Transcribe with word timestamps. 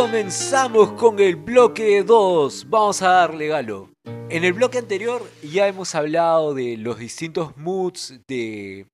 comenzamos 0.00 0.92
con 0.92 1.18
el 1.18 1.34
bloque 1.34 2.04
2. 2.04 2.70
Vamos 2.70 3.02
a 3.02 3.08
darle 3.08 3.48
galo. 3.48 3.90
En 4.30 4.44
el 4.44 4.52
bloque 4.52 4.78
anterior 4.78 5.28
ya 5.42 5.66
hemos 5.66 5.96
hablado 5.96 6.54
de 6.54 6.76
los 6.76 7.00
distintos 7.00 7.56
moods 7.56 8.20
de 8.28 8.86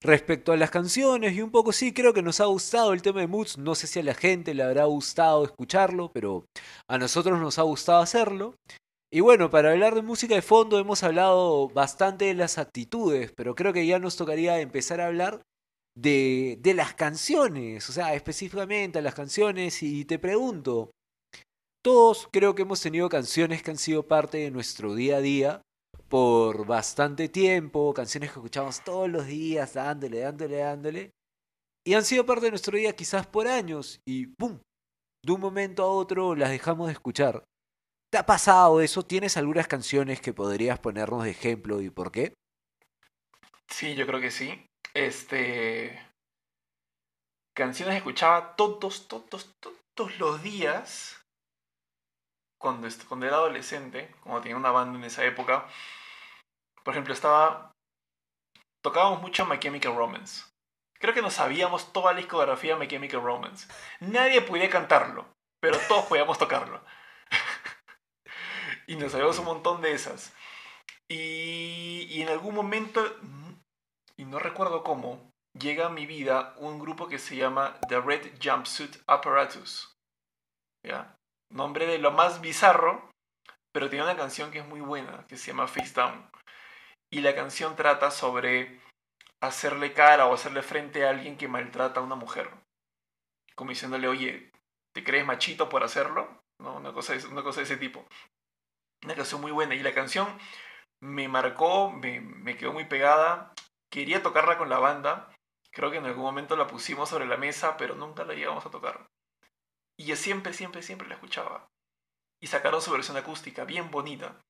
respecto 0.00 0.52
a 0.52 0.56
las 0.56 0.70
canciones 0.70 1.34
y 1.34 1.42
un 1.42 1.50
poco 1.50 1.72
sí, 1.72 1.92
creo 1.92 2.14
que 2.14 2.22
nos 2.22 2.38
ha 2.40 2.44
gustado 2.44 2.92
el 2.92 3.02
tema 3.02 3.18
de 3.18 3.26
moods. 3.26 3.58
No 3.58 3.74
sé 3.74 3.88
si 3.88 3.98
a 3.98 4.04
la 4.04 4.14
gente 4.14 4.54
le 4.54 4.62
habrá 4.62 4.84
gustado 4.84 5.42
escucharlo, 5.42 6.12
pero 6.12 6.44
a 6.88 6.98
nosotros 6.98 7.40
nos 7.40 7.58
ha 7.58 7.62
gustado 7.62 8.00
hacerlo. 8.00 8.54
Y 9.12 9.18
bueno, 9.18 9.50
para 9.50 9.72
hablar 9.72 9.96
de 9.96 10.02
música 10.02 10.36
de 10.36 10.42
fondo 10.42 10.78
hemos 10.78 11.02
hablado 11.02 11.68
bastante 11.68 12.26
de 12.26 12.34
las 12.34 12.58
actitudes, 12.58 13.32
pero 13.36 13.56
creo 13.56 13.72
que 13.72 13.88
ya 13.88 13.98
nos 13.98 14.16
tocaría 14.16 14.60
empezar 14.60 15.00
a 15.00 15.06
hablar 15.06 15.42
de, 15.96 16.58
de 16.60 16.74
las 16.74 16.94
canciones, 16.94 17.88
o 17.88 17.92
sea, 17.92 18.14
específicamente 18.14 18.98
a 18.98 19.02
las 19.02 19.14
canciones. 19.14 19.82
Y 19.82 20.04
te 20.04 20.18
pregunto, 20.18 20.90
todos 21.82 22.28
creo 22.32 22.54
que 22.54 22.62
hemos 22.62 22.80
tenido 22.80 23.08
canciones 23.08 23.62
que 23.62 23.70
han 23.70 23.78
sido 23.78 24.06
parte 24.06 24.38
de 24.38 24.50
nuestro 24.50 24.94
día 24.94 25.18
a 25.18 25.20
día 25.20 25.62
por 26.08 26.66
bastante 26.66 27.28
tiempo, 27.28 27.92
canciones 27.92 28.30
que 28.30 28.38
escuchamos 28.38 28.82
todos 28.84 29.08
los 29.08 29.26
días, 29.26 29.74
dándole, 29.74 30.20
dándole, 30.20 30.56
dándole, 30.58 31.10
y 31.86 31.94
han 31.94 32.04
sido 32.04 32.24
parte 32.24 32.46
de 32.46 32.50
nuestro 32.50 32.76
día 32.76 32.94
quizás 32.94 33.26
por 33.26 33.46
años, 33.46 34.00
y 34.06 34.26
¡pum! 34.26 34.60
De 35.24 35.32
un 35.32 35.40
momento 35.40 35.82
a 35.82 35.88
otro 35.88 36.34
las 36.34 36.50
dejamos 36.50 36.86
de 36.86 36.92
escuchar. 36.92 37.44
¿Te 38.10 38.18
ha 38.18 38.26
pasado 38.26 38.80
eso? 38.80 39.02
¿Tienes 39.02 39.36
algunas 39.36 39.66
canciones 39.66 40.20
que 40.20 40.32
podrías 40.32 40.78
ponernos 40.78 41.24
de 41.24 41.30
ejemplo 41.30 41.80
y 41.80 41.90
por 41.90 42.12
qué? 42.12 42.32
Sí, 43.68 43.94
yo 43.94 44.06
creo 44.06 44.20
que 44.20 44.30
sí. 44.30 44.66
Este. 44.94 46.00
Canciones 47.56 47.94
que 47.94 47.98
escuchaba 47.98 48.56
todos, 48.56 49.08
todos, 49.08 49.52
todos 49.60 50.18
los 50.18 50.42
días. 50.42 51.20
Cuando, 52.60 52.88
cuando 53.08 53.26
era 53.26 53.36
adolescente, 53.36 54.14
cuando 54.22 54.40
tenía 54.40 54.56
una 54.56 54.70
banda 54.70 54.98
en 54.98 55.04
esa 55.04 55.24
época. 55.24 55.68
Por 56.84 56.94
ejemplo, 56.94 57.12
estaba. 57.12 57.72
Tocábamos 58.82 59.20
mucho 59.20 59.46
My 59.46 59.58
Chemical 59.58 59.96
Romance. 59.96 60.44
Creo 61.00 61.12
que 61.12 61.22
nos 61.22 61.34
sabíamos 61.34 61.92
toda 61.92 62.12
la 62.12 62.18
discografía 62.18 62.74
de 62.74 62.80
My 62.80 62.88
Chemical 62.88 63.22
Romance. 63.22 63.66
Nadie 64.00 64.42
podía 64.42 64.70
cantarlo, 64.70 65.26
pero 65.60 65.78
todos 65.88 66.06
podíamos 66.06 66.38
tocarlo. 66.38 66.84
y 68.86 68.96
nos 68.96 69.12
sabíamos 69.12 69.38
un 69.38 69.46
montón 69.46 69.82
de 69.82 69.92
esas. 69.92 70.32
Y, 71.08 72.06
y 72.10 72.22
en 72.22 72.28
algún 72.28 72.54
momento 72.54 73.02
y 74.16 74.24
no 74.24 74.38
recuerdo 74.38 74.82
cómo, 74.82 75.30
llega 75.58 75.86
a 75.86 75.90
mi 75.90 76.06
vida 76.06 76.54
un 76.58 76.78
grupo 76.78 77.08
que 77.08 77.18
se 77.18 77.36
llama 77.36 77.78
The 77.88 78.00
Red 78.00 78.38
Jumpsuit 78.42 78.96
Apparatus. 79.06 79.94
Nombre 81.50 81.86
de 81.86 81.98
lo 81.98 82.10
más 82.10 82.40
bizarro, 82.40 83.10
pero 83.72 83.88
tiene 83.88 84.04
una 84.04 84.16
canción 84.16 84.50
que 84.50 84.58
es 84.58 84.66
muy 84.66 84.80
buena, 84.80 85.26
que 85.28 85.36
se 85.36 85.48
llama 85.48 85.68
Face 85.68 85.92
Down. 85.94 86.28
Y 87.12 87.20
la 87.20 87.34
canción 87.34 87.76
trata 87.76 88.10
sobre 88.10 88.80
hacerle 89.40 89.92
cara 89.92 90.26
o 90.26 90.34
hacerle 90.34 90.62
frente 90.62 91.06
a 91.06 91.10
alguien 91.10 91.36
que 91.36 91.48
maltrata 91.48 92.00
a 92.00 92.02
una 92.02 92.16
mujer. 92.16 92.50
Como 93.54 93.70
diciéndole, 93.70 94.08
oye, 94.08 94.50
¿te 94.92 95.04
crees 95.04 95.24
machito 95.24 95.68
por 95.68 95.84
hacerlo? 95.84 96.42
No, 96.60 96.76
una 96.76 96.92
cosa, 96.92 97.14
una 97.30 97.42
cosa 97.42 97.60
de 97.60 97.64
ese 97.64 97.76
tipo. 97.76 98.04
Una 99.04 99.14
canción 99.14 99.40
muy 99.40 99.52
buena. 99.52 99.74
Y 99.74 99.82
la 99.82 99.94
canción 99.94 100.26
me 101.00 101.28
marcó, 101.28 101.90
me, 101.90 102.20
me 102.20 102.56
quedó 102.56 102.72
muy 102.72 102.84
pegada 102.84 103.54
quería 103.94 104.24
tocarla 104.24 104.58
con 104.58 104.68
la 104.68 104.80
banda. 104.80 105.32
Creo 105.70 105.92
que 105.92 105.98
en 105.98 106.06
algún 106.06 106.24
momento 106.24 106.56
la 106.56 106.66
pusimos 106.66 107.08
sobre 107.08 107.26
la 107.26 107.36
mesa, 107.36 107.76
pero 107.76 107.94
nunca 107.94 108.24
la 108.24 108.34
llegamos 108.34 108.66
a 108.66 108.70
tocar. 108.70 109.06
Y 109.96 110.06
yo 110.06 110.16
siempre, 110.16 110.52
siempre, 110.52 110.82
siempre 110.82 111.06
la 111.06 111.14
escuchaba. 111.14 111.68
Y 112.42 112.48
sacaron 112.48 112.82
su 112.82 112.90
versión 112.90 113.16
acústica, 113.16 113.64
bien 113.64 113.92
bonita. 113.92 114.40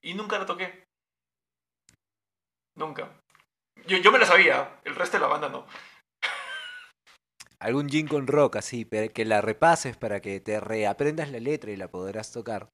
Y 0.00 0.14
nunca 0.14 0.38
la 0.38 0.46
toqué. 0.46 0.84
Nunca. 2.76 3.20
Yo, 3.86 3.98
yo 3.98 4.12
me 4.12 4.20
la 4.20 4.26
sabía, 4.26 4.80
el 4.84 4.94
resto 4.94 5.16
de 5.16 5.22
la 5.22 5.26
banda 5.26 5.48
no. 5.48 5.66
Algún 7.58 7.88
gin 7.88 8.06
con 8.06 8.28
rock 8.28 8.54
así, 8.54 8.84
que 8.84 9.24
la 9.24 9.40
repases 9.40 9.96
para 9.96 10.20
que 10.20 10.38
te 10.38 10.60
reaprendas 10.60 11.30
la 11.32 11.40
letra 11.40 11.72
y 11.72 11.76
la 11.76 11.90
podrás 11.90 12.30
tocar. 12.30 12.70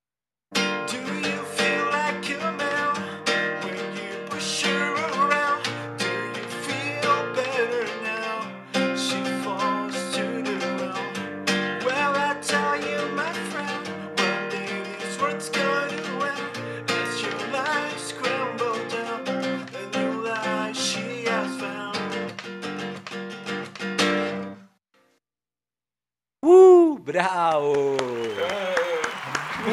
¡Bravo! 27.26 27.96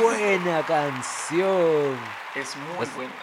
Buena 0.01 0.65
canción. 0.65 1.95
Es 2.33 2.55
muy 2.55 2.87
buena, 2.95 3.13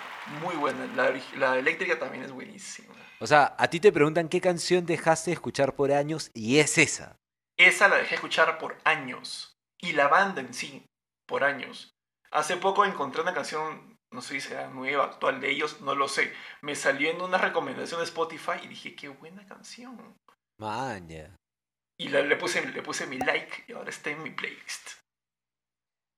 muy 0.41 0.55
buena. 0.55 0.87
La, 0.95 1.13
la, 1.37 1.59
eléctrica 1.59 1.99
también 1.99 2.23
es 2.23 2.31
buenísima. 2.31 2.95
O 3.19 3.27
sea, 3.27 3.57
a 3.59 3.69
ti 3.69 3.81
te 3.81 3.91
preguntan 3.91 4.29
qué 4.29 4.41
canción 4.41 4.87
dejaste 4.87 5.31
de 5.31 5.35
escuchar 5.35 5.75
por 5.75 5.91
años 5.91 6.31
y 6.33 6.59
es 6.59 6.79
esa. 6.79 7.17
Esa 7.57 7.89
la 7.89 7.97
dejé 7.97 8.15
escuchar 8.15 8.57
por 8.59 8.79
años. 8.85 9.57
Y 9.81 9.93
la 9.93 10.07
banda 10.07 10.41
en 10.41 10.55
sí, 10.55 10.87
por 11.27 11.43
años. 11.43 11.91
Hace 12.31 12.57
poco 12.57 12.85
encontré 12.85 13.23
una 13.23 13.35
canción, 13.35 13.99
no 14.13 14.23
sé 14.23 14.35
si 14.35 14.49
será 14.49 14.69
nueva, 14.69 15.07
actual 15.07 15.41
de 15.41 15.51
ellos, 15.51 15.81
no 15.81 15.97
lo 15.97 16.07
sé. 16.07 16.33
Me 16.63 16.77
salió 16.77 17.11
en 17.11 17.21
una 17.21 17.39
recomendación 17.39 17.99
de 17.99 18.05
Spotify 18.05 18.61
y 18.63 18.69
dije, 18.69 18.95
qué 18.95 19.09
buena 19.09 19.45
canción. 19.45 20.15
Maña. 20.57 21.35
Y 22.01 22.09
le, 22.09 22.35
puse, 22.37 22.67
le 22.67 22.81
puse 22.81 23.07
mi 23.07 23.19
like 23.19 23.65
y 23.69 23.73
ahora 23.73 23.91
está 23.91 24.09
en 24.09 24.23
mi 24.23 24.31
playlist. 24.31 24.93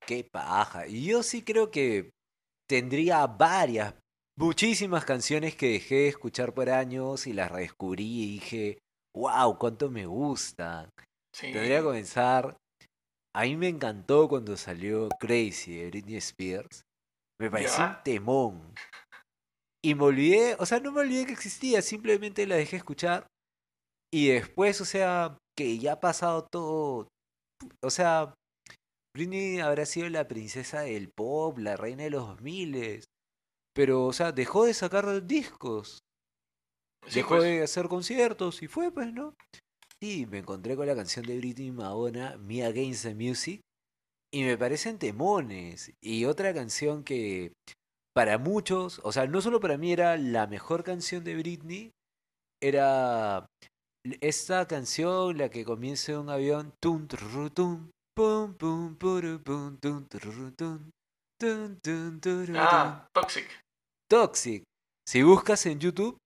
Qué 0.06 0.22
paja. 0.22 0.86
Y 0.86 1.06
yo 1.06 1.24
sí 1.24 1.42
creo 1.42 1.72
que 1.72 2.12
tendría 2.70 3.26
varias, 3.26 3.92
muchísimas 4.38 5.04
canciones 5.04 5.56
que 5.56 5.72
dejé 5.72 5.94
de 5.96 6.08
escuchar 6.08 6.54
por 6.54 6.70
años 6.70 7.26
y 7.26 7.32
las 7.32 7.50
redescubrí 7.50 8.04
y 8.04 8.32
dije, 8.34 8.78
wow, 9.12 9.58
cuánto 9.58 9.90
me 9.90 10.06
gustan. 10.06 10.88
Tendría 11.36 11.78
que 11.78 11.84
comenzar. 11.84 12.56
A 13.34 13.42
mí 13.42 13.56
me 13.56 13.66
encantó 13.66 14.28
cuando 14.28 14.56
salió 14.56 15.08
Crazy 15.18 15.78
de 15.78 15.86
Britney 15.88 16.16
Spears. 16.18 16.82
Me 17.40 17.50
pareció 17.50 17.84
un 17.84 18.02
temón. 18.04 18.74
Y 19.84 19.96
me 19.96 20.04
olvidé, 20.04 20.54
o 20.60 20.64
sea, 20.64 20.78
no 20.78 20.92
me 20.92 21.00
olvidé 21.00 21.26
que 21.26 21.32
existía, 21.32 21.82
simplemente 21.82 22.46
la 22.46 22.54
dejé 22.54 22.76
escuchar. 22.76 23.26
Y 24.12 24.28
después, 24.28 24.80
o 24.80 24.84
sea, 24.84 25.38
que 25.56 25.78
ya 25.78 25.94
ha 25.94 26.00
pasado 26.00 26.46
todo. 26.50 27.08
O 27.82 27.90
sea, 27.90 28.34
Britney 29.14 29.60
habrá 29.60 29.86
sido 29.86 30.08
la 30.08 30.26
princesa 30.26 30.80
del 30.82 31.10
pop, 31.10 31.58
la 31.58 31.76
reina 31.76 32.04
de 32.04 32.10
los 32.10 32.26
2000. 32.26 33.04
Pero, 33.74 34.06
o 34.06 34.12
sea, 34.12 34.32
dejó 34.32 34.64
de 34.64 34.74
sacar 34.74 35.26
discos. 35.26 36.00
dejó 37.14 37.36
pues. 37.36 37.42
de 37.44 37.62
hacer 37.62 37.88
conciertos 37.88 38.62
y 38.62 38.68
fue, 38.68 38.90
pues, 38.90 39.12
¿no? 39.12 39.34
Y 40.00 40.26
me 40.26 40.38
encontré 40.38 40.76
con 40.76 40.86
la 40.86 40.96
canción 40.96 41.24
de 41.26 41.38
Britney 41.38 41.70
Madonna, 41.70 42.36
Me 42.38 42.64
Against 42.64 43.04
the 43.04 43.14
Music. 43.14 43.60
Y 44.34 44.44
me 44.44 44.56
parecen 44.56 44.98
temones. 44.98 45.92
Y 46.02 46.24
otra 46.24 46.54
canción 46.54 47.04
que 47.04 47.52
para 48.14 48.38
muchos, 48.38 49.00
o 49.04 49.12
sea, 49.12 49.26
no 49.26 49.40
solo 49.40 49.60
para 49.60 49.78
mí 49.78 49.92
era 49.92 50.16
la 50.16 50.46
mejor 50.46 50.84
canción 50.84 51.22
de 51.24 51.36
Britney, 51.36 51.92
era 52.62 53.46
esta 54.20 54.66
canción, 54.66 55.38
la 55.38 55.48
que 55.48 55.64
comienza 55.64 56.12
en 56.12 56.18
un 56.18 56.30
avión, 56.30 56.72
tum, 56.80 57.06
pum, 57.06 58.54
pum, 58.54 58.96
pum, 58.96 59.78
ah, 62.56 63.08
Toxic. 63.12 63.46
Toxic. 64.08 64.64
Si 65.06 65.22
buscas 65.22 65.66
en 65.66 65.80
YouTube, 65.80 66.16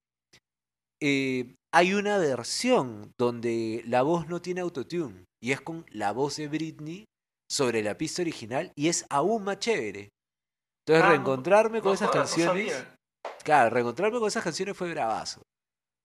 eh, 1.03 1.55
hay 1.73 1.95
una 1.95 2.19
versión 2.19 3.13
donde 3.19 3.83
la 3.87 4.03
voz 4.03 4.29
no 4.29 4.41
tiene 4.41 4.61
autotune 4.63 5.25
y 5.43 5.53
es 5.53 5.61
con 5.61 5.85
la 5.91 6.13
voz 6.13 6.37
de 6.37 6.49
Britney 6.49 7.05
sobre 7.51 7.83
la 7.83 7.97
pista 7.97 8.23
original 8.23 8.73
y 8.75 8.89
es 8.89 9.07
aún 9.11 9.45
más 9.45 9.59
chévere. 9.59 10.09
Entonces, 10.87 11.05
ah, 11.05 11.09
reencontrarme 11.11 11.81
con 11.81 11.95
esas 11.95 12.11
canciones. 12.11 12.87
claro, 13.45 13.71
reencontrarme 13.71 14.19
con 14.19 14.29
esas 14.29 14.45
canciones 14.45 14.77
fue 14.77 14.91
bravazo. 14.91 15.43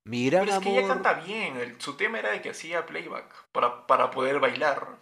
Mi 0.06 0.30
gran 0.30 0.46
Pero 0.46 0.58
es 0.58 0.64
que 0.64 0.80
ella 0.80 0.88
canta 0.88 1.14
bien. 1.14 1.80
su 1.80 1.96
tema 1.96 2.20
era 2.20 2.32
de 2.32 2.42
que 2.42 2.50
hacía 2.50 2.86
playback 2.86 3.50
para, 3.52 3.86
para 3.86 4.10
poder 4.10 4.40
bailar. 4.40 5.00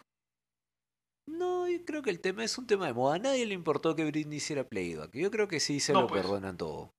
No, 1.26 1.68
yo 1.68 1.86
creo 1.86 2.02
que 2.02 2.10
el 2.10 2.20
tema 2.20 2.44
es 2.44 2.58
un 2.58 2.68
tema 2.68 2.88
de 2.88 2.94
moda. 2.94 3.16
A 3.16 3.20
nadie 3.20 3.46
le 3.46 3.54
importó 3.54 3.96
que 3.96 4.06
Britney 4.06 4.38
hiciera 4.38 4.64
playback. 4.64 5.12
Yo 5.14 5.30
creo 5.32 5.48
que 5.48 5.60
sí 5.60 5.80
se 5.80 5.94
lo 5.94 6.08
pues. 6.08 6.22
perdonan 6.22 6.58
todo. 6.58 6.92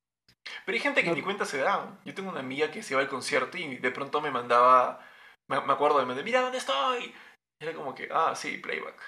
Pero 0.64 0.76
hay 0.76 0.80
gente 0.80 1.02
que 1.02 1.12
ni 1.12 1.22
cuenta 1.22 1.44
se 1.44 1.58
da. 1.58 1.98
Yo 2.04 2.14
tengo 2.14 2.30
una 2.30 2.40
amiga 2.40 2.70
que 2.70 2.82
se 2.82 2.94
iba 2.94 3.02
al 3.02 3.08
concierto 3.08 3.58
y 3.58 3.76
de 3.76 3.90
pronto 3.90 4.20
me 4.20 4.30
mandaba. 4.30 5.04
Me, 5.48 5.56
acuerdo 5.56 5.98
de 5.98 6.06
me 6.06 6.22
mira 6.22 6.40
dónde 6.40 6.58
estoy. 6.58 7.12
Era 7.60 7.74
como 7.74 7.94
que, 7.94 8.08
ah, 8.12 8.34
sí, 8.36 8.58
playback. 8.58 9.02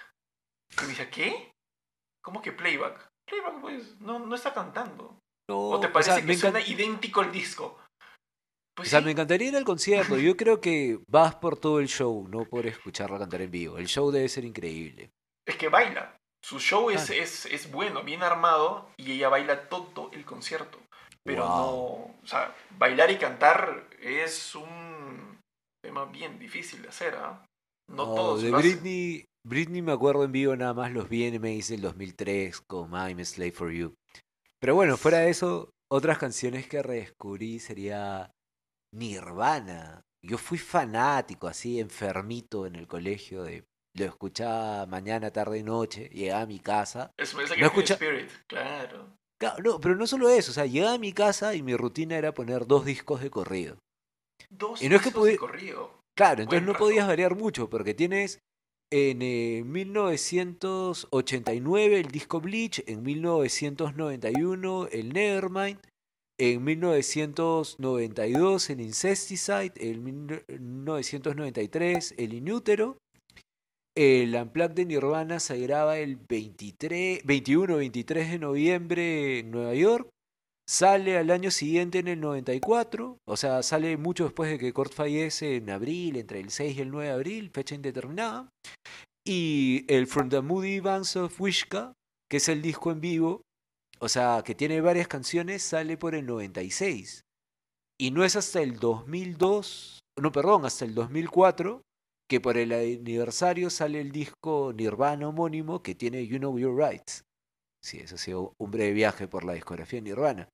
Y 0.79 0.83
me 0.83 0.89
dice, 0.89 1.09
¿qué? 1.09 1.53
¿Cómo 2.23 2.43
que 2.43 2.53
playback? 2.53 3.09
Playback, 3.27 3.61
pues, 3.61 4.01
no, 4.01 4.19
no 4.19 4.35
está 4.35 4.53
cantando. 4.53 5.19
No, 5.49 5.69
¿O 5.71 5.81
te 5.81 5.87
o 5.87 5.93
parece 5.93 6.13
sea, 6.13 6.27
que 6.27 6.35
suena 6.35 6.61
idéntico 6.61 7.23
el 7.23 7.33
disco? 7.33 7.79
Pues 8.75 8.89
o 8.89 8.91
sea, 8.91 9.01
sí, 9.01 9.05
me 9.05 9.11
encantaría 9.13 9.49
ir 9.49 9.57
al 9.57 9.65
concierto. 9.65 10.17
Yo 10.19 10.37
creo 10.37 10.61
que 10.61 10.99
vas 11.09 11.35
por 11.37 11.59
todo 11.59 11.79
el 11.81 11.89
show, 11.89 12.27
no 12.29 12.45
por 12.47 12.67
escucharla 12.67 13.19
cantar 13.19 13.43
en 13.43 13.51
vivo. 13.51 13.79
El 13.79 13.87
show 13.87 14.11
debe 14.11 14.29
ser 14.29 14.45
increíble. 14.45 15.11
es 15.47 15.57
que 15.57 15.69
baila. 15.69 16.17
Su 16.45 16.59
show 16.59 16.91
es, 16.91 17.11
es, 17.11 17.47
es 17.47 17.71
bueno, 17.71 18.03
bien 18.03 18.23
armado, 18.23 18.89
y 18.97 19.13
ella 19.13 19.29
baila 19.29 19.69
todo 19.69 20.11
el 20.13 20.25
concierto. 20.25 20.79
Pero 21.25 21.47
Wow. 21.47 21.57
no, 21.57 21.65
o 22.23 22.27
sea, 22.27 22.53
bailar 22.79 23.11
y 23.13 23.17
cantar 23.19 23.89
es 24.01 24.55
un 24.57 25.39
tema 25.85 26.07
bien 26.07 26.39
difícil 26.41 26.83
de 26.83 26.89
hacer, 26.89 27.15
¿ah? 27.15 27.45
No 27.89 28.07
No, 28.07 28.15
todos 28.15 28.43
de 28.43 28.51
lo 28.51 28.57
hacen. 28.57 28.71
Britney, 28.83 29.25
Britney 29.47 29.83
me 29.83 29.93
acuerdo 29.93 30.25
en 30.25 30.33
vivo 30.33 30.57
nada 30.57 30.75
más 30.75 30.91
los 30.93 31.09
VMAs 31.09 31.69
del 31.69 31.83
2003 31.83 32.61
con 32.63 32.91
I'm 32.93 33.21
a 33.21 33.25
Slave 33.25 33.53
for 33.53 33.71
You. 33.71 33.95
Pero 34.61 34.75
bueno, 34.75 34.97
fuera 34.97 35.19
de 35.19 35.31
eso, 35.31 35.71
otras 35.91 36.19
canciones 36.19 36.67
que 36.67 36.83
redescubrí 36.83 37.61
sería 37.61 38.31
Nirvana. 38.93 40.01
Yo 40.25 40.39
fui 40.39 40.59
fanático, 40.59 41.49
así 41.49 41.81
enfermito 41.81 42.65
en 42.67 42.77
el 42.77 42.87
colegio 42.87 43.43
de 43.43 43.65
lo 43.95 44.07
escuchaba 44.07 44.87
mañana, 44.87 45.31
tarde 45.31 45.59
y 45.59 45.63
noche, 45.63 46.09
llegaba 46.13 46.41
a 46.43 46.47
mi 46.47 46.61
casa. 46.61 47.11
Es, 47.19 47.35
like 47.35 47.61
No 47.61 47.67
escucha- 47.67 47.93
spirit, 47.95 48.31
claro. 48.47 49.19
Claro, 49.39 49.63
no, 49.63 49.79
pero 49.81 49.97
no 49.97 50.07
solo 50.07 50.31
eso, 50.31 50.53
o 50.53 50.55
sea, 50.55 50.65
llegaba 50.67 50.95
a 50.95 50.99
mi 50.99 51.13
casa 51.13 51.55
y 51.55 51.63
mi 51.63 51.77
rutina 51.77 52.17
era 52.17 52.33
poner 52.33 52.67
dos 52.67 52.85
discos 52.87 53.21
de 53.21 53.29
corrido. 53.29 53.77
Dos 54.49 54.81
Y 54.81 54.89
no 54.89 54.97
es 54.97 55.03
que 55.03 55.09
discos 55.09 55.25
de 55.27 55.37
corrido. 55.37 56.01
Claro, 56.17 56.43
entonces 56.43 56.61
Buen 56.61 56.67
no 56.67 56.73
rato. 56.75 56.85
podías 56.85 57.07
variar 57.09 57.35
mucho 57.37 57.69
porque 57.69 57.93
tienes 57.93 58.39
en 58.91 59.21
eh, 59.23 59.63
1989 59.67 62.01
el 62.01 62.09
disco 62.11 62.41
Bleach, 62.41 62.83
en 62.87 63.03
1991 63.03 64.87
el 64.93 65.13
Nevermind, 65.13 65.81
en 66.43 66.65
1992 66.65 68.71
el 68.71 68.81
Incesticide, 68.81 69.73
en 69.77 70.03
1993 70.03 72.15
el 72.19 72.35
Inútero, 72.35 72.99
el 73.97 74.35
Unplugged 74.35 74.75
de 74.75 74.87
Nirvana 74.87 75.39
se 75.39 75.61
graba 75.61 75.99
el 75.99 76.17
23, 76.17 77.25
21-23 77.25 78.31
de 78.31 78.39
noviembre 78.41 79.39
en 79.39 79.53
Nueva 79.53 79.75
York. 79.75 80.09
Sale 80.69 81.17
al 81.17 81.31
año 81.31 81.53
siguiente 81.53 82.01
en 82.01 82.09
el 82.09 82.21
94, 82.21 83.19
o 83.25 83.37
sea, 83.37 83.63
sale 83.63 83.97
mucho 83.97 84.25
después 84.25 84.51
de 84.51 84.59
que 84.59 84.73
Kurt 84.73 84.93
fallece 84.93 85.55
en 85.57 85.71
abril, 85.71 86.17
entre 86.17 86.41
el 86.41 86.51
6 86.51 86.77
y 86.77 86.81
el 86.81 86.91
9 86.91 87.07
de 87.07 87.13
abril, 87.13 87.53
fecha 87.55 87.77
indeterminada. 87.77 88.49
Y 89.25 89.85
el 89.87 90.09
From 90.09 90.29
the 90.29 90.41
Moody 90.41 90.81
Bands 90.81 91.15
of 91.15 91.41
Wishka, 91.41 91.93
que 92.29 92.39
es 92.39 92.49
el 92.49 92.63
disco 92.63 92.91
en 92.91 93.01
vivo, 93.01 93.43
o 94.03 94.09
sea, 94.09 94.43
que 94.45 94.55
tiene 94.55 94.81
varias 94.81 95.07
canciones, 95.09 95.63
sale 95.63 95.97
por 95.97 96.15
el 96.15 96.27
96. 96.27 97.23
Y 98.01 98.11
no 98.11 98.25
es 98.25 98.35
hasta 98.37 98.61
el 98.61 98.79
2002, 98.81 100.01
no, 100.21 100.33
perdón, 100.33 100.65
hasta 100.65 100.85
el 100.85 100.95
2004, 100.95 101.83
que 102.29 102.41
por 102.41 102.57
el 102.57 102.73
aniversario 102.73 103.71
sale 103.71 104.01
el 104.01 104.11
disco 104.11 104.73
Nirvana 104.75 105.29
homónimo 105.29 105.83
que 105.83 105.95
tiene 105.95 106.27
You 106.27 106.39
Know 106.39 106.59
Your 106.59 106.77
Rights. 106.77 107.23
Sí, 107.85 107.99
eso 107.99 108.15
ha 108.15 108.19
sido 108.19 108.55
un 108.59 108.71
breve 108.71 108.93
viaje 108.93 109.29
por 109.29 109.45
la 109.45 109.53
discografía 109.55 109.99
de 109.99 110.03
Nirvana. 110.05 110.49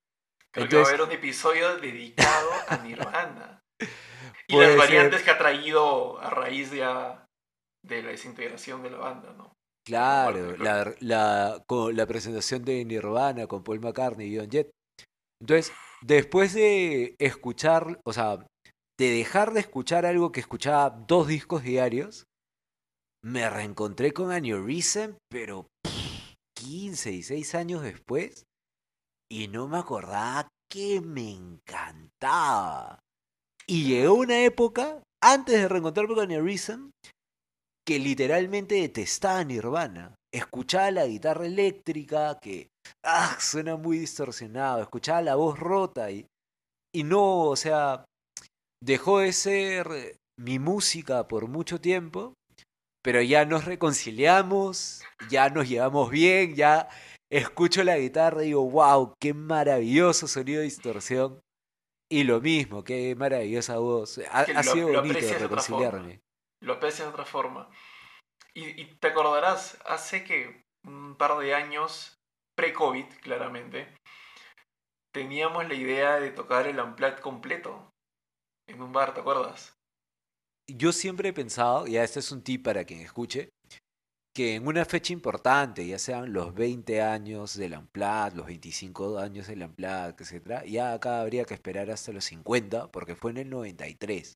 Creo 0.52 0.68
que 0.68 0.76
va 0.76 0.82
a 0.82 0.84
Entonces- 0.84 0.94
haber 0.94 1.06
un 1.06 1.12
episodio 1.12 1.76
dedicado 1.78 2.48
a 2.68 2.76
Nirvana. 2.78 3.60
y 4.48 4.56
las 4.56 4.68
ser. 4.70 4.78
variantes 4.78 5.22
que 5.22 5.30
ha 5.30 5.38
traído 5.38 6.18
a 6.20 6.30
raíz 6.30 6.70
de, 6.70 6.84
a- 6.84 7.24
de 7.84 8.02
la 8.02 8.10
desintegración 8.10 8.82
de 8.82 8.90
la 8.90 8.98
banda, 8.98 9.32
¿no? 9.34 9.52
Claro, 9.88 10.48
Comparto, 10.56 10.64
la, 10.64 10.94
la, 11.00 11.64
con 11.66 11.96
la 11.96 12.06
presentación 12.06 12.62
de 12.62 12.84
Nirvana 12.84 13.46
con 13.46 13.64
Paul 13.64 13.80
McCartney 13.80 14.34
y 14.34 14.36
John 14.36 14.50
Jett. 14.50 14.70
Entonces, 15.40 15.72
después 16.02 16.52
de 16.52 17.16
escuchar, 17.18 17.98
o 18.04 18.12
sea, 18.12 18.46
de 18.98 19.10
dejar 19.10 19.54
de 19.54 19.60
escuchar 19.60 20.04
algo 20.04 20.30
que 20.30 20.40
escuchaba 20.40 20.90
dos 20.90 21.28
discos 21.28 21.62
diarios, 21.62 22.24
me 23.24 23.48
reencontré 23.48 24.12
con 24.12 24.30
Aneurysm, 24.30 25.16
pero 25.30 25.66
pff, 25.82 26.34
15, 26.60 27.10
16 27.10 27.54
años 27.54 27.82
después, 27.82 28.44
y 29.30 29.48
no 29.48 29.68
me 29.68 29.78
acordaba 29.78 30.48
que 30.70 31.00
me 31.00 31.32
encantaba. 31.32 33.00
Y 33.66 33.84
llegó 33.84 34.14
una 34.14 34.44
época, 34.44 35.02
antes 35.22 35.54
de 35.54 35.68
reencontrarme 35.68 36.14
con 36.14 36.24
Aneurysm, 36.24 36.90
que 37.88 37.98
literalmente 37.98 38.74
detestaba 38.74 39.42
Nirvana. 39.44 40.14
Escuchaba 40.30 40.90
la 40.90 41.06
guitarra 41.06 41.46
eléctrica 41.46 42.38
que 42.38 42.68
ah, 43.02 43.34
suena 43.40 43.76
muy 43.76 43.98
distorsionado, 43.98 44.82
escuchaba 44.82 45.22
la 45.22 45.36
voz 45.36 45.58
rota 45.58 46.10
y, 46.10 46.26
y 46.94 47.04
no, 47.04 47.44
o 47.44 47.56
sea, 47.56 48.04
dejó 48.84 49.20
de 49.20 49.32
ser 49.32 50.18
mi 50.38 50.58
música 50.58 51.26
por 51.28 51.48
mucho 51.48 51.80
tiempo, 51.80 52.34
pero 53.02 53.22
ya 53.22 53.46
nos 53.46 53.64
reconciliamos, 53.64 55.02
ya 55.30 55.48
nos 55.48 55.66
llevamos 55.66 56.10
bien, 56.10 56.56
ya 56.56 56.90
escucho 57.32 57.84
la 57.84 57.96
guitarra 57.96 58.42
y 58.42 58.48
digo, 58.48 58.68
wow, 58.68 59.14
qué 59.18 59.32
maravilloso 59.32 60.28
sonido 60.28 60.58
de 60.58 60.64
distorsión. 60.64 61.40
Y 62.10 62.24
lo 62.24 62.42
mismo, 62.42 62.84
qué 62.84 63.14
maravillosa 63.14 63.78
voz. 63.78 64.20
Ha, 64.30 64.40
ha 64.40 64.62
sido 64.62 64.92
bonito 64.92 65.20
reconciliarme. 65.38 66.20
Lo 66.60 66.74
aprecias 66.74 67.08
de 67.08 67.12
otra 67.12 67.24
forma. 67.24 67.70
Y, 68.54 68.80
y 68.80 68.96
te 68.96 69.08
acordarás, 69.08 69.78
hace 69.84 70.24
que 70.24 70.62
un 70.84 71.16
par 71.16 71.38
de 71.38 71.54
años, 71.54 72.14
pre-COVID, 72.56 73.06
claramente, 73.22 73.94
teníamos 75.12 75.66
la 75.66 75.74
idea 75.74 76.20
de 76.20 76.30
tocar 76.30 76.66
el 76.66 76.80
Unplugged 76.80 77.20
completo 77.20 77.90
en 78.68 78.82
un 78.82 78.92
bar, 78.92 79.14
¿te 79.14 79.20
acuerdas? 79.20 79.74
Yo 80.70 80.92
siempre 80.92 81.30
he 81.30 81.32
pensado, 81.32 81.86
y 81.86 81.96
este 81.96 82.20
es 82.20 82.30
un 82.30 82.42
tip 82.42 82.64
para 82.64 82.84
quien 82.84 83.00
escuche, 83.00 83.50
que 84.34 84.54
en 84.54 84.66
una 84.68 84.84
fecha 84.84 85.12
importante, 85.12 85.86
ya 85.86 85.98
sean 85.98 86.32
los 86.32 86.54
20 86.54 87.00
años 87.02 87.56
del 87.56 87.76
Unplugged, 87.76 88.34
los 88.34 88.46
25 88.46 89.18
años 89.18 89.46
del 89.46 89.62
Unplugged, 89.62 90.20
etc., 90.20 90.64
ya 90.66 90.92
acá 90.92 91.20
habría 91.20 91.44
que 91.44 91.54
esperar 91.54 91.90
hasta 91.90 92.12
los 92.12 92.24
50, 92.26 92.92
porque 92.92 93.16
fue 93.16 93.30
en 93.30 93.38
el 93.38 93.50
93. 93.50 94.34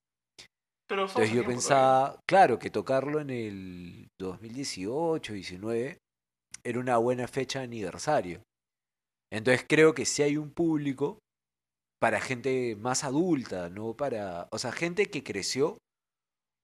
Pero 0.93 1.07
Entonces 1.07 1.33
yo 1.33 1.43
pensaba, 1.47 2.21
claro, 2.29 2.59
que 2.59 2.69
tocarlo 2.69 3.19
en 3.19 3.31
el 3.31 4.09
2018, 4.21 5.33
19, 5.33 5.99
era 6.65 6.79
una 6.79 6.99
buena 6.99 7.27
fecha 7.27 7.61
de 7.61 7.65
aniversario. 7.65 8.43
Entonces 9.33 9.65
creo 9.67 9.95
que 9.95 10.05
si 10.05 10.23
hay 10.23 10.37
un 10.37 10.51
público 10.51 11.19
para 11.99 12.21
gente 12.21 12.77
más 12.77 13.05
adulta, 13.05 13.71
no 13.71 13.97
para, 13.97 14.49
o 14.53 14.59
sea, 14.59 14.71
gente 14.71 15.07
que 15.07 15.25
creció. 15.25 15.79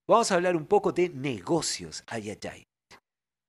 Vamos 0.06 0.30
a 0.30 0.34
hablar 0.34 0.56
un 0.56 0.66
poco 0.66 0.92
de 0.92 1.08
negocios, 1.08 2.04
ay, 2.06 2.28
ay, 2.28 2.38
ay. 2.52 2.64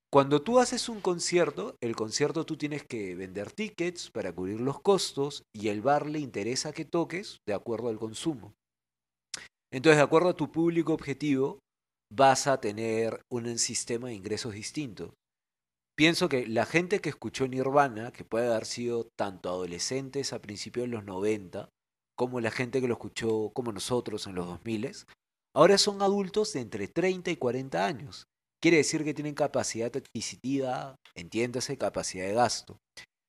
Cuando 0.09 0.41
tú 0.41 0.59
haces 0.59 0.87
un 0.87 1.01
concierto, 1.01 1.75
el 1.81 1.93
concierto 1.97 2.45
tú 2.45 2.55
tienes 2.55 2.85
que 2.85 3.15
vender 3.15 3.51
tickets 3.51 4.09
para 4.11 4.31
cubrir 4.31 4.61
los 4.61 4.79
costos 4.79 5.43
y 5.53 5.67
el 5.67 5.81
bar 5.81 6.05
le 6.05 6.19
interesa 6.19 6.71
que 6.71 6.85
toques 6.85 7.39
de 7.45 7.53
acuerdo 7.53 7.89
al 7.89 7.99
consumo. 7.99 8.53
Entonces, 9.71 9.97
de 9.97 10.03
acuerdo 10.03 10.29
a 10.29 10.35
tu 10.35 10.51
público 10.51 10.93
objetivo, 10.93 11.59
vas 12.11 12.47
a 12.47 12.59
tener 12.59 13.21
un 13.31 13.57
sistema 13.59 14.07
de 14.07 14.15
ingresos 14.15 14.53
distinto. 14.53 15.13
Pienso 15.95 16.29
que 16.29 16.47
la 16.47 16.65
gente 16.65 17.01
que 17.01 17.09
escuchó 17.09 17.47
Nirvana, 17.47 18.11
que 18.11 18.23
puede 18.23 18.47
haber 18.47 18.65
sido 18.65 19.09
tanto 19.17 19.49
adolescentes 19.49 20.33
a 20.33 20.41
principios 20.41 20.85
de 20.85 20.91
los 20.93 21.03
90, 21.03 21.69
como 22.17 22.39
la 22.39 22.51
gente 22.51 22.81
que 22.81 22.87
lo 22.87 22.93
escuchó 22.93 23.51
como 23.53 23.71
nosotros 23.71 24.25
en 24.27 24.35
los 24.35 24.47
2000, 24.47 24.91
ahora 25.55 25.77
son 25.77 26.01
adultos 26.01 26.53
de 26.53 26.61
entre 26.61 26.87
30 26.87 27.31
y 27.31 27.35
40 27.35 27.85
años. 27.85 28.23
Quiere 28.61 28.77
decir 28.77 29.03
que 29.03 29.13
tienen 29.13 29.35
capacidad 29.35 29.91
adquisitiva, 29.95 30.95
entiéndase, 31.15 31.77
capacidad 31.77 32.25
de 32.25 32.33
gasto. 32.33 32.77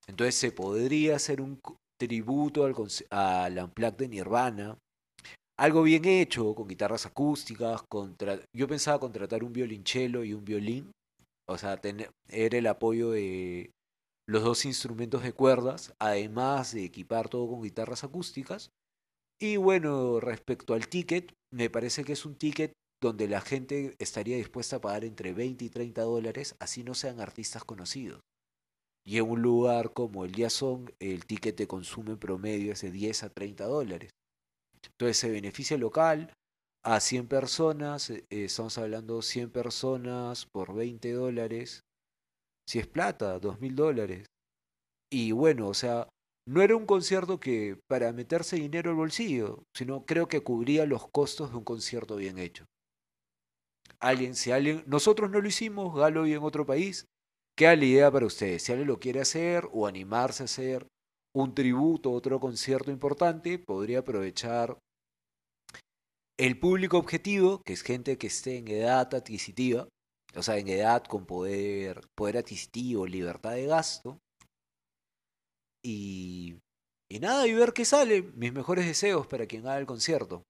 Entonces 0.07 0.35
se 0.37 0.53
podría 0.53 1.17
hacer 1.17 1.41
un 1.41 1.61
tributo 2.01 2.65
al, 2.65 2.75
conce- 2.75 3.07
al 3.11 3.59
Unplugged 3.59 3.97
de 3.97 4.09
Nirvana, 4.09 4.79
algo 5.61 5.83
bien 5.83 6.07
hecho, 6.07 6.55
con 6.55 6.69
guitarras 6.69 7.05
acústicas, 7.05 7.85
yo 8.57 8.67
pensaba 8.67 8.99
contratar 8.99 9.45
un 9.45 9.53
violonchelo 9.53 10.25
y 10.25 10.33
un 10.33 10.43
violín, 10.43 10.91
o 11.47 11.59
sea, 11.59 11.77
tener 11.77 12.11
era 12.29 12.57
el 12.57 12.67
apoyo 12.67 13.11
de 13.11 13.71
los 14.27 14.43
dos 14.43 14.65
instrumentos 14.65 15.23
de 15.23 15.35
cuerdas, 15.35 15.93
además 15.99 16.73
de 16.73 16.85
equipar 16.85 17.29
todo 17.29 17.47
con 17.47 17.63
guitarras 17.63 18.05
acústicas. 18.05 18.71
Y 19.39 19.59
bueno, 19.59 20.19
respecto 20.19 20.73
al 20.73 20.89
ticket, 20.89 21.35
me 21.53 21.69
parece 21.69 22.05
que 22.05 22.15
es 22.15 22.25
un 22.25 22.37
ticket 22.37 22.73
donde 23.03 23.29
la 23.29 23.43
gente 23.43 23.97
estaría 23.99 24.39
dispuesta 24.39 24.77
a 24.77 24.81
pagar 24.81 25.05
entre 25.05 25.35
20 25.35 25.63
y 25.63 25.69
30 25.69 26.01
dólares, 26.01 26.57
así 26.59 26.85
no 26.85 26.95
sean 26.95 27.21
artistas 27.21 27.65
conocidos. 27.65 28.21
Y 29.05 29.19
en 29.19 29.29
un 29.29 29.43
lugar 29.43 29.93
como 29.93 30.25
el 30.25 30.35
Jason, 30.35 30.91
el 31.01 31.27
ticket 31.27 31.59
de 31.59 31.67
consumo 31.67 32.13
en 32.13 32.19
promedio 32.19 32.73
es 32.73 32.81
de 32.81 32.91
10 32.91 33.25
a 33.25 33.29
30 33.29 33.67
dólares. 33.67 34.11
Entonces 34.85 35.17
se 35.17 35.31
beneficia 35.31 35.77
local, 35.77 36.33
a 36.83 37.01
100 37.01 37.27
personas, 37.29 38.11
eh, 38.11 38.25
estamos 38.31 38.79
hablando 38.79 39.21
100 39.21 39.51
personas 39.51 40.47
por 40.47 40.75
20 40.75 41.13
dólares, 41.13 41.85
si 42.67 42.79
es 42.79 42.87
plata, 42.87 43.39
2 43.39 43.61
mil 43.61 43.75
dólares. 43.75 44.27
Y 45.13 45.33
bueno, 45.33 45.69
o 45.69 45.75
sea, 45.75 46.09
no 46.47 46.63
era 46.63 46.77
un 46.77 46.87
concierto 46.87 47.39
que 47.39 47.79
para 47.89 48.13
meterse 48.13 48.57
dinero 48.57 48.91
al 48.91 48.97
bolsillo, 48.97 49.65
sino 49.75 50.07
creo 50.07 50.29
que 50.29 50.43
cubría 50.43 50.87
los 50.87 51.09
costos 51.09 51.51
de 51.51 51.59
un 51.59 51.65
concierto 51.65 52.17
bien 52.17 52.39
hecho. 52.39 52.65
Alguien, 53.99 54.35
si 54.35 54.51
alguien, 54.51 54.83
nosotros 54.87 55.31
no 55.31 55.41
lo 55.41 55.49
hicimos, 55.49 55.95
Galo 55.95 56.27
y 56.27 56.33
en 56.33 56.43
otro 56.43 56.65
país, 56.65 57.05
queda 57.57 57.77
la 57.77 57.85
idea 57.85 58.11
para 58.11 58.27
ustedes. 58.27 58.63
Si 58.63 58.73
alguien 58.73 58.89
lo 58.89 58.99
quiere 58.99 59.21
hacer 59.21 59.69
o 59.73 59.87
animarse 59.87 60.43
a 60.43 60.47
hacer 60.47 60.87
un 61.35 61.55
tributo, 61.55 62.13
otro 62.13 62.41
concierto 62.41 62.91
importante, 62.91 63.59
podría 63.59 64.01
aprovechar 64.01 64.79
el 66.39 66.59
público 66.59 66.99
objetivo, 66.99 67.63
que 67.65 67.75
es 67.75 67.83
gente 67.83 68.19
que 68.19 68.27
esté 68.29 68.59
en 68.59 68.69
edad 68.69 69.15
adquisitiva, 69.15 69.89
o 70.35 70.43
sea, 70.43 70.59
en 70.59 70.69
edad 70.69 71.05
con 71.05 71.27
poder, 71.27 72.01
poder 72.17 72.39
adquisitivo, 72.39 73.07
libertad 73.07 73.53
de 73.53 73.67
gasto, 73.67 74.19
y, 75.85 76.59
y 77.11 77.21
nada, 77.21 77.47
y 77.47 77.55
ver 77.55 77.73
qué 77.73 77.85
sale. 77.85 78.23
Mis 78.35 78.53
mejores 78.53 78.87
deseos 78.87 79.27
para 79.27 79.47
quien 79.47 79.67
haga 79.67 79.79
el 79.79 79.87
concierto. 79.87 80.43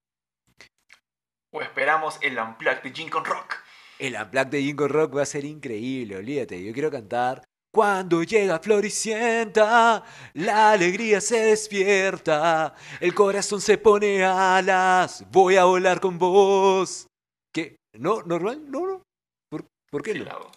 O 1.52 1.62
esperamos 1.62 2.18
el 2.22 2.38
Unplugged 2.38 2.82
de 2.82 2.92
Jingle 2.92 3.22
Rock. 3.24 3.56
El 3.98 4.14
Unplugged 4.14 4.50
de 4.50 4.62
Jingle 4.62 4.88
Rock 4.88 5.16
va 5.16 5.22
a 5.22 5.26
ser 5.26 5.44
increíble, 5.44 6.16
olvídate. 6.16 6.62
Yo 6.62 6.72
quiero 6.72 6.90
cantar. 6.90 7.44
Cuando 7.72 8.24
llega 8.24 8.58
Floricienta, 8.58 10.04
la 10.34 10.72
alegría 10.72 11.20
se 11.20 11.38
despierta, 11.38 12.74
el 13.00 13.14
corazón 13.14 13.60
se 13.60 13.78
pone 13.78 14.24
alas, 14.24 15.24
voy 15.30 15.54
a 15.56 15.64
volar 15.64 16.00
con 16.00 16.18
vos. 16.18 17.06
¿Qué? 17.54 17.76
¿No? 17.96 18.22
¿Normal? 18.22 18.68
No, 18.68 18.86
no. 18.88 19.02
¿Por, 19.48 19.66
por 19.88 20.02
qué 20.02 20.14
Sí, 20.14 20.18
no? 20.18 20.50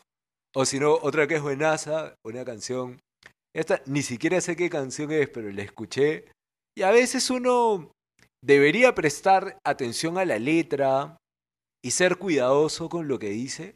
O 0.55 0.65
si 0.65 0.79
no, 0.79 0.93
otra 0.93 1.27
que 1.27 1.35
es 1.35 1.41
buenaza, 1.41 2.15
una 2.25 2.43
canción. 2.43 2.99
Esta 3.55 3.81
ni 3.85 4.01
siquiera 4.01 4.41
sé 4.41 4.55
qué 4.55 4.69
canción 4.69 5.11
es, 5.11 5.29
pero 5.29 5.51
la 5.51 5.61
escuché. 5.61 6.25
Y 6.75 6.81
a 6.81 6.89
veces 6.89 7.29
uno 7.29 7.91
debería 8.43 8.95
prestar 8.95 9.57
atención 9.63 10.17
a 10.17 10.25
la 10.25 10.39
letra 10.39 11.17
y 11.83 11.91
ser 11.91 12.17
cuidadoso 12.17 12.89
con 12.89 13.07
lo 13.07 13.19
que 13.19 13.29
dice. 13.29 13.75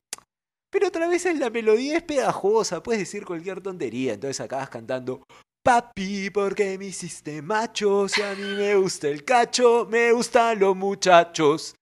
Pero 0.77 0.89
otra 0.89 1.07
vez 1.07 1.25
la 1.39 1.50
melodía 1.50 1.98
es 1.98 2.03
pegajosa, 2.03 2.84
puedes 2.84 3.00
decir 3.00 3.25
cualquier 3.25 3.62
tontería. 3.62 4.13
Entonces 4.13 4.39
acabas 4.39 4.69
cantando. 4.69 5.24
Papi, 5.63 6.29
¿por 6.29 6.53
qué 6.53 6.77
me 6.77 6.86
hiciste 6.86 7.41
macho? 7.41 8.07
Si 8.07 8.22
a 8.22 8.36
mí 8.36 8.43
me 8.55 8.75
gusta 8.75 9.07
el 9.07 9.25
cacho, 9.25 9.88
me 9.89 10.12
gustan 10.12 10.60
los 10.60 10.75
muchachos. 10.75 11.74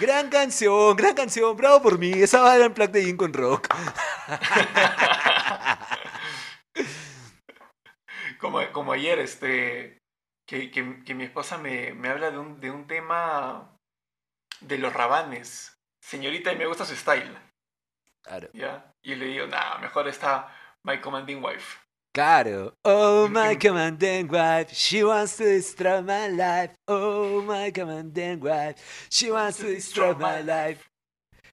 Gran 0.00 0.30
canción, 0.30 0.96
gran 0.96 1.14
canción, 1.14 1.54
bravo 1.58 1.82
por 1.82 1.98
mí. 1.98 2.10
Esa 2.10 2.40
va 2.40 2.56
en 2.56 2.72
Plaque 2.72 3.00
de 3.00 3.04
Jim 3.04 3.18
con 3.18 3.34
Rock. 3.34 3.68
como, 8.40 8.60
como 8.72 8.92
ayer, 8.94 9.18
este, 9.18 9.98
que, 10.46 10.70
que- 10.70 11.04
que 11.04 11.14
mi 11.14 11.24
esposa 11.24 11.58
me, 11.58 11.92
me 11.92 12.08
habla 12.08 12.30
de 12.30 12.38
un, 12.38 12.60
de 12.60 12.70
un 12.70 12.86
tema 12.86 13.76
de 14.60 14.78
los 14.78 14.94
rabanes. 14.94 15.74
Señorita, 16.02 16.50
y 16.50 16.56
me 16.56 16.66
gusta 16.66 16.86
su 16.86 16.96
style, 16.96 17.36
Claro. 18.22 18.48
¿ya? 18.52 18.92
Y 19.02 19.14
le 19.14 19.26
digo, 19.26 19.46
nah, 19.46 19.78
mejor 19.78 20.08
está 20.08 20.48
My 20.84 21.00
Commanding 21.00 21.42
Wife. 21.42 21.78
Claro. 22.14 22.74
Oh, 22.84 23.28
my 23.28 23.54
mm. 23.54 23.60
commanding 23.60 24.28
wife, 24.28 24.74
she 24.74 25.04
wants 25.04 25.36
to 25.36 25.44
destroy 25.44 26.02
my 26.02 26.28
life. 26.28 26.74
Oh, 26.88 27.42
my 27.42 27.70
commanding 27.70 28.40
wife, 28.40 29.08
she 29.10 29.30
wants 29.30 29.58
to 29.58 29.66
destroy 29.66 30.14
my 30.14 30.42
life. 30.42 30.88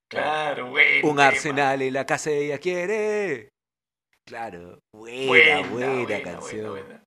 Claro, 0.09 0.69
buen 0.69 1.03
Un 1.05 1.17
tema. 1.17 1.27
arsenal 1.27 1.81
en 1.81 1.93
la 1.93 2.05
casa 2.05 2.29
de 2.29 2.45
ella 2.45 2.57
quiere. 2.57 3.49
Claro. 4.25 4.79
Buena, 4.93 5.27
Buena, 5.27 5.67
buena, 5.67 6.03
buena, 6.03 6.23
canción. 6.23 6.69
buena. 6.71 7.03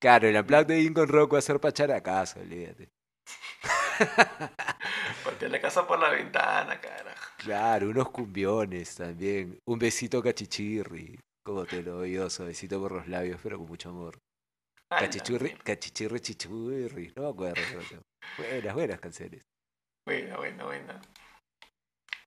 Claro, 0.00 0.28
el 0.28 0.36
unplugged 0.36 0.66
de 0.66 1.26
va 1.26 1.38
a 1.38 1.42
ser 1.42 1.60
para 1.60 1.70
echar 1.70 1.92
a 1.92 2.02
casa, 2.02 2.40
olvídate. 2.40 2.88
Patea 5.24 5.48
la 5.48 5.60
casa 5.60 5.86
por 5.86 5.98
la 5.98 6.10
ventana, 6.10 6.80
carajo. 6.80 7.19
Claro, 7.42 7.88
unos 7.88 8.10
cumbiones 8.10 8.94
también. 8.96 9.58
Un 9.66 9.78
besito 9.78 10.22
cachichirri. 10.22 11.18
Como 11.44 11.64
te 11.64 11.82
lo 11.82 11.92
doy 11.96 12.12
yo, 12.12 12.28
besito 12.40 12.78
por 12.80 12.92
los 12.92 13.08
labios, 13.08 13.40
pero 13.42 13.58
con 13.58 13.66
mucho 13.66 13.88
amor. 13.88 14.18
A 14.90 14.96
la 14.96 15.00
Cachichurri, 15.02 15.54
cachichirri, 15.54 16.20
chichurri. 16.20 17.12
No 17.16 17.22
me 17.22 17.28
acuerdo. 17.30 17.62
pero- 17.88 18.02
Buenas, 18.36 18.74
buenas 18.74 19.00
canciones. 19.00 19.42
Buena, 20.06 20.36
buena, 20.36 20.64
buena. 20.64 21.00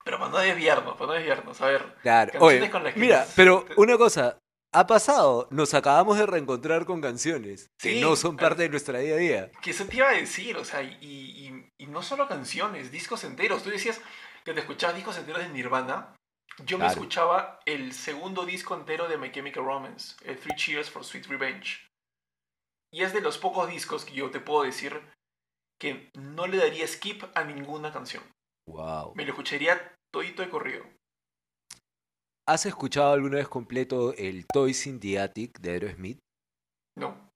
Pero 0.03 0.17
para 0.19 0.31
no 0.31 0.37
desviarnos, 0.39 0.93
para 0.97 1.07
no 1.07 1.13
desviarnos, 1.13 1.61
a 1.61 1.67
ver. 1.67 1.95
Claro. 2.01 2.31
Canciones 2.31 2.61
Oye, 2.61 2.71
con 2.71 2.83
las 2.83 2.93
que 2.93 2.99
mira, 2.99 3.19
nos- 3.19 3.33
pero 3.35 3.65
una 3.77 3.97
cosa. 3.97 4.37
Ha 4.75 4.87
pasado, 4.87 5.47
nos 5.51 5.75
acabamos 5.75 6.17
de 6.17 6.25
reencontrar 6.25 6.83
con 6.85 6.99
canciones 6.99 7.67
que 7.79 7.91
Sí, 7.93 8.01
no 8.01 8.15
son 8.15 8.35
parte 8.37 8.63
de 8.63 8.69
nuestra 8.69 8.97
día 8.97 9.13
a 9.13 9.17
día. 9.17 9.51
Que 9.61 9.69
eso 9.69 9.85
te 9.85 9.97
iba 9.97 10.09
a 10.09 10.13
decir, 10.13 10.57
o 10.57 10.65
sea, 10.65 10.81
y, 10.81 10.97
y- 10.99 11.69
y 11.77 11.85
no 11.85 12.01
solo 12.01 12.27
canciones, 12.27 12.91
discos 12.91 13.23
enteros. 13.23 13.61
Tú 13.61 13.69
decías 13.69 14.01
que 14.43 14.53
te 14.53 14.59
escuchabas 14.59 14.95
discos 14.95 15.17
enteros 15.17 15.41
de 15.41 15.49
Nirvana. 15.49 16.15
Yo 16.65 16.77
me 16.77 16.83
Claro. 16.85 16.93
escuchaba 16.93 17.59
el 17.65 17.93
segundo 17.93 18.45
disco 18.45 18.75
entero 18.75 19.07
de 19.07 19.17
My 19.17 19.31
Chemical 19.31 19.65
Romance, 19.65 20.15
el 20.25 20.37
Three 20.39 20.55
Cheers 20.55 20.89
for 20.91 21.03
Sweet 21.03 21.25
Revenge. 21.27 21.87
Y 22.93 23.01
es 23.01 23.11
de 23.13 23.21
los 23.21 23.39
pocos 23.39 23.67
discos 23.69 24.05
que 24.05 24.13
yo 24.13 24.29
te 24.29 24.39
puedo 24.39 24.63
decir 24.63 25.01
que 25.81 26.11
no 26.13 26.45
le 26.45 26.57
daría 26.57 26.87
skip 26.87 27.23
a 27.33 27.43
ninguna 27.43 27.91
canción. 27.91 28.23
Wow. 28.69 29.13
Me 29.15 29.25
lo 29.25 29.31
escucharía 29.31 29.95
todito 30.13 30.43
de 30.43 30.49
corrido. 30.49 30.85
¿Has 32.47 32.65
escuchado 32.65 33.13
alguna 33.13 33.37
vez 33.37 33.47
completo 33.47 34.13
el 34.13 34.45
Toys 34.45 34.85
in 34.85 34.99
the 34.99 35.19
Attic 35.19 35.59
de 35.59 35.71
Aerosmith? 35.71 36.19
No. 36.97 37.29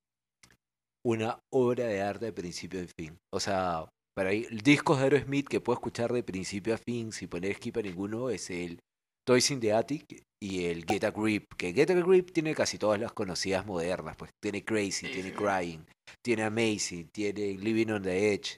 Una 1.06 1.40
obra 1.52 1.86
de 1.86 2.02
arte 2.02 2.26
de 2.26 2.34
principio 2.34 2.82
a 2.82 2.86
fin. 3.00 3.18
O 3.34 3.40
sea, 3.40 3.90
para 4.18 4.34
ir, 4.34 4.50
discos 4.64 4.98
de 4.98 5.04
Aerosmith 5.04 5.48
que 5.48 5.62
puedo 5.62 5.78
escuchar 5.78 6.12
de 6.12 6.24
principio 6.24 6.74
a 6.74 6.80
fin 6.80 7.12
sin 7.12 7.30
poner 7.30 7.54
skip 7.54 7.78
a 7.78 7.84
ninguno 7.84 8.32
es 8.32 8.50
el 8.50 8.80
Toys 9.24 9.52
in 9.52 9.60
the 9.60 9.72
Attic 9.72 10.24
y 10.42 10.66
el 10.66 10.86
Get 10.86 11.04
a 11.04 11.12
Grip. 11.12 11.54
Que 11.56 11.72
Get 11.72 11.92
a 11.92 11.94
Grip 11.94 12.32
tiene 12.32 12.56
casi 12.56 12.80
todas 12.80 13.00
las 13.00 13.14
conocidas 13.14 13.68
modernas. 13.68 14.16
Pues 14.18 14.32
tiene 14.42 14.66
Crazy, 14.66 15.08
tiene. 15.12 15.32
Crying, 15.34 15.86
tiene 16.26 16.46
Amazing, 16.46 17.10
tiene 17.10 17.60
Living 17.60 17.92
on 17.92 18.02
the 18.02 18.34
Edge. 18.34 18.58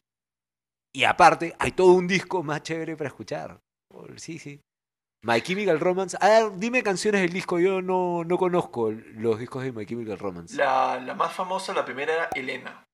Y 0.95 1.03
aparte, 1.03 1.53
hay 1.59 1.73
todo 1.73 1.91
un 1.91 2.07
disco 2.07 2.41
más 2.41 2.63
chévere 2.63 2.95
para 2.95 3.09
escuchar. 3.09 3.59
Sí, 4.15 4.39
sí. 4.39 4.61
My 5.25 5.41
Chemical 5.41 5.81
Romance. 5.81 6.15
A 6.21 6.29
ver, 6.29 6.57
dime 6.57 6.83
canciones 6.83 7.19
del 7.19 7.33
disco. 7.33 7.59
Yo 7.59 7.81
no, 7.81 8.23
no 8.23 8.37
conozco 8.37 8.91
los 8.91 9.37
discos 9.37 9.63
de 9.63 9.73
My 9.73 9.85
Chemical 9.85 10.17
Romance. 10.17 10.55
La, 10.55 11.01
la 11.01 11.15
más 11.15 11.33
famosa, 11.33 11.73
la 11.73 11.83
primera 11.83 12.13
era 12.13 12.29
Elena. 12.33 12.85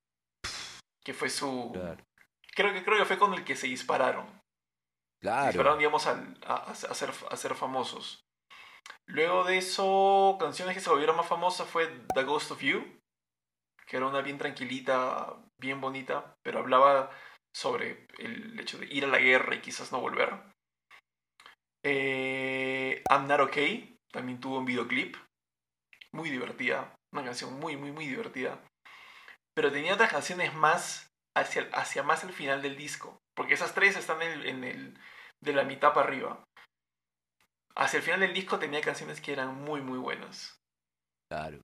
Que 1.03 1.13
fue 1.13 1.29
su. 1.29 1.69
Claro. 1.71 2.03
Creo 2.55 2.73
que, 2.73 2.83
creo 2.83 2.97
que 2.97 3.05
fue 3.05 3.19
con 3.19 3.33
el 3.33 3.43
que 3.43 3.55
se 3.55 3.67
dispararon. 3.67 4.25
Claro. 5.21 5.47
dispararon, 5.47 5.79
digamos, 5.79 6.05
al- 6.07 6.37
a- 6.45 6.71
a 6.71 6.75
ser, 6.75 7.11
a 7.29 7.35
ser 7.37 7.55
famosos. 7.55 8.23
Luego 9.07 9.43
de 9.43 9.57
eso, 9.57 10.37
canciones 10.39 10.75
que 10.75 10.81
se 10.81 10.89
volvieron 10.89 11.17
más 11.17 11.27
famosas 11.27 11.67
fue 11.67 11.87
The 12.13 12.23
Ghost 12.23 12.51
of 12.51 12.61
You, 12.61 12.83
que 13.87 13.97
era 13.97 14.07
una 14.07 14.21
bien 14.21 14.37
tranquilita, 14.37 15.35
bien 15.59 15.81
bonita, 15.81 16.35
pero 16.43 16.59
hablaba 16.59 17.11
sobre 17.55 18.07
el 18.19 18.59
hecho 18.59 18.77
de 18.77 18.85
ir 18.87 19.05
a 19.05 19.09
la 19.09 19.19
guerra 19.19 19.55
y 19.55 19.61
quizás 19.61 19.91
no 19.91 19.99
volver. 19.99 20.33
Eh, 21.83 23.03
I'm 23.09 23.27
Not 23.27 23.39
Okay, 23.41 23.97
también 24.11 24.39
tuvo 24.39 24.57
un 24.59 24.65
videoclip, 24.65 25.15
muy 26.11 26.29
divertida, 26.29 26.95
una 27.13 27.23
canción 27.23 27.59
muy, 27.59 27.77
muy, 27.77 27.91
muy 27.91 28.07
divertida. 28.07 28.59
Pero 29.53 29.71
tenía 29.71 29.93
otras 29.93 30.11
canciones 30.11 30.53
más 30.55 31.14
hacia, 31.35 31.69
hacia 31.73 32.03
más 32.03 32.23
el 32.23 32.33
final 32.33 32.61
del 32.61 32.77
disco, 32.77 33.17
porque 33.35 33.53
esas 33.53 33.73
tres 33.73 33.95
están 33.95 34.21
en 34.21 34.31
el- 34.31 34.45
en 34.47 34.63
el, 34.63 34.99
de 35.41 35.53
la 35.53 35.63
mitad 35.63 35.93
para 35.93 36.07
arriba. 36.07 36.43
Hacia 37.75 37.97
el 37.97 38.03
final 38.03 38.21
del 38.21 38.33
disco 38.33 38.57
tenía 38.57 38.81
canciones 38.81 39.19
que 39.19 39.33
eran 39.33 39.53
muy, 39.55 39.81
muy 39.81 39.97
buenas. 39.97 40.57
Claro. 41.29 41.59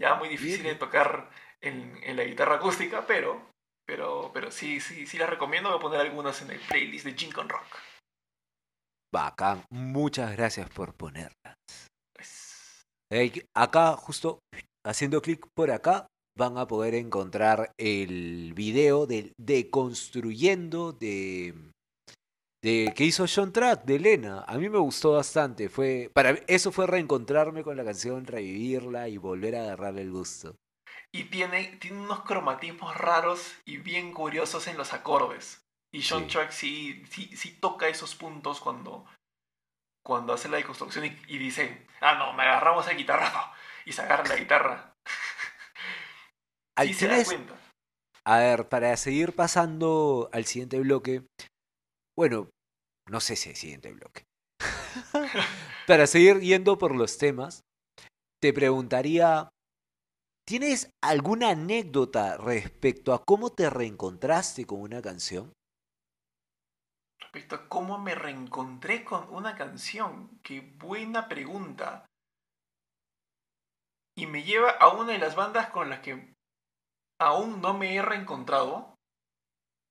Ya 0.00 0.14
muy 0.14 0.28
difícil 0.28 0.62
Bien. 0.62 0.74
de 0.74 0.78
tocar 0.80 1.30
en, 1.60 2.02
en 2.02 2.16
la 2.16 2.24
guitarra 2.24 2.56
acústica, 2.56 3.06
pero, 3.06 3.50
pero, 3.86 4.30
pero 4.32 4.50
sí, 4.50 4.80
sí, 4.80 5.06
sí 5.06 5.18
las 5.18 5.28
recomiendo. 5.28 5.68
Voy 5.68 5.78
a 5.78 5.82
poner 5.82 6.00
algunas 6.00 6.40
en 6.42 6.50
el 6.52 6.60
playlist 6.60 7.04
de 7.04 7.12
Jim 7.14 7.30
con 7.30 7.48
Rock. 7.48 7.66
Bacán. 9.12 9.64
Muchas 9.70 10.34
gracias 10.34 10.70
por 10.70 10.94
ponerlas. 10.94 11.56
Pues, 12.14 12.82
Acá, 13.54 13.92
justo 13.96 14.38
haciendo 14.86 15.20
clic 15.20 15.46
por 15.54 15.70
acá, 15.70 16.06
van 16.36 16.56
a 16.58 16.66
poder 16.66 16.94
encontrar 16.94 17.72
el 17.78 18.52
video 18.54 19.06
del 19.06 19.32
Deconstruyendo 19.38 20.92
de, 20.92 21.54
de 22.62 22.92
que 22.96 23.04
hizo 23.04 23.26
John 23.32 23.52
Track 23.52 23.84
de 23.84 23.96
Elena. 23.96 24.44
A 24.46 24.58
mí 24.58 24.68
me 24.68 24.78
gustó 24.78 25.12
bastante. 25.12 25.68
Fue, 25.68 26.10
para 26.14 26.30
eso 26.46 26.72
fue 26.72 26.86
reencontrarme 26.86 27.62
con 27.62 27.76
la 27.76 27.84
canción, 27.84 28.26
revivirla 28.26 29.08
y 29.08 29.18
volver 29.18 29.56
a 29.56 29.62
agarrarle 29.62 30.02
el 30.02 30.12
gusto. 30.12 30.56
y 31.14 31.24
tiene, 31.24 31.76
tiene 31.80 32.00
unos 32.00 32.22
cromatismos 32.22 32.96
raros 32.96 33.54
y 33.66 33.76
bien 33.78 34.12
curiosos 34.12 34.66
en 34.66 34.76
los 34.78 34.92
acordes. 34.92 35.62
Y 35.92 36.02
Sean 36.02 36.26
Sí. 36.26 36.26
Chuck 36.26 36.50
sí, 36.50 37.04
sí, 37.10 37.36
sí 37.36 37.58
toca 37.60 37.88
esos 37.88 38.14
puntos 38.14 38.60
cuando, 38.60 39.04
cuando 40.04 40.32
hace 40.32 40.48
la 40.48 40.56
deconstrucción 40.56 41.04
y, 41.04 41.08
y 41.28 41.38
dice, 41.38 41.86
ah, 42.00 42.14
no, 42.16 42.32
me 42.32 42.42
agarramos 42.44 42.88
el 42.88 42.96
guitarrazo. 42.96 43.40
Y 43.84 43.92
se 43.92 44.02
agarra 44.02 44.24
la 44.28 44.36
guitarra. 44.36 44.91
Al- 46.76 46.94
se 46.94 47.06
da 47.08 47.24
cuenta. 47.24 47.54
A 48.24 48.38
ver, 48.38 48.68
para 48.68 48.96
seguir 48.96 49.34
pasando 49.34 50.28
al 50.32 50.44
siguiente 50.44 50.78
bloque. 50.78 51.26
Bueno, 52.16 52.50
no 53.08 53.20
sé 53.20 53.36
si 53.36 53.50
el 53.50 53.56
siguiente 53.56 53.92
bloque. 53.92 54.24
para 55.86 56.06
seguir 56.06 56.40
yendo 56.40 56.78
por 56.78 56.94
los 56.94 57.18
temas, 57.18 57.62
te 58.40 58.52
preguntaría, 58.52 59.48
¿tienes 60.46 60.90
alguna 61.02 61.50
anécdota 61.50 62.36
respecto 62.36 63.12
a 63.12 63.22
cómo 63.24 63.50
te 63.50 63.68
reencontraste 63.70 64.66
con 64.66 64.80
una 64.80 65.02
canción? 65.02 65.52
Respecto 67.20 67.56
a 67.56 67.68
cómo 67.68 67.98
me 67.98 68.14
reencontré 68.14 69.04
con 69.04 69.32
una 69.34 69.56
canción. 69.56 70.38
Qué 70.42 70.60
buena 70.60 71.28
pregunta. 71.28 72.06
Y 74.16 74.26
me 74.26 74.42
lleva 74.42 74.70
a 74.70 74.88
una 74.88 75.12
de 75.12 75.18
las 75.18 75.34
bandas 75.34 75.70
con 75.70 75.88
las 75.88 76.00
que 76.00 76.31
aún 77.26 77.60
no 77.60 77.74
me 77.74 77.94
he 77.94 78.02
reencontrado. 78.02 78.94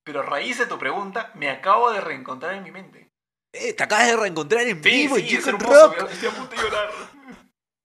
Pero 0.03 0.21
a 0.21 0.23
raíz 0.23 0.57
de 0.57 0.65
tu 0.65 0.79
pregunta, 0.79 1.31
me 1.35 1.49
acabo 1.49 1.91
de 1.91 2.01
reencontrar 2.01 2.55
en 2.55 2.63
mi 2.63 2.71
mente. 2.71 3.09
Eh, 3.53 3.73
te 3.73 3.83
acabas 3.83 4.07
de 4.07 4.17
reencontrar 4.17 4.61
en 4.63 4.81
Sí, 4.81 4.89
vivo 4.89 5.15
sí, 5.17 5.21
es 5.23 5.29
Chicken 5.29 5.55
hermoso. 5.55 5.93
Rock. 5.93 6.11
Estoy 6.11 6.29
a 6.29 6.31
punto 6.31 6.55
de 6.55 6.61
llorar. 6.61 6.89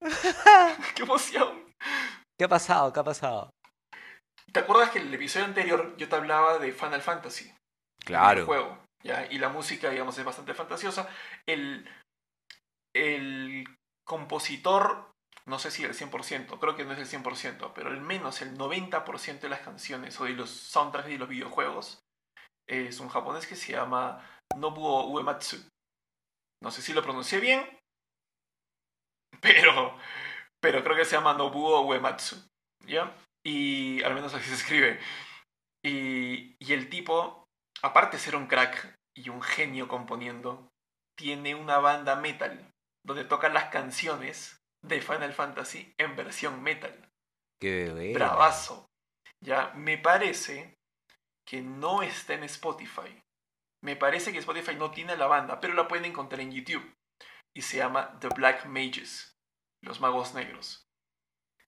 ¡Qué 0.95 1.03
emoción! 1.03 1.75
¿Qué 2.39 2.45
ha 2.45 2.49
pasado? 2.49 2.93
¿Qué 2.93 3.01
ha 3.01 3.05
pasado? 3.05 3.51
¿Te 4.53 4.61
acuerdas 4.61 4.91
que 4.91 5.01
en 5.01 5.09
el 5.09 5.15
episodio 5.15 5.47
anterior 5.47 5.97
yo 5.97 6.09
te 6.09 6.17
hablaba 6.17 6.59
de 6.59 6.73
Final 6.73 7.03
Fantasy? 7.03 7.53
el 8.07 8.45
juego, 8.45 8.79
¿ya? 9.03 9.27
Y 9.31 9.39
la 9.39 9.49
música, 9.49 9.91
digamos, 9.91 10.17
es 10.17 10.25
bastante 10.25 10.55
fantasiosa. 10.55 11.09
El, 11.45 11.89
el 12.95 13.65
compositor, 14.05 15.11
no 15.47 15.59
sé 15.61 15.71
si 15.71 15.85
el 15.85 15.95
100%, 15.95 16.59
creo 16.59 16.77
que 16.77 16.85
no 16.85 16.93
es 16.93 16.99
el 16.99 17.23
100%, 17.23 17.73
pero 17.73 17.91
al 17.91 18.01
menos 18.01 18.43
el 18.43 18.59
90% 18.59 19.41
de 19.41 19.49
las 19.49 19.61
canciones 19.61 20.21
o 20.21 20.25
de 20.25 20.33
los 20.33 20.51
soundtracks 20.51 21.09
de 21.09 21.19
los 21.19 21.29
videojuegos 21.29 22.05
es 22.69 22.99
un 22.99 23.09
japonés 23.09 23.47
que 23.47 23.55
se 23.55 23.73
llama 23.73 24.29
Nobuo 24.57 25.09
Uematsu. 25.11 25.57
No 26.63 26.71
sé 26.73 26.83
si 26.83 26.93
lo 26.93 27.03
pronuncié 27.03 27.39
bien, 27.39 27.65
pero, 29.41 29.97
pero 30.61 30.83
creo 30.83 30.97
que 30.97 31.05
se 31.05 31.15
llama 31.15 31.35
Nobuo 31.35 31.83
Uematsu, 31.83 32.37
¿ya? 32.85 33.15
Y 33.45 34.03
al 34.03 34.15
menos 34.15 34.35
así 34.35 34.49
se 34.49 34.55
escribe. 34.55 34.99
Y, 35.85 36.57
y 36.59 36.73
el 36.73 36.91
tipo, 36.91 37.45
aparte 37.83 38.17
de 38.17 38.23
ser 38.23 38.35
un 38.35 38.49
crack 38.49 38.97
y 39.17 39.29
un 39.29 39.43
genio 39.43 39.87
componiendo, 39.87 40.69
tiene 41.17 41.55
una 41.55 41.79
banda 41.79 42.17
metal 42.17 42.69
donde 43.05 43.25
toca 43.25 43.49
las 43.49 43.67
canciones 43.67 44.59
de 44.83 45.01
Final 45.01 45.33
Fantasy 45.33 45.95
en 45.99 46.17
versión 46.17 46.63
metal. 46.63 47.11
Qué 47.61 47.91
bueno. 47.93 48.15
Bravazo. 48.15 48.87
Ya, 49.41 49.73
me 49.75 49.99
parece 49.99 50.75
que 51.47 51.63
no 51.63 52.03
está 52.03 52.35
en 52.35 52.45
Spotify. 52.45 53.23
Me 53.83 53.97
parece 53.97 54.33
que 54.33 54.39
Spotify 54.39 54.75
no 54.75 54.91
tiene 54.91 55.17
la 55.17 55.27
banda, 55.27 55.61
pero 55.61 55.75
la 55.75 55.87
pueden 55.87 56.07
encontrar 56.07 56.41
en 56.41 56.53
YouTube. 56.53 56.95
Y 57.55 57.63
se 57.63 57.79
llama 57.79 58.19
The 58.21 58.29
Black 58.29 58.67
Mages, 58.67 59.37
los 59.83 60.01
magos 60.01 60.35
negros. 60.35 60.87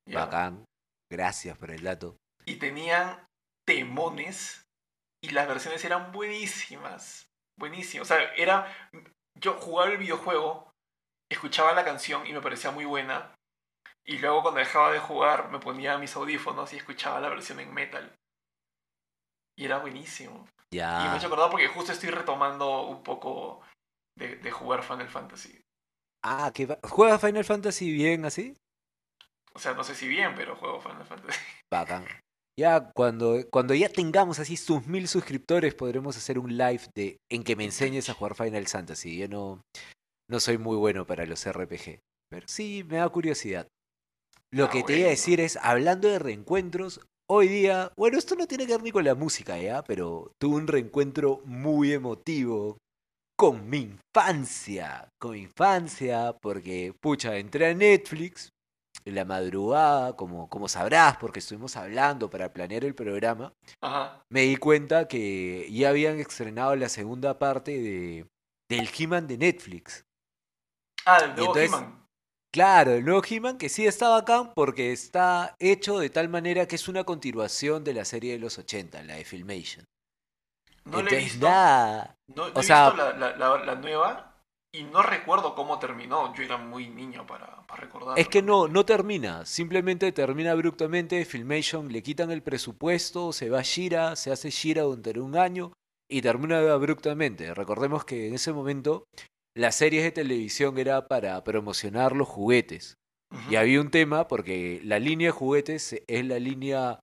Ya. 0.06 0.24
Bacán. 0.24 0.64
Gracias 1.10 1.56
por 1.56 1.70
el 1.70 1.82
dato. 1.82 2.16
y 2.44 2.56
tenían 2.56 3.26
temones 3.66 4.66
y 5.22 5.30
las 5.30 5.48
versiones 5.48 5.84
eran 5.84 6.12
buenísimas. 6.12 7.30
Buenísimas. 7.58 8.10
O 8.10 8.14
sea, 8.14 8.34
era. 8.34 8.90
Yo 9.34 9.54
jugaba 9.54 9.90
el 9.90 9.98
videojuego, 9.98 10.67
escuchaba 11.30 11.72
la 11.72 11.84
canción 11.84 12.26
y 12.26 12.32
me 12.32 12.40
parecía 12.40 12.70
muy 12.70 12.84
buena. 12.84 13.34
Y 14.04 14.18
luego 14.18 14.42
cuando 14.42 14.60
dejaba 14.60 14.92
de 14.92 14.98
jugar 15.00 15.50
me 15.50 15.58
ponía 15.58 15.98
mis 15.98 16.14
audífonos 16.16 16.72
y 16.72 16.76
escuchaba 16.76 17.20
la 17.20 17.28
versión 17.28 17.60
en 17.60 17.72
metal. 17.72 18.14
Y 19.56 19.64
era 19.64 19.78
buenísimo. 19.78 20.48
Y 20.70 20.76
me 20.76 21.14
he 21.14 21.16
hecho 21.16 21.26
acordar 21.26 21.50
porque 21.50 21.68
justo 21.68 21.92
estoy 21.92 22.10
retomando 22.10 22.86
un 22.86 23.02
poco 23.02 23.62
de, 24.16 24.36
de 24.36 24.50
jugar 24.50 24.82
Final 24.82 25.08
Fantasy. 25.08 25.60
Ah, 26.24 26.50
¿qué 26.54 26.66
va- 26.66 26.78
¿juegas 26.82 27.20
Final 27.20 27.44
Fantasy 27.44 27.92
bien 27.92 28.24
así? 28.24 28.56
O 29.54 29.58
sea, 29.58 29.74
no 29.74 29.82
sé 29.82 29.94
si 29.94 30.06
bien, 30.06 30.34
pero 30.36 30.56
juego 30.56 30.80
Final 30.80 31.04
Fantasy. 31.04 31.38
Bacán. 31.72 32.06
Ya 32.58 32.90
cuando, 32.92 33.36
cuando 33.50 33.74
ya 33.74 33.88
tengamos 33.88 34.38
así 34.40 34.56
sus 34.56 34.86
mil 34.86 35.06
suscriptores 35.06 35.74
podremos 35.74 36.16
hacer 36.16 36.38
un 36.38 36.56
live 36.56 36.82
de 36.94 37.16
en 37.30 37.44
que 37.44 37.56
me 37.56 37.64
enseñes 37.64 38.08
a 38.08 38.14
jugar 38.14 38.34
Final 38.34 38.66
Fantasy. 38.66 39.16
Yo 39.16 39.28
no, 39.28 39.62
no 40.28 40.40
soy 40.40 40.58
muy 40.58 40.76
bueno 40.76 41.06
para 41.06 41.26
los 41.26 41.46
RPG, 41.46 42.00
pero 42.30 42.46
sí 42.48 42.84
me 42.86 42.96
da 42.96 43.08
curiosidad. 43.08 43.66
Lo 44.50 44.64
Ah, 44.66 44.70
que 44.70 44.82
te 44.82 44.98
iba 44.98 45.06
a 45.08 45.10
decir 45.10 45.40
es, 45.40 45.58
hablando 45.60 46.08
de 46.08 46.18
reencuentros, 46.18 47.00
hoy 47.30 47.48
día, 47.48 47.92
bueno, 47.96 48.18
esto 48.18 48.34
no 48.34 48.46
tiene 48.46 48.66
que 48.66 48.72
ver 48.72 48.82
ni 48.82 48.90
con 48.92 49.04
la 49.04 49.14
música, 49.14 49.58
¿ya? 49.58 49.82
Pero 49.82 50.32
tuve 50.40 50.56
un 50.56 50.66
reencuentro 50.66 51.42
muy 51.44 51.92
emotivo 51.92 52.78
con 53.36 53.68
mi 53.68 53.78
infancia. 54.16 55.08
Con 55.20 55.32
mi 55.32 55.40
infancia, 55.42 56.34
porque, 56.40 56.94
pucha, 57.00 57.36
entré 57.36 57.66
a 57.66 57.74
Netflix 57.74 58.50
en 59.04 59.14
la 59.14 59.24
madrugada, 59.24 60.16
como, 60.16 60.48
como 60.48 60.68
sabrás, 60.68 61.16
porque 61.18 61.38
estuvimos 61.38 61.76
hablando 61.76 62.28
para 62.28 62.52
planear 62.52 62.84
el 62.84 62.94
programa, 62.94 63.52
Ajá. 63.80 64.22
me 64.30 64.42
di 64.42 64.56
cuenta 64.56 65.08
que 65.08 65.68
ya 65.70 65.90
habían 65.90 66.18
estrenado 66.18 66.74
la 66.76 66.88
segunda 66.88 67.38
parte 67.38 67.70
de, 67.80 68.26
del 68.68 68.88
He-Man 68.98 69.26
de 69.26 69.38
Netflix. 69.38 70.04
Ah, 71.08 71.18
nuevo 71.26 71.40
entonces- 71.56 71.68
He-Man. 71.72 71.94
Claro, 72.50 72.92
el 72.92 73.04
nuevo 73.04 73.22
He-Man 73.28 73.58
que 73.58 73.68
sí 73.68 73.86
está 73.86 74.08
bacán 74.08 74.52
porque 74.54 74.90
está 74.92 75.54
hecho 75.58 75.98
de 75.98 76.08
tal 76.10 76.28
manera 76.30 76.66
que 76.66 76.76
es 76.76 76.88
una 76.88 77.04
continuación 77.04 77.84
de 77.84 77.92
la 77.94 78.04
serie 78.06 78.32
de 78.32 78.38
los 78.38 78.56
80, 78.58 79.02
la 79.02 79.14
de 79.16 79.24
Filmation. 79.24 79.84
No 80.84 80.92
lo 80.92 80.98
he 80.98 81.00
Entonces, 81.02 81.24
visto. 81.24 81.46
nada. 81.46 82.16
No, 82.34 82.48
no 82.48 82.54
O 82.54 82.60
he 82.60 82.62
sea- 82.62 82.88
visto 82.90 83.04
la, 83.04 83.12
la- 83.16 83.36
la- 83.36 83.64
la 83.64 83.74
nueva 83.74 84.34
y 84.72 84.84
no 84.84 85.02
recuerdo 85.02 85.54
cómo 85.54 85.78
terminó. 85.78 86.34
Yo 86.34 86.42
era 86.42 86.56
muy 86.56 86.88
niño 86.88 87.26
para, 87.26 87.66
para 87.66 87.82
recordar. 87.82 88.18
Es 88.18 88.28
que 88.28 88.40
no, 88.40 88.66
no 88.66 88.84
termina, 88.86 89.44
simplemente 89.44 90.10
termina 90.12 90.52
abruptamente, 90.52 91.22
Filmation 91.26 91.92
le 91.92 92.02
quitan 92.02 92.30
el 92.30 92.42
presupuesto, 92.42 93.32
se 93.34 93.50
va 93.50 93.58
a 93.58 93.62
Shira, 93.62 94.16
se 94.16 94.32
hace 94.32 94.48
Shira 94.48 94.82
durante 94.82 95.20
un 95.20 95.36
año 95.36 95.72
y 96.10 96.22
termina 96.22 96.58
abruptamente. 96.72 97.52
Recordemos 97.52 98.06
que 98.06 98.28
en 98.28 98.34
ese 98.34 98.54
momento 98.54 99.04
las 99.58 99.74
series 99.76 100.04
de 100.04 100.12
televisión 100.12 100.78
era 100.78 101.06
para 101.08 101.42
promocionar 101.44 102.12
los 102.14 102.28
juguetes. 102.28 102.94
Y 103.50 103.56
había 103.56 103.80
un 103.80 103.90
tema 103.90 104.26
porque 104.28 104.80
la 104.84 104.98
línea 104.98 105.28
de 105.28 105.32
juguetes 105.32 106.00
es 106.06 106.24
la 106.24 106.38
línea 106.38 107.00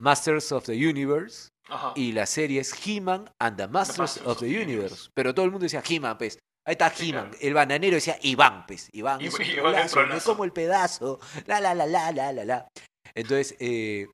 Masters 0.00 0.50
of 0.52 0.64
the 0.64 0.72
Universe 0.88 1.48
Ajá. 1.68 1.92
y 1.94 2.12
la 2.12 2.26
serie 2.26 2.60
es 2.60 2.72
He-Man 2.84 3.30
and 3.40 3.56
the 3.56 3.68
Masters, 3.68 3.98
Masters 3.98 4.26
of 4.26 4.38
the 4.40 4.46
Universe. 4.46 4.64
Universe. 4.72 5.10
Pero 5.14 5.34
todo 5.34 5.44
el 5.44 5.52
mundo 5.52 5.64
decía 5.64 5.82
He-Man, 5.88 6.18
pues. 6.18 6.38
Ahí 6.66 6.72
está 6.72 6.90
Sí, 6.90 7.10
He-Man. 7.10 7.28
claro. 7.30 7.38
El 7.40 7.54
bananero 7.54 7.94
decía 7.94 8.18
Iván, 8.22 8.66
pues. 8.66 8.88
Iván, 8.92 9.20
Iván- 9.20 9.26
es 9.28 9.34
un 9.34 9.42
Iván 9.46 9.74
me 9.74 9.84
trolazo. 9.88 10.30
como 10.32 10.44
el 10.44 10.52
pedazo. 10.52 11.20
La, 11.46 11.60
la, 11.60 11.74
la, 11.74 11.86
la, 11.86 12.10
la, 12.12 12.32
la, 12.32 12.44
la. 12.44 12.68
Entonces, 13.14 13.54
eh, 13.60 14.08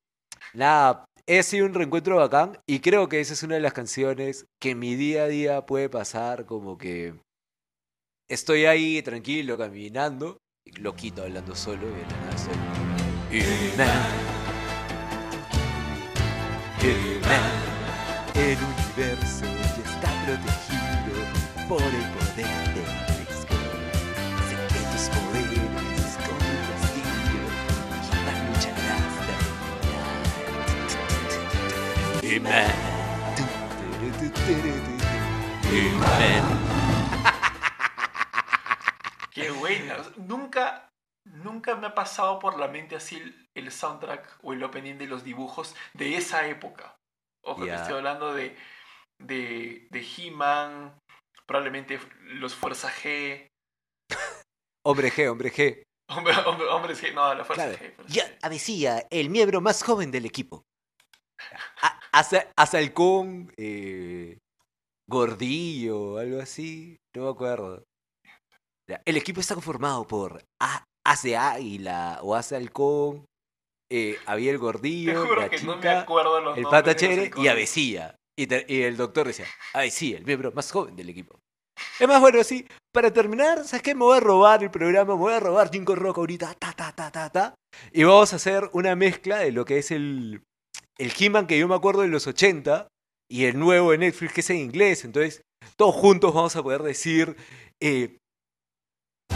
nada, 0.53 1.05
he 1.27 1.43
sido 1.43 1.67
un 1.67 1.75
reencuentro 1.75 2.17
bacán 2.17 2.59
y 2.69 2.81
creo 2.81 3.09
que 3.09 3.21
esa 3.21 3.33
es 3.33 3.43
una 3.43 3.55
de 3.55 3.61
las 3.61 3.73
canciones 3.73 4.45
que 4.61 4.71
en 4.71 4.79
mi 4.79 4.95
día 4.97 5.25
a 5.25 5.29
día 5.29 5.67
puede 5.67 5.89
pasar 5.89 6.45
como 6.47 6.77
que 6.79 7.15
estoy 8.29 8.67
ahí 8.67 9.03
tranquilo, 9.03 9.57
caminando, 9.59 10.41
loquito 10.81 11.23
hablando 11.23 11.55
solo 11.55 11.89
y 11.89 11.95
de 11.95 12.03
la 12.03 12.17
nada 12.21 12.35
estoy... 12.35 12.55
He-Man, 13.31 14.13
He-Man, 16.81 17.53
el 18.35 18.59
universo 18.59 19.45
ya 19.45 19.83
está 19.85 20.11
protegido 20.25 21.15
por 21.69 21.83
el 21.83 22.07
poder 22.13 22.53
del 22.75 22.91
Grayskull. 23.07 23.59
Secretos 24.49 25.05
poderes 25.11 26.11
con 26.25 26.39
un 26.39 26.61
castillo 26.71 27.43
He-Man 28.05 28.39
luchará 28.47 28.95
hasta 28.97 29.33
el 29.35 29.47
final. 29.83 30.25
He-Man. 32.23 32.75
He-Man. 35.73 36.84
Qué 39.35 39.51
buena. 39.51 39.97
Nunca, 40.17 40.89
nunca 41.25 41.75
me 41.77 41.89
ha 41.89 41.95
pasado 41.95 42.39
por 42.39 42.59
la 42.59 42.69
mente 42.69 42.97
así 42.97 43.17
el, 43.17 43.47
el 43.55 43.71
soundtrack 43.73 44.39
o 44.43 44.53
el 44.53 44.63
opening 44.63 44.95
de 44.97 45.07
los 45.07 45.25
dibujos 45.25 45.75
de 45.93 46.17
esa 46.17 46.47
época. 46.47 46.97
Ojo, 47.45 47.61
que 47.63 47.67
Ya. 47.67 47.83
estoy 47.83 47.97
hablando 47.97 48.33
de, 48.33 48.57
de, 49.19 49.87
de 49.91 50.07
He-Man, 50.17 50.99
probablemente 51.47 51.99
los 52.23 52.55
Fuerza 52.55 52.91
G. 52.91 53.49
Hombre 54.87 55.11
G, 55.11 55.29
hombre 55.31 55.51
G. 55.53 55.83
Hombre, 56.11 56.35
hombre, 56.71 56.95
G, 56.95 57.13
no, 57.15 57.35
la 57.35 57.45
Fuerza 57.45 57.65
Claro. 57.65 57.79
G. 57.79 57.95
Fuerza 57.95 58.13
Ya 58.13 58.99
el 59.11 59.31
miembro 59.31 59.61
más 59.61 59.83
joven 59.83 60.11
del 60.11 60.27
equipo. 60.27 60.63
A- 61.83 62.01
Hasta, 62.13 62.51
hasta 62.57 62.79
el 62.79 62.93
con. 62.93 63.53
eh, 63.57 64.39
Gordillo, 65.09 66.19
algo 66.19 66.41
así, 66.41 66.97
no 67.15 67.25
me 67.25 67.31
acuerdo. 67.31 67.85
El 69.05 69.17
equipo 69.17 69.41
está 69.41 69.55
conformado 69.55 70.07
por 70.07 70.45
A, 70.61 70.85
As 71.07 71.23
de 71.23 71.37
Águila 71.37 72.19
o 72.23 72.35
As 72.35 72.51
de 72.51 72.57
Halcón, 72.57 73.25
eh, 73.91 74.19
había 74.27 74.51
el 74.51 74.57
Te 74.57 74.61
Gordillo, 74.61 75.25
la 75.35 75.47
no 75.47 75.51
me 75.51 75.59
chica, 75.59 76.07
los 76.09 76.59
el 76.59 76.65
Pata 76.65 76.97
Chévere 76.97 77.31
y. 77.37 77.49
Avecilla. 77.49 78.17
Y, 78.37 78.53
y 78.73 78.83
el 78.83 78.97
doctor 78.97 79.29
decía, 79.29 79.47
Avecilla, 79.73 80.19
el 80.19 80.25
miembro 80.25 80.51
más 80.53 80.71
joven 80.73 80.97
del 80.97 81.09
equipo. 81.09 81.39
Es 82.01 82.09
más, 82.09 82.21
bueno, 82.21 82.41
así, 82.41 82.67
para 82.93 83.13
terminar, 83.13 83.65
¿sabes 83.65 83.83
qué? 83.83 83.95
Me 83.95 84.03
voy 84.03 84.17
a 84.17 84.21
robar 84.21 84.63
el 84.63 84.71
programa, 84.71 85.15
me 85.15 85.21
voy 85.21 85.33
a 85.33 85.41
robar 85.41 85.71
Jinko 85.71 85.95
Rock 85.95 86.19
ahorita, 86.19 86.55
ta, 86.55 86.73
ta, 86.73 86.93
ta, 86.93 87.11
ta, 87.11 87.31
ta. 87.31 87.55
Y 87.93 88.05
vamos 88.05 88.33
a 88.33 88.37
hacer 88.37 88.69
una 88.73 88.97
mezcla 88.97 89.39
de 89.39 89.53
lo 89.53 89.65
que 89.65 89.79
es 89.79 89.91
el, 89.91 90.43
el 90.99 91.13
He-Man 91.17 91.47
que 91.47 91.59
yo 91.59 91.69
me 91.69 91.75
acuerdo 91.75 92.03
de 92.03 92.09
los 92.09 92.27
80 92.27 92.89
y 93.31 93.45
el 93.45 93.59
nuevo 93.59 93.93
de 93.93 93.99
Netflix 93.99 94.33
que 94.33 94.41
es 94.41 94.51
en 94.51 94.57
inglés. 94.59 95.05
Entonces, 95.05 95.43
todos 95.77 95.95
juntos 95.95 96.35
vamos 96.35 96.57
a 96.57 96.63
poder 96.63 96.83
decir, 96.83 97.37
eh, 97.81 98.19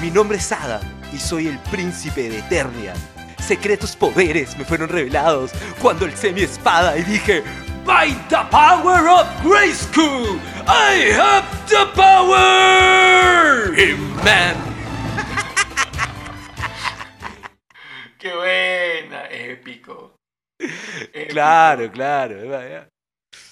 mi 0.08 0.14
nombre 0.14 0.38
es 0.38 0.50
Adam 0.52 0.80
y 1.12 1.18
soy 1.18 1.48
el 1.48 1.58
príncipe 1.70 2.30
de 2.30 2.38
Eternia. 2.38 2.94
Secretos 3.40 3.94
poderes 3.94 4.56
me 4.56 4.64
fueron 4.64 4.88
revelados 4.88 5.52
cuando 5.82 6.06
alcé 6.06 6.32
mi 6.32 6.40
espada 6.42 6.96
y 6.96 7.02
dije, 7.02 7.44
By 7.84 8.14
the 8.28 8.38
power 8.50 9.06
of 9.06 9.26
Grayskull, 9.42 10.40
I 10.66 11.12
have 11.12 11.44
the 11.68 11.84
power! 11.94 13.74
He-Man. 13.74 14.56
¡Qué 18.18 18.34
buena! 18.34 19.26
Épico. 19.26 20.16
Épico. 20.58 21.28
Claro, 21.28 21.90
claro. 21.90 22.36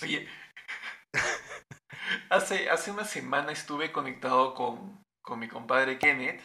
Oye, 0.03 0.27
hace, 2.31 2.71
hace 2.71 2.91
una 2.91 3.05
semana 3.05 3.53
estuve 3.53 3.93
conectado 3.93 4.55
con, 4.55 5.05
con 5.27 5.39
mi 5.41 5.49
compadre 5.49 5.99
Kenneth. 5.99 6.41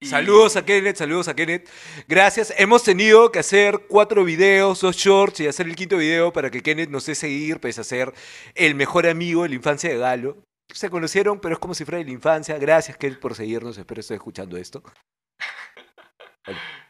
y- 0.00 0.06
Saludos 0.06 0.56
a 0.56 0.64
Kenneth, 0.64 0.96
saludos 0.96 1.28
a 1.28 1.34
Kenneth. 1.34 1.68
Gracias. 2.06 2.52
Hemos 2.58 2.82
tenido 2.84 3.30
que 3.32 3.38
hacer 3.38 3.86
cuatro 3.88 4.24
videos, 4.24 4.80
dos 4.80 4.96
shorts 4.96 5.40
y 5.40 5.46
hacer 5.46 5.66
el 5.66 5.76
quinto 5.76 5.96
video 5.96 6.32
para 6.32 6.50
que 6.50 6.60
Kenneth 6.62 6.90
nos 6.90 7.06
dé 7.06 7.14
seguir, 7.14 7.60
pese 7.60 7.80
a 7.80 7.84
ser 7.84 8.12
el 8.54 8.74
mejor 8.74 9.06
amigo 9.06 9.44
de 9.44 9.50
la 9.50 9.54
infancia 9.54 9.88
de 9.90 9.98
Galo. 9.98 10.36
Se 10.72 10.90
conocieron, 10.90 11.40
pero 11.40 11.54
es 11.54 11.58
como 11.60 11.74
si 11.74 11.84
fuera 11.84 11.98
de 11.98 12.04
la 12.04 12.10
infancia. 12.10 12.58
Gracias, 12.58 12.96
Kenneth, 12.98 13.20
por 13.20 13.34
seguirnos. 13.34 13.78
Espero 13.78 14.00
estés 14.00 14.16
escuchando 14.16 14.56
esto. 14.56 14.82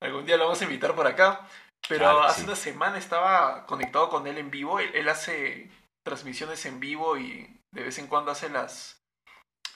Algún 0.00 0.24
día 0.24 0.36
lo 0.38 0.44
vamos 0.44 0.60
a 0.60 0.64
invitar 0.64 0.94
por 0.94 1.06
acá. 1.06 1.46
Pero 1.88 2.00
Claro 2.00 2.22
hace 2.22 2.40
sí. 2.40 2.46
una 2.46 2.56
semana 2.56 2.98
estaba 2.98 3.66
conectado 3.66 4.08
con 4.08 4.26
él 4.26 4.38
en 4.38 4.50
vivo. 4.50 4.80
Él, 4.80 4.90
él 4.94 5.08
hace 5.08 5.70
transmisiones 6.06 6.64
en 6.66 6.80
vivo 6.80 7.18
y 7.18 7.60
de 7.74 7.82
vez 7.84 7.98
en 7.98 8.06
cuando 8.06 8.30
hace 8.30 8.48
las, 8.48 8.99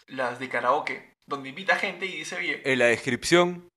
las 0.08 0.38
de 0.38 0.48
karaoke, 0.48 1.14
donde 1.28 1.48
invita 1.50 1.76
gente 1.76 2.06
y 2.06 2.18
dice, 2.18 2.36
oye, 2.36 2.62
En 2.64 2.78
la 2.78 2.86
descripción 2.86 3.68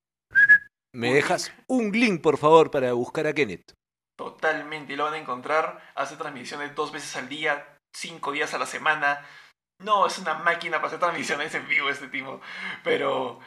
me 0.93 1.09
Un 1.09 1.13
dejas 1.15 1.53
un 1.67 1.91
link, 1.91 2.21
por 2.21 2.37
favor, 2.37 2.71
para 2.71 2.93
buscar 2.93 3.27
a 3.27 3.33
Kenneth. 3.33 3.73
totalmente, 4.17 4.95
lo 4.95 5.05
van 5.05 5.13
a 5.15 5.19
encontrar. 5.19 5.91
Hace 5.95 6.17
transmisiones 6.17 6.75
dos 6.75 6.91
veces 6.91 7.15
al 7.15 7.29
día, 7.29 7.77
cinco 7.95 8.31
días 8.31 8.53
a 8.53 8.57
la 8.57 8.65
semana. 8.65 9.25
No, 9.79 10.07
es 10.07 10.17
una 10.17 10.33
máquina 10.35 10.77
para 10.77 10.87
hacer 10.87 10.99
transmisiones 10.99 11.53
en 11.53 11.67
vivo 11.67 11.89
este 11.89 12.07
tipo. 12.07 12.41
Pero, 12.83 13.39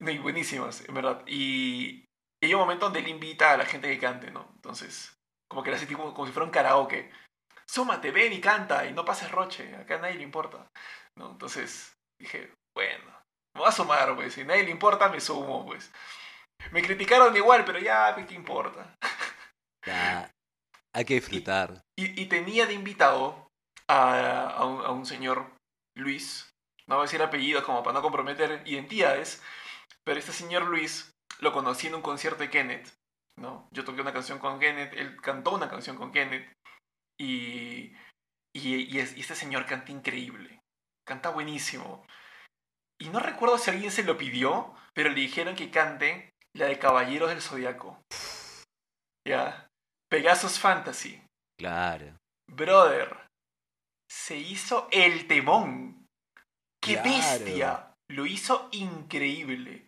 no, 0.00 0.10
y 0.10 0.18
buenísimas, 0.18 0.88
en 0.88 0.94
verdad. 0.94 1.22
Y, 1.26 2.06
y 2.42 2.46
hay 2.46 2.54
un 2.54 2.60
momento 2.60 2.86
donde 2.86 3.00
él 3.00 3.08
invita 3.08 3.52
a 3.52 3.56
la 3.58 3.66
gente 3.66 3.88
que 3.88 3.98
cante, 3.98 4.30
¿no? 4.30 4.48
Entonces, 4.54 5.14
como 5.48 5.62
que 5.62 5.70
le 5.70 5.76
hace 5.76 5.86
tipo 5.86 6.14
como 6.14 6.26
si 6.26 6.32
fuera 6.32 6.46
un 6.46 6.52
karaoke. 6.52 7.10
Súmate, 7.66 8.10
ven 8.12 8.32
y 8.32 8.40
canta, 8.40 8.86
y 8.86 8.94
no 8.94 9.04
pases 9.04 9.30
roche, 9.30 9.76
acá 9.76 9.96
a 9.96 9.98
nadie 9.98 10.14
le 10.16 10.22
importa. 10.22 10.70
¿no? 11.16 11.32
Entonces, 11.32 11.97
dije, 12.20 12.52
bueno, 12.76 13.04
me 13.54 13.60
voy 13.60 13.68
a 13.68 13.72
sumar, 13.72 14.14
pues. 14.14 14.34
Si 14.34 14.42
a 14.42 14.44
nadie 14.44 14.64
le 14.64 14.70
importa, 14.70 15.08
me 15.08 15.20
sumo, 15.20 15.64
pues. 15.66 15.90
Me 16.72 16.82
criticaron 16.82 17.36
igual, 17.36 17.64
pero 17.64 17.78
ya, 17.78 18.12
pues, 18.14 18.26
¿qué 18.26 18.34
importa? 18.34 18.94
Ya, 19.86 20.30
hay 20.94 21.04
que 21.04 21.14
disfrutar. 21.14 21.82
Y, 21.98 22.20
y 22.20 22.26
tenía 22.26 22.66
de 22.66 22.74
invitado 22.74 23.48
a, 23.88 24.48
a 24.50 24.64
un, 24.64 24.84
a 24.84 24.90
un 24.90 25.06
señor 25.06 25.50
Luis, 25.96 26.50
no 26.86 26.96
voy 26.96 27.02
a 27.02 27.06
decir 27.06 27.22
apellidos 27.22 27.64
como 27.64 27.82
para 27.82 27.94
no 27.94 28.02
comprometer 28.02 28.62
identidades, 28.66 29.42
pero 30.04 30.18
este 30.18 30.32
señor 30.32 30.64
Luis 30.66 31.10
lo 31.40 31.52
conocí 31.52 31.86
en 31.86 31.94
un 31.94 32.02
concierto 32.02 32.42
de 32.42 32.50
Kenneth, 32.50 32.92
¿no? 33.36 33.68
Yo 33.72 33.84
toqué 33.84 34.00
una 34.00 34.12
canción 34.12 34.38
con 34.38 34.58
Kenneth, 34.58 34.92
él 34.94 35.16
cantó 35.20 35.54
una 35.54 35.68
canción 35.68 35.96
con 35.96 36.12
Kenneth, 36.12 36.52
y, 37.20 37.92
y, 38.54 38.74
y 38.94 38.98
es- 38.98 39.16
y 39.16 39.20
este 39.20 39.34
señor 39.34 39.66
canta 39.66 39.92
increíble, 39.92 40.57
canta 41.08 41.30
buenísimo. 41.30 42.06
Y 43.00 43.08
no 43.08 43.18
recuerdo 43.20 43.58
si 43.58 43.70
alguien 43.70 43.90
se 43.90 44.04
lo 44.04 44.16
pidió, 44.18 44.74
pero 44.94 45.08
le 45.10 45.16
dijeron 45.20 45.56
que 45.56 45.70
cante 45.70 46.30
la 46.54 46.66
de 46.66 46.78
Caballeros 46.78 47.30
del 47.30 47.42
Zodiaco. 47.42 48.00
Ya. 49.26 49.66
Pegasus 50.10 50.58
Fantasy. 50.58 51.22
Claro. 51.58 52.16
Brother, 52.50 53.26
se 54.10 54.36
hizo 54.36 54.88
el 54.90 55.26
temón. 55.26 56.06
¡Qué 56.82 56.94
Claro. 56.94 57.10
bestia! 57.10 57.94
Lo 58.10 58.24
hizo 58.26 58.68
increíble. 58.72 59.86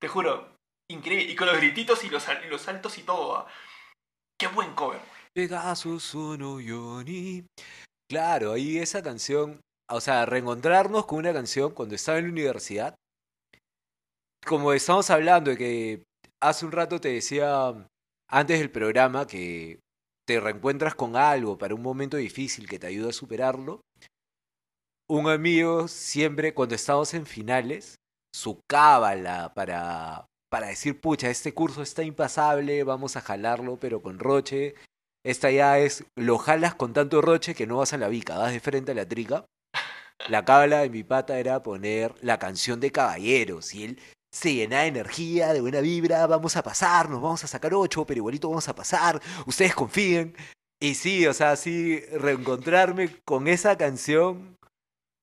Te 0.00 0.08
juro, 0.08 0.56
increíble. 0.90 1.32
Y 1.32 1.36
con 1.36 1.46
los 1.46 1.56
grititos 1.56 2.04
y 2.04 2.10
los, 2.10 2.26
y 2.28 2.48
los 2.48 2.62
saltos 2.62 2.98
y 2.98 3.02
todo. 3.02 3.38
ah. 3.38 3.48
¡Qué 4.38 4.46
buen 4.48 4.74
cover! 4.74 5.00
Pegasus 5.34 6.14
uno 6.14 6.60
Yoni. 6.60 7.46
Claro, 8.10 8.52
ahí 8.52 8.78
esa 8.78 9.02
canción, 9.02 9.60
o 9.90 10.00
sea, 10.00 10.26
reencontrarnos 10.26 11.06
con 11.06 11.18
una 11.18 11.32
canción 11.32 11.72
cuando 11.72 11.94
estaba 11.94 12.18
en 12.18 12.26
la 12.26 12.32
universidad. 12.32 12.94
Como 14.46 14.72
estamos 14.72 15.10
hablando 15.10 15.50
de 15.50 15.56
que 15.56 16.02
hace 16.40 16.64
un 16.64 16.72
rato 16.72 17.00
te 17.00 17.08
decía 17.10 17.88
antes 18.28 18.58
del 18.58 18.70
programa 18.70 19.26
que 19.26 19.80
te 20.26 20.40
reencuentras 20.40 20.94
con 20.94 21.16
algo 21.16 21.58
para 21.58 21.74
un 21.74 21.82
momento 21.82 22.16
difícil 22.16 22.68
que 22.68 22.78
te 22.78 22.86
ayuda 22.86 23.10
a 23.10 23.12
superarlo. 23.12 23.80
Un 25.08 25.28
amigo 25.28 25.88
siempre 25.88 26.54
cuando 26.54 26.76
estamos 26.76 27.12
en 27.14 27.26
finales, 27.26 27.96
su 28.32 28.60
cábala 28.68 29.52
para, 29.54 30.26
para 30.48 30.68
decir, 30.68 31.00
pucha, 31.00 31.28
este 31.30 31.52
curso 31.52 31.82
está 31.82 32.04
impasable, 32.04 32.84
vamos 32.84 33.16
a 33.16 33.20
jalarlo, 33.20 33.78
pero 33.78 34.02
con 34.02 34.20
roche. 34.20 34.76
Esta 35.24 35.50
ya 35.50 35.78
es, 35.78 36.04
lo 36.16 36.38
jalas 36.38 36.76
con 36.76 36.92
tanto 36.92 37.20
roche 37.20 37.54
que 37.54 37.66
no 37.66 37.78
vas 37.78 37.92
a 37.92 37.98
la 37.98 38.08
bica, 38.08 38.38
vas 38.38 38.52
de 38.52 38.60
frente 38.60 38.92
a 38.92 38.94
la 38.94 39.06
trica. 39.06 39.44
La 40.28 40.44
cábala 40.44 40.80
de 40.80 40.90
mi 40.90 41.02
pata 41.02 41.38
era 41.38 41.62
poner 41.62 42.14
la 42.22 42.38
canción 42.38 42.80
de 42.80 42.92
caballeros 42.92 43.74
y 43.74 43.84
él 43.84 44.00
se 44.32 44.54
llenaba 44.54 44.82
de 44.82 44.88
energía, 44.88 45.52
de 45.52 45.60
buena 45.60 45.80
vibra, 45.80 46.26
vamos 46.26 46.56
a 46.56 46.62
pasar, 46.62 47.08
nos 47.08 47.20
vamos 47.20 47.42
a 47.42 47.48
sacar 47.48 47.74
ocho, 47.74 48.04
pero 48.06 48.18
igualito 48.18 48.48
vamos 48.48 48.68
a 48.68 48.74
pasar, 48.74 49.20
ustedes 49.46 49.74
confíen. 49.74 50.36
Y 50.78 50.94
sí, 50.94 51.26
o 51.26 51.34
sea, 51.34 51.56
sí, 51.56 52.00
reencontrarme 52.12 53.16
con 53.24 53.48
esa 53.48 53.76
canción 53.76 54.56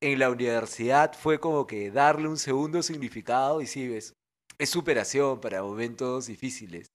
en 0.02 0.20
la 0.20 0.30
universidad 0.30 1.14
fue 1.18 1.40
como 1.40 1.66
que 1.66 1.90
darle 1.90 2.28
un 2.28 2.38
segundo 2.38 2.84
significado 2.84 3.62
y 3.62 3.68
sí, 3.68 3.88
ves, 3.88 4.14
es 4.60 4.70
superación 4.70 5.40
para 5.40 5.64
momentos 5.64 6.28
difíciles. 6.28 6.88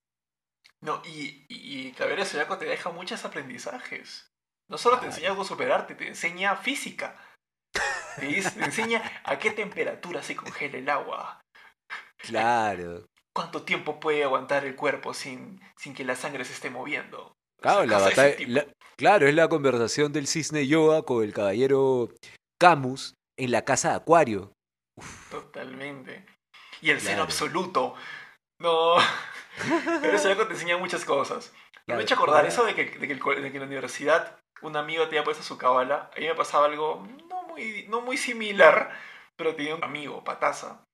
No, 0.80 1.00
y, 1.04 1.46
y, 1.48 1.88
y 1.88 1.94
Zodiaco 2.24 2.58
te 2.58 2.66
deja 2.66 2.90
muchos 2.90 3.24
aprendizajes. 3.24 4.28
No 4.68 4.78
solo 4.78 4.98
te 4.98 5.06
enseña 5.06 5.30
cómo 5.30 5.44
superarte, 5.44 5.94
te 5.94 6.08
enseña 6.08 6.56
física. 6.56 7.16
Te, 8.16 8.26
te 8.42 8.64
enseña 8.64 9.02
a 9.24 9.38
qué 9.38 9.50
temperatura 9.50 10.22
se 10.22 10.36
congela 10.36 10.78
el 10.78 10.88
agua. 10.88 11.40
Claro. 12.18 13.06
¿Cuánto 13.34 13.62
tiempo 13.62 13.98
puede 13.98 14.24
aguantar 14.24 14.64
el 14.64 14.76
cuerpo 14.76 15.14
sin, 15.14 15.60
sin 15.76 15.94
que 15.94 16.04
la 16.04 16.16
sangre 16.16 16.44
se 16.44 16.52
esté 16.52 16.70
moviendo? 16.70 17.34
Claro, 17.60 17.84
la 17.86 17.96
ese 17.96 18.04
batalla, 18.08 18.46
la- 18.48 18.66
claro, 18.96 19.26
es 19.26 19.34
la 19.34 19.48
conversación 19.48 20.12
del 20.12 20.26
cisne 20.26 20.66
yoga 20.66 21.02
con 21.02 21.22
el 21.24 21.32
caballero 21.32 22.10
Camus 22.60 23.14
en 23.38 23.50
la 23.50 23.64
casa 23.64 23.90
de 23.90 23.96
Acuario. 23.96 24.52
Totalmente. 25.30 26.26
Y 26.80 26.90
el 26.90 26.98
Claro. 26.98 27.22
absoluto. 27.22 27.94
No. 28.60 28.96
Pero 30.02 30.16
eso 30.16 30.46
te 30.46 30.52
enseña 30.52 30.76
muchas 30.76 31.04
cosas. 31.04 31.52
Me 31.52 31.80
Claro, 31.86 32.00
he 32.00 32.04
hecho 32.04 32.14
acordar 32.14 32.46
eso 32.46 32.64
de 32.64 32.74
que, 32.74 32.84
de 32.84 33.06
que 33.06 33.12
el 33.12 33.18
co- 33.20 33.34
de 33.34 33.40
que 33.50 33.56
en 33.56 33.60
la 33.60 33.66
universidad 33.66 34.38
un 34.60 34.76
amigo 34.76 35.06
tenía 35.08 35.24
puesto 35.24 35.42
su 35.42 35.56
cábala. 35.58 36.10
A 36.16 36.20
mí 36.20 36.26
me 36.26 36.34
pasaba 36.34 36.66
algo 36.66 37.06
no 37.28 37.41
no 37.88 38.00
muy 38.00 38.16
similar, 38.16 38.96
pero 39.36 39.54
tenía 39.54 39.74
un 39.74 39.84
amigo, 39.84 40.24
pataza, 40.24 40.84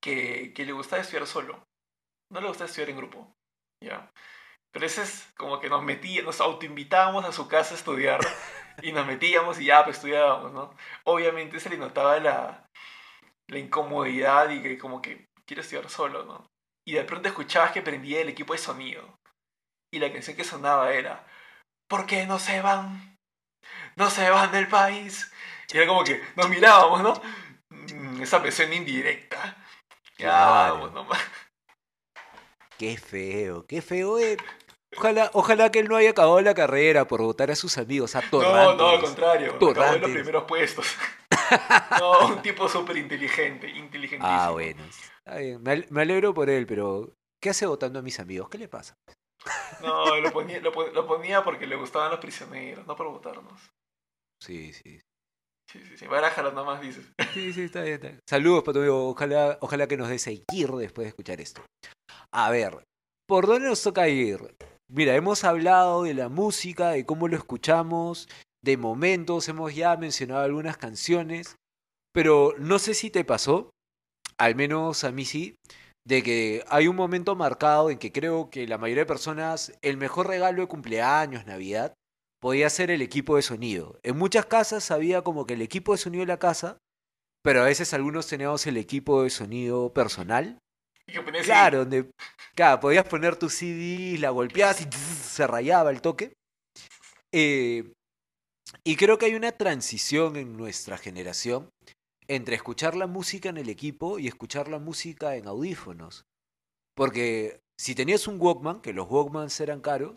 que, 0.00 0.52
que 0.54 0.64
le 0.64 0.72
gustaba 0.72 1.02
estudiar 1.02 1.26
solo. 1.26 1.64
No 2.30 2.40
le 2.40 2.48
gustaba 2.48 2.68
estudiar 2.68 2.90
en 2.90 2.96
grupo. 2.96 3.32
¿ya? 3.82 4.10
Pero 4.72 4.86
ese 4.86 5.02
es 5.02 5.32
como 5.36 5.60
que 5.60 5.68
nos 5.68 5.82
metíamos, 5.82 6.26
nos 6.26 6.40
autoinvitábamos 6.40 7.24
a 7.24 7.32
su 7.32 7.48
casa 7.48 7.74
a 7.74 7.78
estudiar 7.78 8.20
y 8.82 8.92
nos 8.92 9.06
metíamos 9.06 9.60
y 9.60 9.66
ya 9.66 9.84
pues 9.84 9.96
estudiábamos, 9.96 10.52
¿no? 10.52 10.74
Obviamente 11.04 11.60
se 11.60 11.68
le 11.68 11.76
notaba 11.76 12.18
la, 12.18 12.66
la 13.48 13.58
incomodidad 13.58 14.50
y 14.50 14.62
que 14.62 14.78
como 14.78 15.02
que 15.02 15.26
quiere 15.46 15.62
estudiar 15.62 15.90
solo, 15.90 16.24
¿no? 16.24 16.46
Y 16.86 16.94
de 16.94 17.04
pronto 17.04 17.28
escuchabas 17.28 17.72
que 17.72 17.82
prendía 17.82 18.20
el 18.20 18.28
equipo 18.30 18.54
de 18.54 18.58
sonido. 18.58 19.18
Y 19.92 19.98
la 19.98 20.10
canción 20.10 20.36
que 20.36 20.44
sonaba 20.44 20.94
era 20.94 21.26
¿Por 21.88 22.06
qué 22.06 22.26
no 22.26 22.38
se 22.38 22.62
van? 22.62 23.18
no 23.96 24.08
se 24.10 24.30
van 24.30 24.50
del 24.52 24.68
país. 24.68 25.30
Y 25.72 25.76
era 25.76 25.86
como 25.86 26.04
que 26.04 26.20
nos 26.36 26.48
mirábamos, 26.48 27.02
¿no? 27.02 27.14
Mm, 27.70 28.22
Esa 28.22 28.40
presión 28.42 28.72
indirecta. 28.72 29.56
Ya, 30.18 30.30
vamos 30.50 30.92
nomás. 30.92 31.18
Qué 32.78 32.96
feo, 32.96 33.64
qué 33.66 33.80
feo. 33.80 34.18
eh. 34.18 34.36
Ojalá, 34.96 35.30
ojalá 35.34 35.70
que 35.70 35.78
él 35.78 35.88
no 35.88 35.96
haya 35.96 36.10
acabado 36.10 36.40
la 36.40 36.52
carrera 36.54 37.06
por 37.06 37.22
votar 37.22 37.50
a 37.50 37.54
sus 37.56 37.78
amigos, 37.78 38.14
a 38.16 38.20
No, 38.22 38.28
Torrantes. 38.30 38.76
no, 38.76 38.88
al 38.88 39.00
contrario. 39.00 39.54
Acabó 39.54 39.94
en 39.94 40.00
los 40.00 40.10
primeros 40.10 40.44
puestos. 40.44 40.86
no, 42.00 42.26
un 42.26 42.42
tipo 42.42 42.68
súper 42.68 42.96
inteligente, 42.96 43.68
inteligentísimo. 43.70 44.26
Ah, 44.38 44.50
bueno. 44.50 44.82
Me, 45.60 45.70
al- 45.72 45.86
me 45.90 46.02
alegro 46.02 46.34
por 46.34 46.50
él, 46.50 46.66
pero 46.66 47.14
¿qué 47.40 47.50
hace 47.50 47.66
votando 47.66 48.00
a 48.00 48.02
mis 48.02 48.18
amigos? 48.20 48.48
¿Qué 48.50 48.58
le 48.58 48.68
pasa? 48.68 48.96
No, 49.80 50.16
lo 50.20 50.32
ponía, 50.32 50.60
lo, 50.60 50.72
pon- 50.72 50.92
lo 50.92 51.06
ponía 51.06 51.42
porque 51.44 51.66
le 51.66 51.76
gustaban 51.76 52.10
los 52.10 52.20
prisioneros, 52.20 52.86
no 52.86 52.96
por 52.96 53.08
votarnos. 53.08 53.60
Sí, 54.40 54.72
sí. 54.72 55.00
Sí, 55.72 55.80
sí, 55.88 55.96
sí. 55.96 56.06
Barájalo 56.06 56.52
nomás, 56.52 56.82
dices. 56.82 57.10
Sí, 57.32 57.52
sí, 57.54 57.62
está 57.62 57.80
bien. 57.82 57.94
está 57.94 58.08
bien. 58.08 58.20
Saludos, 58.28 58.62
Pato. 58.62 59.08
Ojalá, 59.08 59.56
ojalá 59.62 59.86
que 59.86 59.96
nos 59.96 60.10
des 60.10 60.26
a 60.26 60.30
ir 60.32 60.70
después 60.70 61.06
de 61.06 61.08
escuchar 61.08 61.40
esto. 61.40 61.62
A 62.30 62.50
ver, 62.50 62.84
¿por 63.26 63.46
dónde 63.46 63.68
nos 63.68 63.82
toca 63.82 64.08
ir? 64.08 64.54
Mira, 64.90 65.14
hemos 65.14 65.44
hablado 65.44 66.02
de 66.02 66.12
la 66.12 66.28
música, 66.28 66.90
de 66.90 67.06
cómo 67.06 67.26
lo 67.26 67.38
escuchamos, 67.38 68.28
de 68.62 68.76
momentos, 68.76 69.48
hemos 69.48 69.74
ya 69.74 69.96
mencionado 69.96 70.42
algunas 70.42 70.76
canciones, 70.76 71.56
pero 72.12 72.54
no 72.58 72.78
sé 72.78 72.92
si 72.92 73.08
te 73.08 73.24
pasó, 73.24 73.70
al 74.36 74.54
menos 74.54 75.04
a 75.04 75.12
mí 75.12 75.24
sí, 75.24 75.56
de 76.06 76.22
que 76.22 76.64
hay 76.68 76.88
un 76.88 76.96
momento 76.96 77.34
marcado 77.34 77.88
en 77.88 77.98
que 77.98 78.12
creo 78.12 78.50
que 78.50 78.66
la 78.66 78.76
mayoría 78.76 79.04
de 79.04 79.08
personas, 79.08 79.72
el 79.80 79.96
mejor 79.96 80.26
regalo 80.28 80.60
de 80.60 80.68
cumpleaños, 80.68 81.46
Navidad, 81.46 81.94
podía 82.42 82.68
ser 82.70 82.90
el 82.90 83.02
equipo 83.02 83.36
de 83.36 83.42
sonido. 83.42 84.00
En 84.02 84.18
muchas 84.18 84.46
casas 84.46 84.90
había 84.90 85.22
como 85.22 85.46
que 85.46 85.54
el 85.54 85.62
equipo 85.62 85.92
de 85.92 85.98
sonido 85.98 86.22
de 86.22 86.26
la 86.26 86.40
casa, 86.40 86.78
pero 87.40 87.62
a 87.62 87.66
veces 87.66 87.94
algunos 87.94 88.26
teníamos 88.26 88.66
el 88.66 88.76
equipo 88.78 89.22
de 89.22 89.30
sonido 89.30 89.94
personal. 89.94 90.58
Y 91.06 91.12
Claro, 91.44 91.78
donde 91.78 92.10
claro, 92.56 92.80
podías 92.80 93.04
poner 93.04 93.36
tu 93.36 93.48
CD, 93.48 94.18
la 94.18 94.30
golpeabas 94.30 94.80
y 94.80 94.88
se 94.92 95.46
rayaba 95.46 95.90
el 95.90 96.02
toque. 96.02 96.32
Eh, 97.30 97.92
y 98.82 98.96
creo 98.96 99.18
que 99.18 99.26
hay 99.26 99.36
una 99.36 99.52
transición 99.52 100.34
en 100.36 100.56
nuestra 100.56 100.98
generación 100.98 101.70
entre 102.26 102.56
escuchar 102.56 102.96
la 102.96 103.06
música 103.06 103.50
en 103.50 103.56
el 103.56 103.68
equipo 103.68 104.18
y 104.18 104.26
escuchar 104.26 104.66
la 104.66 104.80
música 104.80 105.36
en 105.36 105.46
audífonos. 105.46 106.24
Porque 106.96 107.60
si 107.78 107.94
tenías 107.94 108.26
un 108.26 108.40
Walkman, 108.40 108.80
que 108.80 108.92
los 108.92 109.08
Walkmans 109.08 109.60
eran 109.60 109.80
caros, 109.80 110.16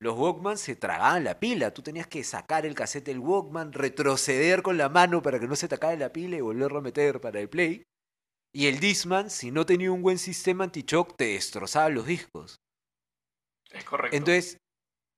los 0.00 0.18
Walkman 0.18 0.56
se 0.56 0.76
tragaban 0.76 1.24
la 1.24 1.38
pila. 1.38 1.72
Tú 1.74 1.82
tenías 1.82 2.06
que 2.06 2.24
sacar 2.24 2.64
el 2.64 2.74
cassette 2.74 3.04
del 3.06 3.18
Walkman, 3.18 3.72
retroceder 3.72 4.62
con 4.62 4.78
la 4.78 4.88
mano 4.88 5.20
para 5.22 5.38
que 5.38 5.46
no 5.46 5.54
se 5.56 5.68
te 5.68 5.74
acabe 5.74 5.96
la 5.98 6.12
pila 6.12 6.36
y 6.36 6.40
volverlo 6.40 6.78
a 6.78 6.82
meter 6.82 7.20
para 7.20 7.38
el 7.38 7.50
play. 7.50 7.82
Y 8.52 8.66
el 8.66 8.80
Discman, 8.80 9.30
si 9.30 9.50
no 9.50 9.66
tenía 9.66 9.92
un 9.92 10.02
buen 10.02 10.18
sistema 10.18 10.64
anti-shock, 10.64 11.16
te 11.16 11.34
destrozaba 11.34 11.88
los 11.90 12.06
discos. 12.06 12.56
Es 13.70 13.84
correcto. 13.84 14.16
Entonces, 14.16 14.56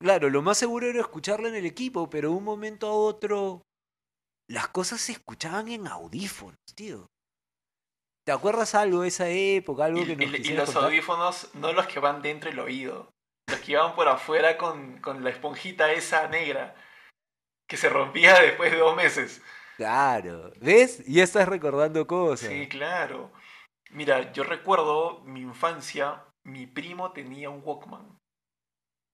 claro, 0.00 0.28
lo 0.28 0.42
más 0.42 0.58
seguro 0.58 0.86
era 0.88 1.00
escucharlo 1.00 1.48
en 1.48 1.54
el 1.54 1.64
equipo, 1.64 2.10
pero 2.10 2.30
de 2.30 2.36
un 2.36 2.44
momento 2.44 2.88
a 2.88 2.92
otro 2.92 3.62
las 4.50 4.68
cosas 4.68 5.00
se 5.00 5.12
escuchaban 5.12 5.68
en 5.68 5.86
audífonos, 5.86 6.58
tío. 6.74 7.06
¿Te 8.26 8.32
acuerdas 8.32 8.74
algo 8.74 9.02
de 9.02 9.08
esa 9.08 9.28
época? 9.28 9.86
Algo 9.86 10.02
y, 10.02 10.06
que 10.06 10.16
nos 10.16 10.34
y- 10.40 10.52
los 10.54 10.66
contar? 10.66 10.84
audífonos, 10.84 11.54
no 11.54 11.72
los 11.72 11.86
que 11.86 12.00
van 12.00 12.20
dentro 12.20 12.50
del 12.50 12.58
oído. 12.58 13.11
Los 13.48 13.60
que 13.60 13.72
iban 13.72 13.94
por 13.94 14.08
afuera 14.08 14.56
con, 14.56 15.00
con 15.00 15.24
la 15.24 15.30
esponjita 15.30 15.92
esa 15.92 16.28
negra. 16.28 16.74
Que 17.68 17.76
se 17.76 17.88
rompía 17.88 18.40
después 18.40 18.70
de 18.70 18.78
dos 18.78 18.96
meses. 18.96 19.42
Claro, 19.76 20.52
¿ves? 20.60 21.04
Ya 21.06 21.24
estás 21.24 21.48
recordando 21.48 22.06
cosas. 22.06 22.48
Sí, 22.48 22.68
claro. 22.68 23.32
Mira, 23.90 24.32
yo 24.32 24.44
recuerdo 24.44 25.20
mi 25.24 25.40
infancia, 25.40 26.24
mi 26.44 26.66
primo 26.66 27.12
tenía 27.12 27.50
un 27.50 27.62
Walkman. 27.64 28.18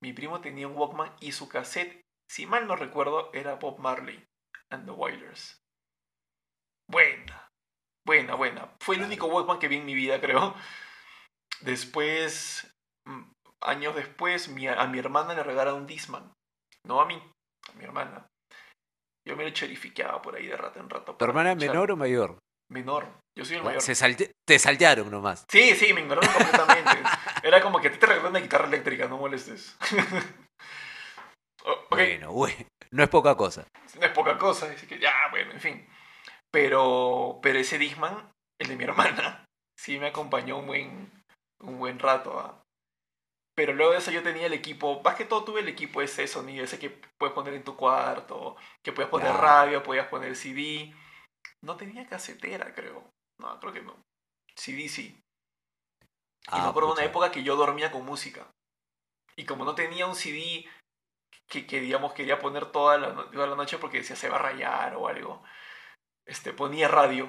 Mi 0.02 0.12
primo 0.12 0.40
tenía 0.40 0.68
un 0.68 0.76
Walkman 0.76 1.16
y 1.20 1.32
su 1.32 1.48
cassette, 1.48 2.02
si 2.28 2.46
mal 2.46 2.66
no 2.66 2.76
recuerdo, 2.76 3.32
era 3.32 3.56
Bob 3.56 3.78
Marley 3.78 4.24
and 4.70 4.84
the 4.84 4.92
Wailers. 4.92 5.60
Buena, 6.88 7.48
buena, 8.06 8.34
buena. 8.34 8.76
Fue 8.80 8.96
el 8.96 9.02
único 9.02 9.26
Walkman 9.26 9.58
que 9.58 9.68
vi 9.68 9.76
en 9.76 9.86
mi 9.86 9.94
vida, 9.94 10.20
creo. 10.20 10.54
Después, 11.62 12.72
mm, 13.04 13.32
años 13.62 13.94
después, 13.94 14.48
mi- 14.48 14.66
a 14.68 14.86
mi 14.86 14.98
hermana 14.98 15.34
le 15.34 15.42
regalaron 15.42 15.80
un 15.82 15.86
Discman. 15.86 16.32
No 16.84 17.00
a 17.00 17.06
mí, 17.06 17.20
a 17.70 17.72
mi 17.76 17.84
hermana. 17.84 18.26
Yo 19.26 19.36
me 19.36 19.44
lo 19.44 19.50
cherifiqueaba 19.50 20.22
por 20.22 20.36
ahí 20.36 20.46
de 20.46 20.56
rato 20.56 20.80
en 20.80 20.88
rato. 20.88 21.14
¿Tu 21.16 21.24
hermana 21.24 21.50
escuchar. 21.52 21.70
menor 21.70 21.90
o 21.92 21.96
mayor? 21.96 22.38
Menor. 22.70 23.06
Yo 23.36 23.44
soy 23.44 23.56
el 23.56 23.62
mayor. 23.62 23.82
Se 23.82 23.94
salte- 23.94 24.32
te 24.46 24.58
saltearon 24.58 25.10
nomás. 25.10 25.44
Sí, 25.50 25.74
sí, 25.74 25.92
me 25.92 26.00
ignoraron 26.00 26.32
completamente. 26.32 26.90
Era 27.42 27.60
como 27.60 27.80
que 27.80 27.88
a 27.88 27.92
ti 27.92 27.98
te 27.98 28.06
regalaron 28.06 28.32
una 28.32 28.40
guitarra 28.40 28.66
eléctrica, 28.66 29.06
no 29.08 29.18
molestes. 29.18 29.76
O- 31.64 31.72
ok, 31.72 31.88
Bueno, 31.90 32.32
bueno, 32.32 32.64
no 32.92 33.02
es 33.02 33.08
poca 33.08 33.36
cosa. 33.36 33.66
no 33.98 34.06
es 34.06 34.12
poca 34.12 34.38
cosa, 34.38 34.66
así 34.70 34.86
que 34.86 34.98
ya, 34.98 35.12
bueno, 35.30 35.52
en 35.52 35.60
fin. 35.60 35.88
Pero, 36.52 37.40
pero 37.42 37.58
ese 37.58 37.78
Disman, 37.78 38.30
el 38.60 38.68
de 38.68 38.76
mi 38.76 38.84
hermana, 38.84 39.44
sí 39.76 39.98
me 39.98 40.06
acompañó 40.08 40.58
un 40.58 40.66
buen, 40.66 41.24
un 41.60 41.78
buen 41.78 41.98
rato. 41.98 42.38
¿ah? 42.38 42.62
Pero 43.58 43.72
luego 43.72 43.90
de 43.90 43.98
eso 43.98 44.12
yo 44.12 44.22
tenía 44.22 44.46
el 44.46 44.52
equipo, 44.52 45.00
más 45.02 45.16
que 45.16 45.24
todo 45.24 45.42
tuve 45.42 45.62
el 45.62 45.68
equipo 45.68 46.00
ese 46.00 46.22
de 46.22 46.28
sonido, 46.28 46.62
ese 46.62 46.78
que 46.78 46.90
puedes 46.90 47.34
poner 47.34 47.54
en 47.54 47.64
tu 47.64 47.74
cuarto, 47.76 48.54
que 48.84 48.92
puedes 48.92 49.10
poner 49.10 49.32
Claro. 49.32 49.42
radio, 49.42 49.82
podías 49.82 50.06
poner 50.06 50.36
CD. 50.36 50.94
No 51.60 51.76
tenía 51.76 52.06
casetera, 52.06 52.72
creo. 52.72 53.10
No, 53.40 53.58
creo 53.58 53.72
que 53.72 53.82
no. 53.82 53.96
CD 54.54 54.88
sí. 54.88 55.20
Y 56.52 56.60
me 56.62 56.68
Ah, 56.68 56.68
acuerdo 56.68 56.90
de 56.90 56.92
una 56.92 57.02
pucha. 57.02 57.10
época 57.10 57.32
que 57.32 57.42
yo 57.42 57.56
dormía 57.56 57.90
con 57.90 58.04
música. 58.06 58.46
Y 59.34 59.44
como 59.44 59.64
no 59.64 59.74
tenía 59.74 60.06
un 60.06 60.14
CD 60.14 60.70
que, 61.48 61.66
que 61.66 61.80
digamos, 61.80 62.12
quería 62.12 62.38
poner 62.38 62.70
toda 62.70 62.96
la, 62.98 63.28
toda 63.32 63.48
la 63.48 63.56
noche 63.56 63.78
porque 63.78 63.98
decía 63.98 64.14
se 64.14 64.28
va 64.28 64.36
a 64.36 64.42
rayar 64.42 64.94
o 64.94 65.08
algo, 65.08 65.42
este, 66.26 66.52
ponía 66.52 66.86
radio. 66.86 67.28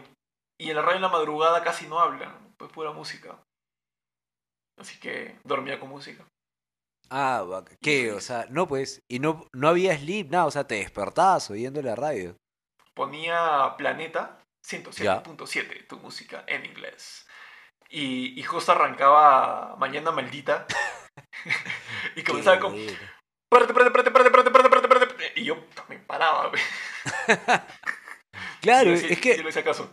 Y 0.60 0.70
en 0.70 0.76
la 0.76 0.84
radio 0.84 0.98
en 0.98 1.02
la 1.04 1.10
madrugada 1.10 1.64
casi 1.64 1.88
no 1.88 2.00
hablan, 2.00 2.54
pues 2.60 2.72
pura 2.72 2.92
música. 2.92 3.44
Así 4.80 5.00
que 5.00 5.38
dormía 5.44 5.80
con 5.80 5.90
música. 5.90 6.26
Ah, 7.10 7.64
¿qué? 7.82 8.12
O 8.12 8.22
sea, 8.22 8.46
no 8.50 8.68
pues, 8.68 9.02
y 9.10 9.20
no, 9.20 9.46
no 9.54 9.68
había 9.68 9.98
sleep, 9.98 10.30
nada, 10.30 10.46
o 10.46 10.52
sea, 10.52 10.66
te 10.66 10.76
despertabas 10.76 11.50
oyendo 11.50 11.82
la 11.82 11.96
radio. 11.96 12.36
Ponía 12.94 13.76
Planeta 13.78 14.42
107.7, 14.68 15.88
tu 15.88 15.98
música 15.98 16.44
en 16.48 16.66
inglés. 16.66 17.26
Y, 17.90 18.40
y 18.40 18.44
justo 18.44 18.72
arrancaba 18.72 19.76
Mañana 19.78 20.12
Maldita. 20.12 20.68
y 22.16 22.24
comenzaba 22.24 22.60
con... 22.60 22.76
Párate, 23.50 23.74
párate, 23.74 23.92
párate, 23.92 24.12
párate, 24.12 24.52
párate, 24.52 24.70
párate, 24.70 24.88
párate, 24.88 25.34
Y 25.36 25.44
yo 25.44 25.58
me 25.88 25.98
paraba. 25.98 26.52
claro, 28.62 28.92
es 28.92 29.20
que... 29.20 29.38
Lo 29.40 29.50
hice 29.50 29.60
acaso 29.60 29.92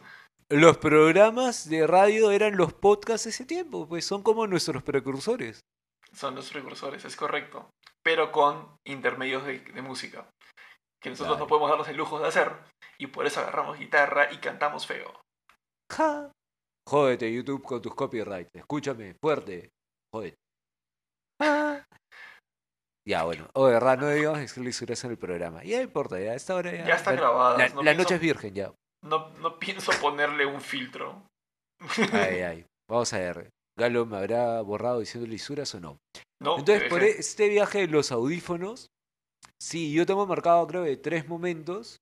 los 0.51 0.79
programas 0.79 1.69
de 1.69 1.87
radio 1.87 2.31
eran 2.31 2.57
los 2.57 2.73
podcasts 2.73 3.27
ese 3.27 3.45
tiempo, 3.45 3.89
pues 3.89 4.05
son 4.05 4.23
como 4.23 4.47
nuestros 4.47 4.83
precursores. 4.83 5.61
Son 6.13 6.35
los 6.35 6.51
precursores, 6.51 7.05
es 7.05 7.17
correcto. 7.17 7.69
Pero 8.03 8.31
con 8.33 8.77
intermedios 8.87 9.45
de, 9.45 9.59
de 9.61 9.83
música. 9.83 10.31
Que 11.03 11.11
nosotros 11.11 11.37
Claro. 11.37 11.45
no 11.45 11.49
podemos 11.49 11.69
darnos 11.71 11.89
el 11.89 11.97
lujo 11.97 12.19
de 12.21 12.29
hacer. 12.29 12.53
Y 12.99 13.09
por 13.09 13.27
eso 13.27 13.41
agarramos 13.41 13.79
guitarra 13.79 14.33
y 14.33 14.39
cantamos 14.39 14.87
feo. 14.87 15.21
Ja. 15.93 16.33
Jódete, 16.89 17.33
YouTube, 17.33 17.63
con 17.63 17.83
tus 17.83 17.95
copyrights. 17.95 18.51
Escúchame, 18.55 19.15
fuerte. 19.21 19.71
Jódete. 20.15 20.37
Ya, 23.07 23.25
bueno. 23.25 23.49
O 23.55 23.67
de 23.67 23.75
verdad, 23.75 23.99
no 23.99 24.07
debíamos 24.07 24.57
lisuras 24.57 25.05
en 25.05 25.11
el 25.13 25.19
programa. 25.19 25.63
Ya 25.63 25.81
importa, 25.83 26.19
ya 26.19 26.33
a 26.33 26.35
esta 26.35 26.55
hora 26.55 26.73
ya. 26.73 26.87
Ya 26.87 26.95
están 26.95 27.15
la- 27.17 27.21
grabadas. 27.21 27.59
La, 27.59 27.69
no, 27.69 27.83
la 27.83 27.91
pienso, 27.93 28.03
noche 28.03 28.15
es 28.17 28.21
virgen, 28.21 28.55
ya. 28.55 28.73
No, 29.07 29.31
no 29.39 29.59
pienso 29.59 29.93
ponerle 30.01 30.47
un 30.47 30.61
filtro. 30.61 31.23
Ay, 32.13 32.41
ay. 32.43 32.67
Vamos 32.89 33.13
a 33.13 33.19
ver. 33.19 33.51
Galo 33.79 34.07
me 34.07 34.17
habrá 34.17 34.61
borrado 34.63 35.01
diciendo 35.01 35.29
lisuras 35.29 35.75
o 35.75 35.81
no. 35.81 35.99
No, 36.41 36.59
Entonces, 36.59 36.85
te 36.85 36.89
por 36.89 37.01
dejé. 37.01 37.21
este 37.21 37.49
viaje 37.49 37.81
de 37.81 37.89
los 37.89 38.13
audífonos, 38.13 38.87
sí, 39.61 39.93
yo 39.93 40.07
tengo 40.07 40.27
marcado 40.27 40.67
creo 40.67 40.83
de 40.83 40.97
tres 40.97 41.29
momentos. 41.29 41.99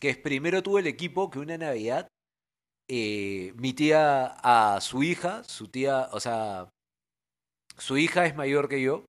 Que 0.00 0.10
es 0.10 0.16
primero 0.16 0.62
tuve 0.62 0.80
el 0.80 0.86
equipo 0.86 1.28
que 1.28 1.40
una 1.40 1.58
Navidad, 1.58 2.06
eh, 2.88 3.52
mi 3.56 3.72
tía 3.72 4.26
a 4.26 4.80
su 4.80 5.02
hija, 5.02 5.42
su 5.42 5.66
tía, 5.66 6.08
o 6.12 6.20
sea, 6.20 6.70
su 7.76 7.98
hija 7.98 8.24
es 8.24 8.36
mayor 8.36 8.68
que 8.68 8.80
yo, 8.80 9.04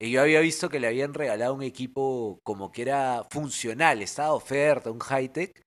y 0.00 0.12
yo 0.12 0.22
había 0.22 0.38
visto 0.38 0.68
que 0.68 0.78
le 0.78 0.86
habían 0.86 1.14
regalado 1.14 1.54
un 1.54 1.62
equipo 1.64 2.38
como 2.44 2.70
que 2.70 2.82
era 2.82 3.26
funcional, 3.30 4.00
estaba 4.00 4.32
oferta, 4.32 4.92
un 4.92 5.00
high-tech, 5.00 5.60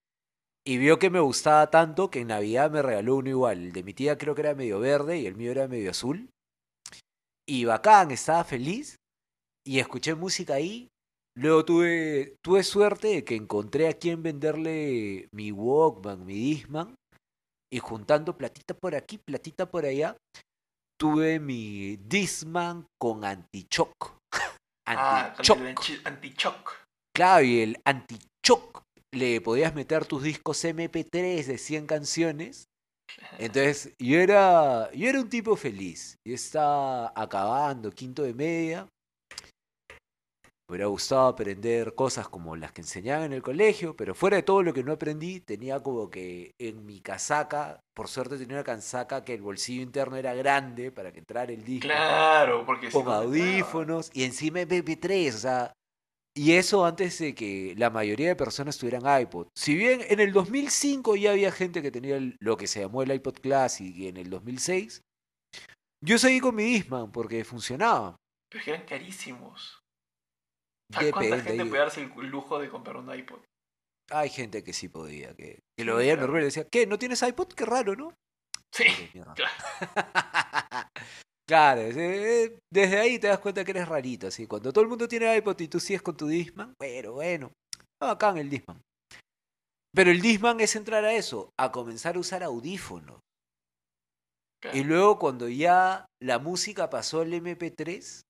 y 0.66 0.78
vio 0.78 1.00
que 1.00 1.10
me 1.10 1.20
gustaba 1.20 1.70
tanto 1.70 2.10
que 2.12 2.20
en 2.22 2.28
Navidad 2.28 2.70
me 2.70 2.82
regaló 2.82 3.16
uno 3.16 3.30
igual. 3.30 3.58
El 3.66 3.72
de 3.72 3.84
mi 3.84 3.94
tía 3.94 4.18
creo 4.18 4.36
que 4.36 4.42
era 4.42 4.56
medio 4.56 4.80
verde 4.80 5.20
y 5.20 5.26
el 5.26 5.36
mío 5.36 5.52
era 5.52 5.68
medio 5.68 5.92
azul. 5.92 6.30
Y 7.48 7.66
bacán, 7.66 8.12
estaba 8.12 8.44
feliz. 8.44 8.96
Y 9.66 9.80
escuché 9.80 10.16
música 10.16 10.56
ahí. 10.56 10.88
Luego 11.38 11.64
tuve, 11.66 12.36
tuve 12.44 12.64
suerte 12.64 13.08
de 13.08 13.24
que 13.24 13.36
encontré 13.36 13.88
a 13.88 13.94
quien 13.94 14.22
venderle 14.22 15.30
mi 15.34 15.52
Walkman, 15.52 16.26
mi 16.26 16.34
Disman, 16.36 16.94
y 17.74 17.80
juntando 17.80 18.38
platita 18.38 18.74
por 18.74 18.96
aquí, 18.96 19.18
platita 19.18 19.70
por 19.70 19.86
allá, 19.86 20.18
tuve 21.00 21.40
mi 21.40 21.96
Disman 21.98 22.86
con 23.00 23.26
anti-shock. 23.26 23.94
Ah, 24.88 25.34
con 25.48 25.60
el 25.62 25.68
anti- 25.70 26.02
anti-shock. 26.04 26.84
Claro, 27.16 27.46
y 27.46 27.62
el 27.62 27.82
anti-shock 27.86 28.82
le 29.14 29.42
podías 29.42 29.76
meter 29.76 30.06
tus 30.06 30.24
discos 30.24 30.64
MP3 30.64 31.46
de 31.46 31.58
100 31.58 31.86
canciones. 31.86 32.70
Entonces, 33.38 33.94
yo 34.00 34.20
era, 34.20 34.90
yo 34.94 35.10
era 35.10 35.20
un 35.20 35.30
tipo 35.30 35.56
feliz. 35.56 36.18
Yo 36.26 36.34
estaba 36.34 37.12
acabando 37.16 37.92
quinto 37.92 38.24
de 38.24 38.34
media. 38.34 38.88
Me 40.70 40.76
hubiera 40.76 40.88
gustado 40.88 41.28
aprender 41.28 41.96
cosas 41.96 42.30
como 42.30 42.56
las 42.56 42.72
que 42.72 42.80
enseñaban 42.80 43.26
en 43.26 43.34
el 43.34 43.42
colegio, 43.42 43.94
pero 43.98 44.16
fuera 44.16 44.38
de 44.38 44.44
todo 44.44 44.64
lo 44.64 44.74
que 44.74 44.86
no 44.86 44.94
aprendí, 44.94 45.42
tenía 45.42 45.82
como 45.82 46.10
que 46.10 46.52
en 46.58 46.86
mi 46.86 47.02
casaca, 47.02 47.82
por 47.94 48.08
suerte 48.08 48.38
tenía 48.38 48.56
una 48.56 48.64
casaca 48.64 49.26
que 49.26 49.34
el 49.34 49.42
bolsillo 49.42 49.82
interno 49.82 50.16
era 50.16 50.34
grande 50.34 50.90
para 50.90 51.12
que 51.12 51.20
entrara 51.20 51.52
el 51.52 51.66
disco 51.66 51.88
Claro, 51.88 52.66
porque 52.66 52.88
si 52.88 52.94
con 52.94 53.04
no 53.04 53.20
te 53.20 53.26
audífonos 53.26 54.12
y 54.14 54.24
encima 54.24 54.62
MP3, 54.62 55.36
o 55.36 55.38
sea, 55.40 55.74
y 56.34 56.54
eso 56.54 56.86
antes 56.86 57.20
de 57.20 57.36
que 57.36 57.74
la 57.78 57.90
mayoría 57.90 58.30
de 58.30 58.36
personas 58.36 58.78
tuvieran 58.78 59.22
iPod. 59.22 59.48
Si 59.56 59.76
bien 59.76 60.02
en 60.08 60.20
el 60.20 60.32
2005 60.32 61.16
ya 61.18 61.32
había 61.32 61.52
gente 61.52 61.82
que 61.82 61.92
tenía 61.92 62.18
lo 62.40 62.58
que 62.58 62.68
se 62.68 62.80
llamó 62.80 63.04
el 63.04 63.12
iPod 63.12 63.40
Classic 63.40 63.94
y 63.96 64.08
en 64.08 64.18
el 64.18 64.30
2006, 64.30 65.02
yo 66.04 66.18
seguí 66.18 66.40
con 66.40 66.56
mi 66.56 66.64
Discman 66.64 67.12
porque 67.12 67.44
funcionaba. 67.44 68.16
Pero 68.50 68.64
eran 68.68 68.86
carísimos. 68.86 69.82
¿Sabes 70.92 71.12
cuánta 71.12 71.36
Depende. 71.36 71.58
gente 71.58 71.70
puede 71.70 71.82
darse 71.82 72.02
el 72.02 72.28
lujo 72.28 72.60
de 72.60 72.70
comprar 72.70 72.98
un 72.98 73.14
iPod? 73.14 73.40
Hay 74.10 74.30
gente 74.30 74.64
que 74.64 74.74
sí 74.74 74.90
podía, 74.90 75.34
que, 75.36 75.60
que 75.78 75.86
lo 75.86 75.96
veía 75.96 76.18
normal 76.18 76.42
y 76.42 76.46
decía, 76.46 76.68
¿qué? 76.70 76.86
¿No 76.86 77.00
tienes 77.00 77.22
iPod? 77.22 77.54
Qué 77.54 77.66
raro, 77.66 77.96
¿no? 77.96 78.14
Sí, 78.74 78.86
claro. 79.14 79.34
Claro, 81.48 81.82
eh, 81.82 82.60
desde 82.72 82.98
ahí 83.00 83.20
te 83.20 83.28
das 83.28 83.40
cuenta 83.40 83.66
que 83.66 83.72
eres 83.72 83.88
rarito, 83.88 84.28
así. 84.28 84.48
Cuando 84.48 84.72
todo 84.72 84.84
el 84.84 84.90
mundo 84.90 85.08
tiene 85.08 85.36
iPod 85.36 85.60
y 85.60 85.68
tú 85.68 85.80
sigues 85.80 86.02
con 86.02 86.16
tu 86.16 86.28
Discman, 86.28 86.74
bueno, 86.80 87.14
bueno, 87.14 87.52
acá 88.00 88.30
en 88.30 88.38
el 88.38 88.50
Discman. 88.50 88.82
Pero 89.94 90.12
el 90.12 90.22
Discman 90.22 90.60
es 90.62 90.76
entrar 90.76 91.04
a 91.04 91.14
eso, 91.14 91.50
a 91.60 91.72
comenzar 91.72 92.16
a 92.16 92.20
usar 92.20 92.44
audífonos. 92.44 93.20
claro. 94.62 94.78
Y 94.78 94.84
luego 94.84 95.20
cuando 95.20 95.50
ya 95.50 96.06
la 96.22 96.40
música 96.40 96.90
pasó 96.90 97.22
al 97.22 97.34
MP3, 97.34 98.22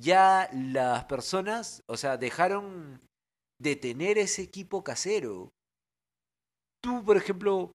ya 0.00 0.48
las 0.52 1.04
personas, 1.04 1.82
o 1.88 1.96
sea, 1.96 2.16
dejaron 2.16 3.00
de 3.60 3.76
tener 3.76 4.16
ese 4.16 4.42
equipo 4.42 4.84
casero. 4.84 5.50
Tú, 6.80 7.04
por 7.04 7.16
ejemplo, 7.16 7.72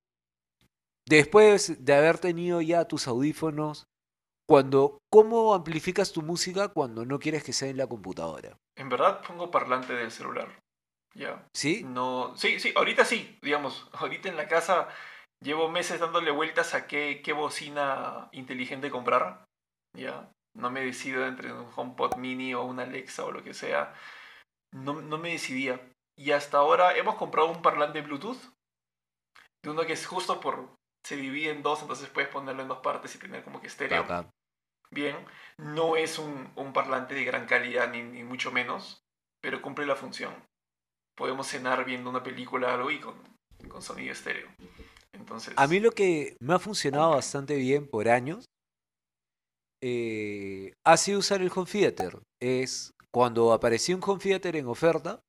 después 1.07 1.83
de 1.83 1.93
haber 1.93 2.17
tenido 2.17 2.61
ya 2.61 2.87
tus 2.87 3.07
audífonos, 3.07 3.85
cuando, 4.53 4.99
¿cómo 5.09 5.55
amplificas 5.55 6.13
tu 6.13 6.21
música 6.21 6.67
cuando 6.67 7.07
no 7.07 7.17
quieres 7.17 7.43
que 7.43 7.53
sea 7.53 7.69
en 7.69 7.77
la 7.77 7.87
computadora? 7.87 8.55
En 8.77 8.87
verdad 8.87 9.23
pongo 9.25 9.49
parlante 9.49 9.93
del 9.93 10.11
celular. 10.11 10.59
Ya. 11.15 11.43
¿Sí? 11.55 11.83
No, 11.83 12.37
sí, 12.37 12.59
sí, 12.59 12.71
ahorita 12.75 13.03
sí, 13.03 13.35
digamos, 13.41 13.89
ahorita 13.93 14.29
en 14.29 14.37
la 14.37 14.47
casa 14.47 14.89
llevo 15.43 15.69
meses 15.69 15.99
dándole 15.99 16.29
vueltas 16.29 16.75
a 16.75 16.85
qué, 16.85 17.23
qué 17.23 17.33
bocina 17.33 18.29
inteligente 18.31 18.91
comprar. 18.91 19.43
Ya, 19.97 20.31
no 20.55 20.69
me 20.69 20.85
decido 20.85 21.25
entre 21.25 21.51
un 21.51 21.67
HomePod 21.75 22.17
mini 22.17 22.53
o 22.53 22.61
una 22.61 22.83
Alexa 22.83 23.25
o 23.25 23.31
lo 23.31 23.43
que 23.43 23.55
sea. 23.55 23.95
No, 24.71 25.01
no 25.01 25.17
me 25.17 25.31
decidía. 25.31 25.81
Y 26.15 26.29
hasta 26.29 26.59
ahora 26.59 26.95
hemos 26.95 27.15
comprado 27.15 27.49
un 27.49 27.63
parlante 27.63 28.03
Bluetooth. 28.03 28.53
De 29.63 29.71
uno 29.71 29.83
que 29.87 29.93
es 29.93 30.05
justo 30.05 30.39
por... 30.39 30.75
Se 31.03 31.15
divide 31.15 31.49
en 31.49 31.63
dos, 31.63 31.81
entonces 31.81 32.07
puedes 32.09 32.29
ponerlo 32.29 32.61
en 32.61 32.67
dos 32.67 32.81
partes 32.81 33.15
y 33.15 33.17
tener 33.17 33.43
como 33.43 33.59
que 33.59 33.67
estéreo. 33.67 34.03
Bacán. 34.03 34.29
Bien, 34.93 35.15
no 35.57 35.95
es 35.95 36.19
un, 36.19 36.51
un 36.55 36.71
parlante 36.73 37.15
de 37.15 37.25
gran 37.25 37.45
calidad 37.45 37.91
ni, 37.91 38.03
ni 38.03 38.23
mucho 38.23 38.51
menos, 38.51 39.03
pero 39.41 39.61
cumple 39.61 39.85
la 39.85 39.95
función. 39.95 40.33
Podemos 41.15 41.47
cenar 41.47 41.85
viendo 41.85 42.09
una 42.09 42.23
película 42.23 42.67
o 42.67 42.71
algo 42.71 42.91
y 42.91 42.99
con, 42.99 43.15
con 43.67 43.81
sonido 43.81 44.11
estéreo. 44.11 44.47
Entonces, 45.13 45.53
A 45.57 45.67
mí 45.67 45.79
lo 45.79 45.91
que 45.91 46.35
me 46.39 46.53
ha 46.55 46.59
funcionado 46.59 47.11
bastante 47.11 47.55
bien 47.55 47.87
por 47.87 48.09
años 48.09 48.45
eh, 49.81 50.73
ha 50.85 50.97
sido 50.97 51.19
usar 51.19 51.41
el 51.41 51.51
home 51.53 51.69
theater. 51.69 52.19
Es 52.41 52.93
cuando 53.11 53.53
apareció 53.53 53.95
un 53.95 54.03
home 54.03 54.19
theater 54.19 54.55
en 54.55 54.67
oferta, 54.67 55.19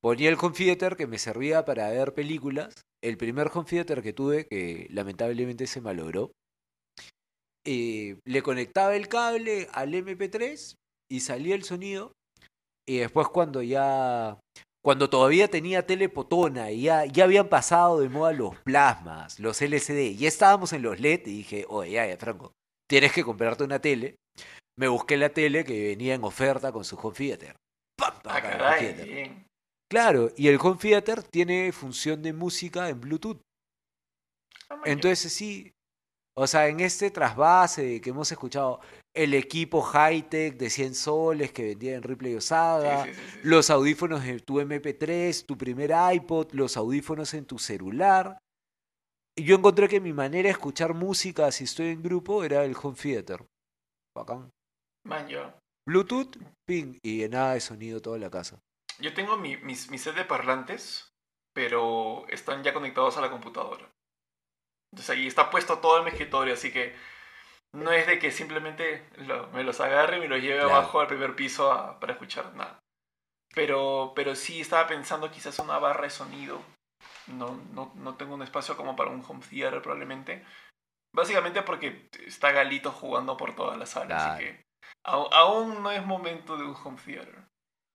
ponía 0.00 0.28
el 0.30 0.38
home 0.40 0.54
theater 0.54 0.96
que 0.96 1.06
me 1.06 1.18
servía 1.18 1.64
para 1.64 1.90
ver 1.90 2.14
películas. 2.14 2.74
El 3.02 3.16
primer 3.18 3.50
home 3.52 3.68
theater 3.68 4.02
que 4.02 4.12
tuve, 4.12 4.46
que 4.46 4.86
lamentablemente 4.90 5.66
se 5.66 5.80
malogró, 5.80 6.32
eh, 7.64 8.18
le 8.24 8.42
conectaba 8.42 8.96
el 8.96 9.08
cable 9.08 9.68
al 9.72 9.94
MP3 9.94 10.74
y 11.10 11.20
salía 11.20 11.54
el 11.54 11.64
sonido. 11.64 12.12
Y 12.86 12.98
después 12.98 13.28
cuando 13.28 13.62
ya 13.62 14.38
cuando 14.84 15.08
todavía 15.08 15.48
tenía 15.48 15.86
telepotona 15.86 16.70
y 16.70 16.82
ya, 16.82 17.06
ya 17.06 17.24
habían 17.24 17.48
pasado 17.48 18.00
de 18.00 18.10
moda 18.10 18.32
los 18.32 18.54
plasmas, 18.56 19.40
los 19.40 19.62
LCD, 19.62 20.14
ya 20.14 20.28
estábamos 20.28 20.74
en 20.74 20.82
los 20.82 21.00
LED 21.00 21.20
y 21.24 21.38
dije, 21.38 21.64
oye, 21.70 21.92
ya, 21.92 22.06
ya, 22.06 22.18
Franco, 22.18 22.52
tienes 22.86 23.10
que 23.12 23.24
comprarte 23.24 23.64
una 23.64 23.78
tele. 23.78 24.16
Me 24.78 24.88
busqué 24.88 25.16
la 25.16 25.30
tele 25.30 25.64
que 25.64 25.88
venía 25.88 26.14
en 26.14 26.22
oferta 26.22 26.70
con 26.70 26.84
su 26.84 26.96
home 26.96 27.16
theater. 27.16 27.56
¡Pam! 27.96 28.12
ah, 28.24 28.76
home 28.76 28.92
theater. 28.92 29.46
Claro, 29.90 30.30
y 30.36 30.48
el 30.48 30.58
home 30.60 30.78
theater 30.78 31.22
tiene 31.22 31.72
función 31.72 32.20
de 32.20 32.34
música 32.34 32.90
en 32.90 33.00
Bluetooth. 33.00 33.40
Ah. 34.68 34.82
Entonces 34.84 35.32
sí, 35.32 35.72
o 36.36 36.46
sea, 36.46 36.68
en 36.68 36.80
este 36.80 37.10
trasvase 37.10 38.00
que 38.00 38.10
hemos 38.10 38.30
escuchado, 38.32 38.80
el 39.14 39.34
equipo 39.34 39.80
high-tech 39.82 40.56
de 40.56 40.68
100 40.68 40.94
soles 40.94 41.52
que 41.52 41.62
vendía 41.64 41.94
en 41.94 42.02
Ripley 42.02 42.34
Osada, 42.34 43.04
Sí, 43.04 43.14
sí, 43.14 43.20
sí, 43.20 43.24
sí, 43.24 43.30
sí. 43.32 43.40
los 43.44 43.70
audífonos 43.70 44.24
de 44.24 44.40
tu 44.40 44.60
MP3, 44.60 45.46
tu 45.46 45.56
primer 45.56 45.92
iPod, 46.14 46.52
los 46.52 46.76
audífonos 46.76 47.32
en 47.34 47.46
tu 47.46 47.58
celular. 47.58 48.38
Y 49.36 49.44
yo 49.44 49.56
encontré 49.56 49.88
que 49.88 50.00
mi 50.00 50.12
manera 50.12 50.48
de 50.48 50.52
escuchar 50.52 50.94
música 50.94 51.50
si 51.52 51.64
estoy 51.64 51.88
en 51.88 52.02
grupo 52.02 52.44
era 52.44 52.64
el 52.64 52.74
home 52.80 52.96
theater. 53.00 53.44
Bacán. 54.16 54.50
Man. 55.06 55.28
Bluetooth, 55.86 56.36
ping, 56.66 56.98
y 57.02 57.28
nada 57.28 57.54
de 57.54 57.60
sonido 57.60 58.00
toda 58.00 58.18
la 58.18 58.30
casa. 58.30 58.58
Yo 59.00 59.12
tengo 59.12 59.36
mi, 59.36 59.56
mis, 59.58 59.90
mi 59.90 59.98
set 59.98 60.14
de 60.14 60.24
parlantes, 60.24 61.12
pero 61.52 62.26
están 62.28 62.62
ya 62.62 62.72
conectados 62.72 63.16
a 63.16 63.20
la 63.20 63.30
computadora. 63.30 63.90
Entonces 64.94 65.10
ahí 65.10 65.26
está 65.26 65.50
puesto 65.50 65.78
todo 65.80 65.98
en 65.98 66.04
mi 66.04 66.10
escritorio, 66.10 66.54
así 66.54 66.70
que 66.72 66.94
no 67.72 67.90
es 67.90 68.06
de 68.06 68.20
que 68.20 68.30
simplemente 68.30 69.04
lo- 69.16 69.48
me 69.48 69.64
los 69.64 69.80
agarre 69.80 70.18
y 70.18 70.20
me 70.20 70.28
los 70.28 70.40
lleve 70.40 70.60
Claro. 70.60 70.72
abajo 70.76 71.00
al 71.00 71.08
primer 71.08 71.34
piso 71.34 71.72
a- 71.72 71.98
para 71.98 72.12
escuchar 72.12 72.54
nada. 72.54 72.78
Pero, 73.52 74.12
pero 74.14 74.36
sí 74.36 74.60
estaba 74.60 74.86
pensando 74.86 75.32
quizás 75.32 75.58
una 75.58 75.80
barra 75.80 76.02
de 76.04 76.10
sonido. 76.10 76.62
No, 77.26 77.60
no, 77.72 77.90
no 77.96 78.14
tengo 78.14 78.34
un 78.34 78.42
espacio 78.42 78.76
como 78.76 78.94
para 78.94 79.10
un 79.10 79.24
home 79.26 79.44
theater 79.50 79.82
probablemente. 79.82 80.44
Básicamente 81.12 81.62
porque 81.62 82.08
está 82.24 82.52
Galito 82.52 82.92
jugando 82.92 83.36
por 83.36 83.56
toda 83.56 83.76
la 83.76 83.86
sala, 83.86 84.06
Claro. 84.06 84.32
así 84.34 84.44
que 84.44 84.64
aún 85.02 85.82
no 85.82 85.90
es 85.90 86.06
momento 86.06 86.56
de 86.56 86.64
un 86.66 86.76
home 86.76 86.98
theater. 87.04 87.34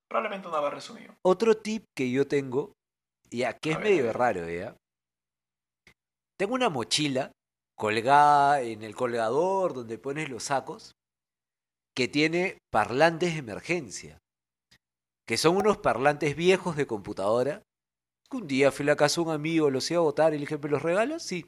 Probablemente 0.10 0.50
una 0.50 0.60
barra 0.60 0.76
de 0.76 0.82
sonido. 0.82 1.14
Otro 1.24 1.56
tip 1.56 1.86
que 1.96 2.12
yo 2.12 2.28
tengo, 2.28 2.74
ya 3.32 3.54
que 3.54 3.72
es 3.72 3.80
medio 3.80 4.12
raro, 4.12 4.50
¿ya? 4.50 4.76
Tengo 6.40 6.56
una 6.56 6.70
mochila 6.70 7.34
colgada 7.78 8.62
en 8.62 8.84
el 8.84 8.96
colgador 8.96 9.74
donde 9.74 9.98
pones 9.98 10.30
los 10.30 10.44
sacos, 10.44 10.94
que 11.94 12.08
tiene 12.08 12.60
parlantes 12.72 13.34
de 13.34 13.40
emergencia, 13.40 14.20
que 15.28 15.36
son 15.36 15.58
unos 15.58 15.80
parlantes 15.80 16.38
viejos 16.38 16.78
de 16.78 16.88
computadora. 16.88 17.62
que 18.32 18.38
Un 18.38 18.48
día 18.48 18.72
fui 18.72 18.84
a 18.84 18.88
la 18.88 18.96
casa 18.96 19.20
de 19.20 19.28
un 19.28 19.34
amigo, 19.34 19.70
los 19.70 19.92
iba 19.92 20.00
a 20.00 20.04
botar 20.04 20.34
y 20.34 20.38
le 20.38 20.42
dije, 20.42 20.58
¿me 20.58 20.70
los 20.70 20.82
regalas? 20.82 21.24
Sí. 21.24 21.46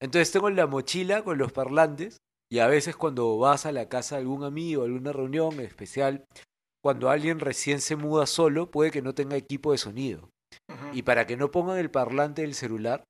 Entonces 0.00 0.32
tengo 0.32 0.48
la 0.48 0.66
mochila 0.66 1.22
con 1.22 1.36
los 1.36 1.52
parlantes 1.52 2.16
y 2.50 2.60
a 2.60 2.68
veces 2.68 2.96
cuando 2.96 3.36
vas 3.36 3.66
a 3.66 3.72
la 3.72 3.90
casa 3.90 4.14
de 4.14 4.22
algún 4.22 4.44
amigo, 4.44 4.84
alguna 4.84 5.12
reunión 5.12 5.52
en 5.54 5.66
especial, 5.66 6.24
cuando 6.82 7.10
alguien 7.10 7.38
recién 7.38 7.82
se 7.82 7.96
muda 7.96 8.24
solo, 8.24 8.70
puede 8.70 8.90
que 8.90 9.02
no 9.02 9.14
tenga 9.14 9.36
equipo 9.36 9.72
de 9.72 9.78
sonido. 9.78 10.30
Y 10.94 11.02
para 11.02 11.26
que 11.26 11.36
no 11.36 11.50
pongan 11.50 11.76
el 11.76 11.90
parlante 11.90 12.40
del 12.40 12.54
celular, 12.54 13.04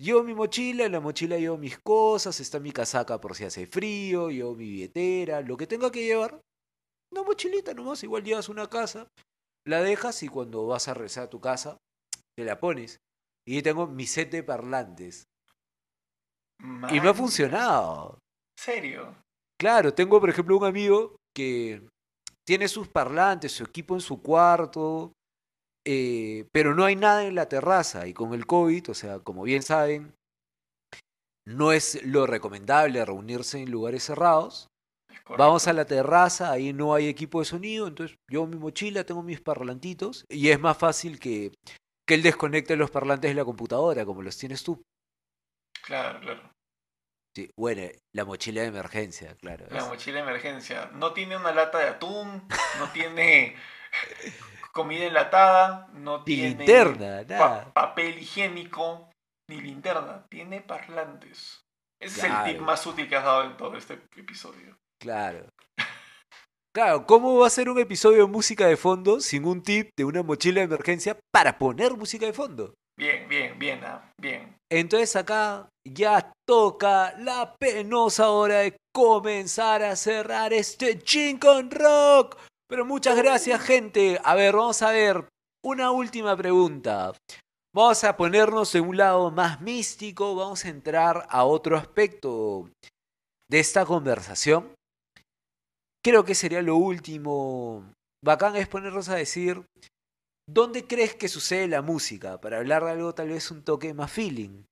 llevo 0.00 0.22
mi 0.22 0.34
mochila, 0.34 0.84
en 0.84 0.92
la 0.92 1.00
mochila 1.00 1.36
llevo 1.36 1.58
mis 1.58 1.78
cosas, 1.78 2.40
está 2.40 2.58
mi 2.58 2.72
casaca 2.72 3.20
por 3.20 3.36
si 3.36 3.44
hace 3.44 3.66
frío, 3.66 4.30
llevo 4.30 4.54
mi 4.54 4.64
billetera, 4.64 5.40
lo 5.42 5.56
que 5.56 5.66
tenga 5.66 5.90
que 5.90 6.04
llevar. 6.04 6.40
Una 7.12 7.22
mochilita 7.22 7.74
nomás, 7.74 8.02
igual 8.02 8.24
llevas 8.24 8.48
una 8.48 8.68
casa, 8.68 9.08
la 9.66 9.82
dejas 9.82 10.22
y 10.22 10.28
cuando 10.28 10.66
vas 10.66 10.88
a 10.88 10.94
regresar 10.94 11.24
a 11.24 11.30
tu 11.30 11.40
casa, 11.40 11.76
te 12.36 12.44
la 12.44 12.58
pones. 12.58 12.98
Y 13.46 13.56
yo 13.56 13.62
tengo 13.62 13.86
mi 13.86 14.06
set 14.06 14.30
de 14.30 14.42
parlantes. 14.42 15.24
Y 16.90 17.00
me 17.00 17.08
ha 17.08 17.14
funcionado. 17.14 18.18
¿Serio? 18.58 19.14
Claro, 19.58 19.92
tengo 19.92 20.20
por 20.20 20.30
ejemplo 20.30 20.56
un 20.56 20.64
amigo 20.64 21.16
que 21.34 21.86
tiene 22.46 22.68
sus 22.68 22.88
parlantes, 22.88 23.52
su 23.52 23.64
equipo 23.64 23.94
en 23.94 24.00
su 24.00 24.22
cuarto, 24.22 25.12
eh, 25.92 26.48
pero 26.52 26.76
no 26.76 26.84
hay 26.84 26.94
nada 26.94 27.26
en 27.26 27.34
la 27.34 27.48
terraza. 27.48 28.06
Y 28.06 28.14
con 28.14 28.32
el 28.32 28.46
COVID, 28.46 28.90
o 28.90 28.94
sea, 28.94 29.18
como 29.18 29.42
bien 29.42 29.62
saben, 29.62 30.14
no 31.44 31.72
es 31.72 32.04
lo 32.04 32.28
recomendable 32.28 33.04
reunirse 33.04 33.58
en 33.60 33.72
lugares 33.72 34.04
cerrados. 34.04 34.68
Vamos 35.36 35.66
a 35.66 35.72
la 35.72 35.84
terraza, 35.84 36.52
ahí 36.52 36.72
no 36.72 36.94
hay 36.94 37.08
equipo 37.08 37.40
de 37.40 37.44
sonido, 37.44 37.86
entonces 37.86 38.16
yo 38.28 38.46
mi 38.46 38.56
mochila, 38.56 39.04
tengo 39.04 39.22
mis 39.22 39.40
parlantitos 39.40 40.24
y 40.28 40.48
es 40.48 40.58
más 40.58 40.76
fácil 40.76 41.20
que, 41.20 41.52
que 42.06 42.14
él 42.14 42.22
desconecte 42.22 42.76
los 42.76 42.90
parlantes 42.90 43.30
de 43.30 43.34
la 43.34 43.44
computadora, 43.44 44.04
como 44.04 44.22
los 44.22 44.36
tienes 44.36 44.62
tú. 44.62 44.82
Claro, 45.84 46.20
claro. 46.20 46.52
Sí, 47.34 47.48
bueno, 47.56 47.82
la 48.12 48.24
mochila 48.24 48.62
de 48.62 48.68
emergencia, 48.68 49.36
claro. 49.36 49.66
La 49.70 49.84
mochila 49.84 50.16
de 50.16 50.22
emergencia. 50.22 50.90
No 50.94 51.12
tiene 51.12 51.36
una 51.36 51.52
lata 51.52 51.78
de 51.78 51.88
atún, 51.88 52.48
no 52.78 52.90
tiene 52.92 53.54
comida 54.72 55.04
enlatada, 55.04 55.88
no 55.94 56.24
tiene 56.24 56.56
linterna, 56.56 57.22
nada. 57.22 57.72
papel 57.72 58.18
higiénico, 58.18 59.10
ni 59.48 59.60
linterna. 59.60 60.26
Tiene 60.28 60.60
parlantes. 60.60 61.64
Ese 62.00 62.20
es 62.20 62.24
el 62.24 62.44
tip 62.44 62.60
más 62.60 62.86
útil 62.86 63.08
que 63.08 63.16
has 63.16 63.24
dado 63.24 63.44
en 63.44 63.56
todo 63.56 63.76
este 63.76 63.94
episodio. 64.16 64.76
Claro. 65.00 65.46
Claro, 66.72 67.04
¿cómo 67.04 67.36
va 67.36 67.48
a 67.48 67.50
ser 67.50 67.68
un 67.68 67.80
episodio 67.80 68.18
de 68.18 68.30
música 68.30 68.64
de 68.64 68.76
fondo 68.76 69.18
sin 69.18 69.44
un 69.44 69.60
tip 69.60 69.90
de 69.96 70.04
una 70.04 70.22
mochila 70.22 70.60
de 70.60 70.66
emergencia 70.66 71.18
para 71.32 71.58
poner 71.58 71.96
música 71.96 72.26
de 72.26 72.32
fondo? 72.32 72.74
Bien, 72.96 73.28
bien, 73.28 73.58
bien, 73.58 73.82
ah, 73.82 74.12
bien. 74.20 74.54
Entonces 74.70 75.16
acá 75.16 75.68
ya 75.84 76.32
toca 76.46 77.12
la 77.18 77.56
penosa 77.58 78.30
hora 78.30 78.58
de 78.58 78.76
comenzar 78.94 79.82
a 79.82 79.96
cerrar 79.96 80.52
este 80.52 80.98
Chin 81.00 81.38
con 81.38 81.72
Rock. 81.72 82.36
Pero 82.70 82.86
muchas 82.86 83.16
gracias, 83.16 83.60
gente. 83.62 84.20
A 84.22 84.36
ver, 84.36 84.54
vamos 84.54 84.80
a 84.80 84.92
ver. 84.92 85.28
Una 85.64 85.90
última 85.90 86.36
pregunta. 86.36 87.12
Vamos 87.74 88.04
a 88.04 88.16
ponernos 88.16 88.72
en 88.76 88.88
un 88.88 88.96
lado 88.96 89.30
más 89.32 89.60
místico, 89.60 90.36
vamos 90.36 90.64
a 90.64 90.68
entrar 90.68 91.26
a 91.28 91.44
otro 91.44 91.76
aspecto 91.76 92.70
de 93.50 93.58
esta 93.58 93.84
conversación. 93.84 94.72
Creo 96.02 96.24
que 96.24 96.36
sería 96.36 96.62
lo 96.62 96.76
último. 96.76 97.92
Bacán 98.24 98.54
es 98.54 98.68
ponernos 98.68 99.08
a 99.08 99.16
decir 99.16 99.66
¿Dónde 100.48 100.86
crees 100.86 101.14
que 101.14 101.28
sucede 101.28 101.68
la 101.68 101.82
música? 101.82 102.40
Para 102.40 102.58
hablar 102.58 102.84
de 102.84 102.92
algo 102.92 103.14
tal 103.14 103.28
vez 103.28 103.50
un 103.50 103.62
toque 103.62 103.94
más 103.94 104.12
feeling. 104.12 104.64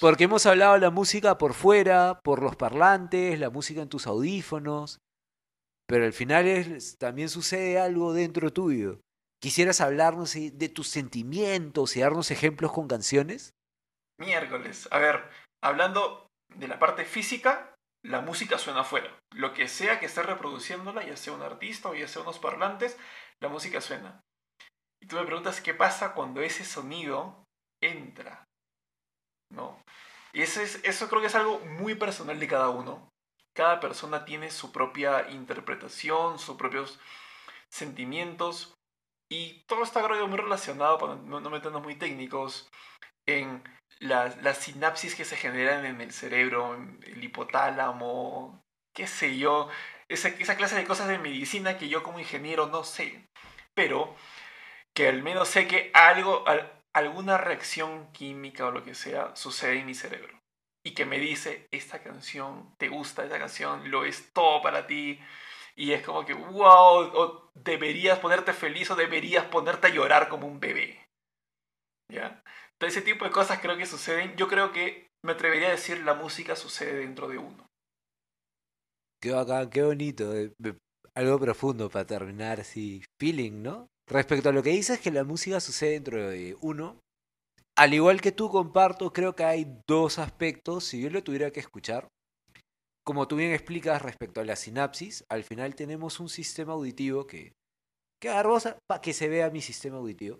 Porque 0.00 0.24
hemos 0.24 0.46
hablado 0.46 0.74
de 0.74 0.80
la 0.80 0.90
música 0.90 1.38
por 1.38 1.54
fuera, 1.54 2.20
por 2.22 2.40
los 2.40 2.56
parlantes, 2.56 3.38
la 3.38 3.50
música 3.50 3.82
en 3.82 3.88
tus 3.88 4.06
audífonos, 4.06 4.98
pero 5.92 6.06
al 6.06 6.14
final 6.14 6.78
también 6.98 7.28
sucede 7.28 7.78
algo 7.78 8.14
dentro 8.14 8.50
tuyo. 8.50 9.02
¿Quisieras 9.42 9.82
hablarnos 9.82 10.32
de 10.32 10.68
tus 10.70 10.88
sentimientos 10.88 11.94
y 11.94 12.00
darnos 12.00 12.30
ejemplos 12.30 12.72
con 12.72 12.88
canciones? 12.88 13.52
Miércoles. 14.18 14.88
A 14.90 14.98
ver, 14.98 15.28
hablando 15.62 16.28
de 16.56 16.66
la 16.66 16.78
parte 16.78 17.04
física, 17.04 17.74
la 18.02 18.22
música 18.22 18.56
suena 18.56 18.80
afuera. 18.80 19.18
Lo 19.34 19.52
que 19.52 19.68
sea 19.68 20.00
que 20.00 20.06
esté 20.06 20.22
reproduciéndola, 20.22 21.04
ya 21.04 21.18
sea 21.18 21.34
un 21.34 21.42
artista 21.42 21.90
o 21.90 21.94
ya 21.94 22.08
sea 22.08 22.22
unos 22.22 22.38
parlantes, 22.38 22.96
la 23.42 23.50
música 23.50 23.82
suena. 23.82 24.22
Y 24.98 25.08
tú 25.08 25.16
me 25.16 25.26
preguntas 25.26 25.60
qué 25.60 25.74
pasa 25.74 26.14
cuando 26.14 26.40
ese 26.40 26.64
sonido 26.64 27.44
entra. 27.82 28.44
¿No? 29.50 29.78
Y 30.32 30.40
eso, 30.40 30.62
es, 30.62 30.80
eso 30.84 31.10
creo 31.10 31.20
que 31.20 31.26
es 31.26 31.34
algo 31.34 31.58
muy 31.58 31.96
personal 31.96 32.40
de 32.40 32.48
cada 32.48 32.70
uno. 32.70 33.11
Cada 33.54 33.80
persona 33.80 34.24
tiene 34.24 34.50
su 34.50 34.72
propia 34.72 35.30
interpretación, 35.30 36.38
sus 36.38 36.56
propios 36.56 36.98
sentimientos. 37.68 38.74
Y 39.30 39.64
todo 39.66 39.82
está 39.82 40.02
creo 40.02 40.28
muy 40.28 40.38
relacionado, 40.38 40.98
para 40.98 41.16
no, 41.16 41.40
meternos 41.50 41.82
muy 41.82 41.96
técnicos, 41.96 42.70
en 43.26 43.62
las, 43.98 44.58
sinapsis 44.58 45.14
que 45.14 45.24
se 45.24 45.36
generan 45.36 45.86
en 45.86 46.00
el 46.00 46.12
cerebro, 46.12 46.74
en 46.74 47.00
el 47.02 47.24
hipotálamo, 47.24 48.62
qué 48.94 49.06
sé 49.06 49.38
yo, 49.38 49.68
esa, 50.08 50.28
esa 50.28 50.56
clase 50.56 50.76
de 50.76 50.84
cosas 50.84 51.08
de 51.08 51.18
medicina 51.18 51.78
que 51.78 51.88
yo 51.88 52.02
como 52.02 52.18
ingeniero 52.18 52.66
no 52.66 52.84
sé. 52.84 53.26
Pero 53.74 54.14
que 54.94 55.08
al 55.08 55.22
menos 55.22 55.48
sé 55.48 55.66
que 55.66 55.90
algo, 55.94 56.44
alguna 56.92 57.38
reacción 57.38 58.12
química 58.12 58.66
o 58.66 58.70
lo 58.70 58.84
que 58.84 58.94
sea 58.94 59.34
sucede 59.34 59.78
en 59.78 59.86
mi 59.86 59.94
cerebro. 59.94 60.41
Y 60.84 60.94
que 60.94 61.06
me 61.06 61.18
dice, 61.18 61.68
esta 61.70 62.02
canción, 62.02 62.74
te 62.76 62.88
gusta 62.88 63.24
esta 63.24 63.38
canción, 63.38 63.90
lo 63.90 64.04
es 64.04 64.32
todo 64.32 64.62
para 64.62 64.86
ti. 64.86 65.20
Y 65.76 65.92
es 65.92 66.04
como 66.04 66.24
que, 66.24 66.34
wow, 66.34 67.10
o 67.14 67.50
deberías 67.54 68.18
ponerte 68.18 68.52
feliz 68.52 68.90
o 68.90 68.96
deberías 68.96 69.46
ponerte 69.46 69.86
a 69.86 69.90
llorar 69.90 70.28
como 70.28 70.46
un 70.46 70.60
bebé. 70.60 71.08
¿Ya? 72.08 72.42
Todo 72.78 72.88
ese 72.88 73.02
tipo 73.02 73.24
de 73.24 73.30
cosas 73.30 73.60
creo 73.60 73.76
que 73.76 73.86
suceden. 73.86 74.36
Yo 74.36 74.48
creo 74.48 74.72
que 74.72 75.08
me 75.24 75.32
atrevería 75.32 75.68
a 75.68 75.72
decir 75.72 76.02
la 76.02 76.14
música 76.14 76.56
sucede 76.56 76.98
dentro 76.98 77.28
de 77.28 77.38
uno. 77.38 77.66
Qué 79.20 79.30
bacán, 79.30 79.70
qué 79.70 79.82
bonito. 79.82 80.34
Eh, 80.34 80.52
algo 81.14 81.38
profundo 81.38 81.88
para 81.88 82.06
terminar 82.06 82.60
así. 82.60 83.04
Feeling, 83.20 83.62
¿no? 83.62 83.88
Respecto 84.08 84.48
a 84.48 84.52
lo 84.52 84.62
que 84.62 84.70
dices 84.70 85.00
que 85.00 85.12
la 85.12 85.24
música 85.24 85.60
sucede 85.60 85.92
dentro 85.92 86.28
de 86.28 86.56
uno, 86.60 87.00
al 87.82 87.94
igual 87.94 88.20
que 88.20 88.30
tú 88.30 88.48
comparto, 88.48 89.12
creo 89.12 89.34
que 89.34 89.42
hay 89.42 89.66
dos 89.88 90.20
aspectos, 90.20 90.84
si 90.84 91.02
yo 91.02 91.10
lo 91.10 91.24
tuviera 91.24 91.50
que 91.50 91.58
escuchar. 91.58 92.06
Como 93.04 93.26
tú 93.26 93.34
bien 93.34 93.50
explicas 93.50 94.00
respecto 94.00 94.40
a 94.40 94.44
la 94.44 94.54
sinapsis, 94.54 95.24
al 95.28 95.42
final 95.42 95.74
tenemos 95.74 96.20
un 96.20 96.28
sistema 96.28 96.74
auditivo 96.74 97.26
que, 97.26 97.54
que 98.20 98.28
agarrosa 98.28 98.78
para 98.88 99.00
que 99.00 99.12
se 99.12 99.28
vea 99.28 99.50
mi 99.50 99.60
sistema 99.60 99.96
auditivo. 99.96 100.38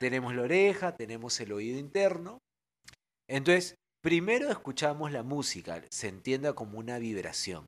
Tenemos 0.00 0.34
la 0.34 0.42
oreja, 0.42 0.96
tenemos 0.96 1.38
el 1.38 1.52
oído 1.52 1.78
interno. 1.78 2.40
Entonces, 3.28 3.76
primero 4.02 4.50
escuchamos 4.50 5.12
la 5.12 5.22
música, 5.22 5.84
se 5.92 6.08
entienda 6.08 6.54
como 6.54 6.80
una 6.80 6.98
vibración. 6.98 7.64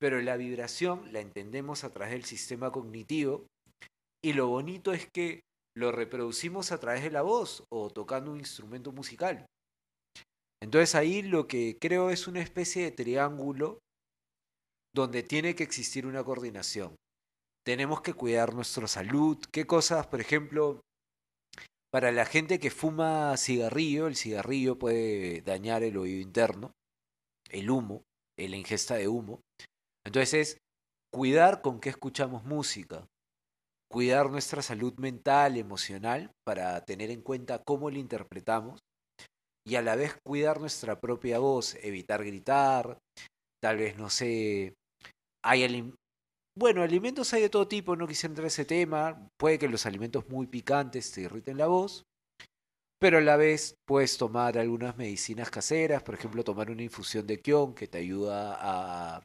Pero 0.00 0.20
la 0.20 0.36
vibración 0.36 1.12
la 1.12 1.20
entendemos 1.20 1.84
a 1.84 1.92
través 1.92 2.14
del 2.14 2.24
sistema 2.24 2.72
cognitivo 2.72 3.46
y 4.24 4.32
lo 4.32 4.48
bonito 4.48 4.92
es 4.92 5.06
que 5.14 5.45
lo 5.76 5.92
reproducimos 5.92 6.72
a 6.72 6.80
través 6.80 7.02
de 7.02 7.10
la 7.10 7.22
voz 7.22 7.64
o 7.68 7.90
tocando 7.90 8.32
un 8.32 8.38
instrumento 8.38 8.92
musical. 8.92 9.46
Entonces 10.62 10.94
ahí 10.94 11.22
lo 11.22 11.46
que 11.46 11.76
creo 11.78 12.10
es 12.10 12.26
una 12.26 12.40
especie 12.40 12.84
de 12.84 12.90
triángulo 12.92 13.78
donde 14.94 15.22
tiene 15.22 15.54
que 15.54 15.64
existir 15.64 16.06
una 16.06 16.24
coordinación. 16.24 16.96
Tenemos 17.64 18.00
que 18.00 18.14
cuidar 18.14 18.54
nuestra 18.54 18.88
salud. 18.88 19.36
¿Qué 19.52 19.66
cosas, 19.66 20.06
por 20.06 20.20
ejemplo, 20.20 20.80
para 21.92 22.10
la 22.10 22.24
gente 22.24 22.58
que 22.58 22.70
fuma 22.70 23.36
cigarrillo, 23.36 24.06
el 24.06 24.16
cigarrillo 24.16 24.78
puede 24.78 25.42
dañar 25.42 25.82
el 25.82 25.98
oído 25.98 26.20
interno, 26.20 26.72
el 27.50 27.70
humo, 27.70 28.02
la 28.38 28.56
ingesta 28.56 28.94
de 28.94 29.08
humo. 29.08 29.40
Entonces 30.04 30.34
es 30.34 30.58
cuidar 31.12 31.62
con 31.62 31.80
qué 31.80 31.90
escuchamos 31.90 32.44
música 32.44 33.06
cuidar 33.90 34.30
nuestra 34.30 34.62
salud 34.62 34.94
mental, 34.98 35.56
emocional, 35.56 36.30
para 36.44 36.84
tener 36.84 37.10
en 37.10 37.22
cuenta 37.22 37.62
cómo 37.64 37.90
la 37.90 37.98
interpretamos 37.98 38.80
y 39.66 39.76
a 39.76 39.82
la 39.82 39.96
vez 39.96 40.16
cuidar 40.24 40.60
nuestra 40.60 41.00
propia 41.00 41.38
voz, 41.38 41.76
evitar 41.82 42.24
gritar, 42.24 42.98
tal 43.60 43.78
vez, 43.78 43.96
no 43.96 44.10
sé, 44.10 44.74
hay 45.44 45.92
bueno, 46.58 46.82
alimentos 46.82 47.34
hay 47.34 47.42
de 47.42 47.50
todo 47.50 47.68
tipo, 47.68 47.96
no 47.96 48.06
quisiera 48.06 48.30
entrar 48.30 48.44
en 48.44 48.48
ese 48.48 48.64
tema, 48.64 49.28
puede 49.38 49.58
que 49.58 49.68
los 49.68 49.84
alimentos 49.84 50.28
muy 50.28 50.46
picantes 50.46 51.12
te 51.12 51.22
irriten 51.22 51.58
la 51.58 51.66
voz, 51.66 52.04
pero 52.98 53.18
a 53.18 53.20
la 53.20 53.36
vez 53.36 53.74
puedes 53.86 54.16
tomar 54.16 54.56
algunas 54.56 54.96
medicinas 54.96 55.50
caseras, 55.50 56.02
por 56.02 56.14
ejemplo, 56.14 56.44
tomar 56.44 56.70
una 56.70 56.82
infusión 56.82 57.26
de 57.26 57.40
kion 57.40 57.74
que 57.74 57.88
te 57.88 57.98
ayuda 57.98 58.56
a, 58.58 59.22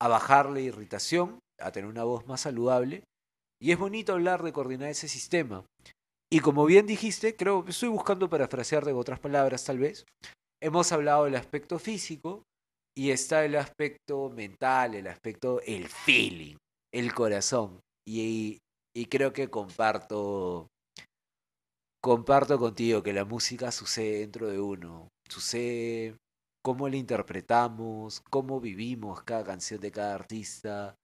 a 0.00 0.08
bajar 0.08 0.50
la 0.50 0.60
irritación, 0.60 1.38
a 1.60 1.70
tener 1.70 1.88
una 1.88 2.02
voz 2.02 2.26
más 2.26 2.40
saludable 2.40 3.04
y 3.64 3.72
es 3.72 3.78
bonito 3.78 4.12
hablar 4.12 4.42
de 4.42 4.52
coordinar 4.52 4.90
ese 4.90 5.08
sistema. 5.08 5.64
Y 6.30 6.40
como 6.40 6.66
bien 6.66 6.86
dijiste, 6.86 7.34
creo 7.34 7.64
que 7.64 7.70
estoy 7.70 7.88
buscando 7.88 8.28
parafrasear 8.28 8.84
de 8.84 8.92
otras 8.92 9.20
palabras 9.20 9.64
tal 9.64 9.78
vez, 9.78 10.04
hemos 10.62 10.92
hablado 10.92 11.24
del 11.24 11.36
aspecto 11.36 11.78
físico 11.78 12.42
y 12.94 13.10
está 13.10 13.42
el 13.42 13.56
aspecto 13.56 14.28
mental, 14.28 14.94
el 14.94 15.06
aspecto, 15.06 15.62
el 15.62 15.88
feeling, 15.88 16.56
el 16.92 17.14
corazón. 17.14 17.80
Y, 18.06 18.58
y 18.94 19.06
creo 19.06 19.32
que 19.32 19.48
comparto, 19.48 20.68
comparto 22.02 22.58
contigo 22.58 23.02
que 23.02 23.14
la 23.14 23.24
música 23.24 23.72
sucede 23.72 24.18
dentro 24.18 24.46
de 24.46 24.60
uno, 24.60 25.08
sucede 25.26 26.18
cómo 26.62 26.86
la 26.90 26.96
interpretamos, 26.96 28.20
cómo 28.28 28.60
vivimos 28.60 29.22
cada 29.22 29.42
canción 29.42 29.80
de 29.80 29.90
cada 29.90 30.16
artista, 30.16 30.94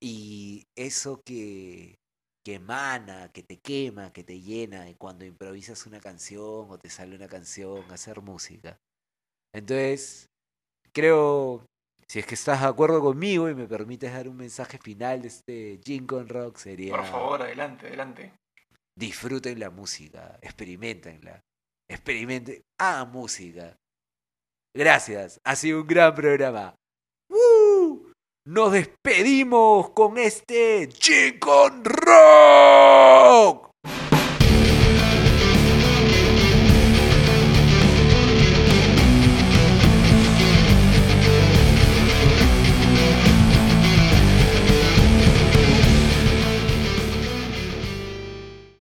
y 0.00 0.64
eso 0.76 1.20
que, 1.24 1.96
que 2.44 2.54
emana, 2.54 3.30
que 3.32 3.42
te 3.42 3.58
quema, 3.58 4.12
que 4.12 4.24
te 4.24 4.40
llena, 4.40 4.88
y 4.88 4.94
cuando 4.94 5.24
improvisas 5.24 5.86
una 5.86 6.00
canción 6.00 6.70
o 6.70 6.78
te 6.78 6.90
sale 6.90 7.16
una 7.16 7.28
canción, 7.28 7.90
hacer 7.90 8.20
música. 8.22 8.78
Entonces, 9.54 10.26
creo, 10.92 11.66
Si 12.10 12.18
es 12.18 12.26
que 12.26 12.34
estás 12.34 12.62
de 12.62 12.68
acuerdo 12.68 13.00
conmigo 13.02 13.50
y 13.50 13.54
me 13.54 13.66
permites 13.68 14.12
dar 14.12 14.28
un 14.28 14.36
mensaje 14.36 14.78
final 14.78 15.20
de 15.20 15.28
este 15.28 15.80
Gin 15.84 16.06
con 16.06 16.26
Rock, 16.28 16.56
sería... 16.56 16.96
Por 16.96 17.04
favor, 17.04 17.42
adelante, 17.42 17.86
adelante. 17.86 18.32
Disfruten 18.96 19.60
la 19.60 19.70
música, 19.70 20.38
experimentenla, 20.42 21.40
experimenten, 21.88 22.62
hagan 22.80 23.12
música. 23.12 23.76
Gracias, 24.74 25.38
ha 25.44 25.54
sido 25.54 25.82
un 25.82 25.86
gran 25.86 26.14
programa. 26.14 26.74
Nos 28.50 28.72
despedimos 28.72 29.90
con 29.90 30.16
este 30.16 30.88
con 31.38 31.84
Rock. 31.84 33.67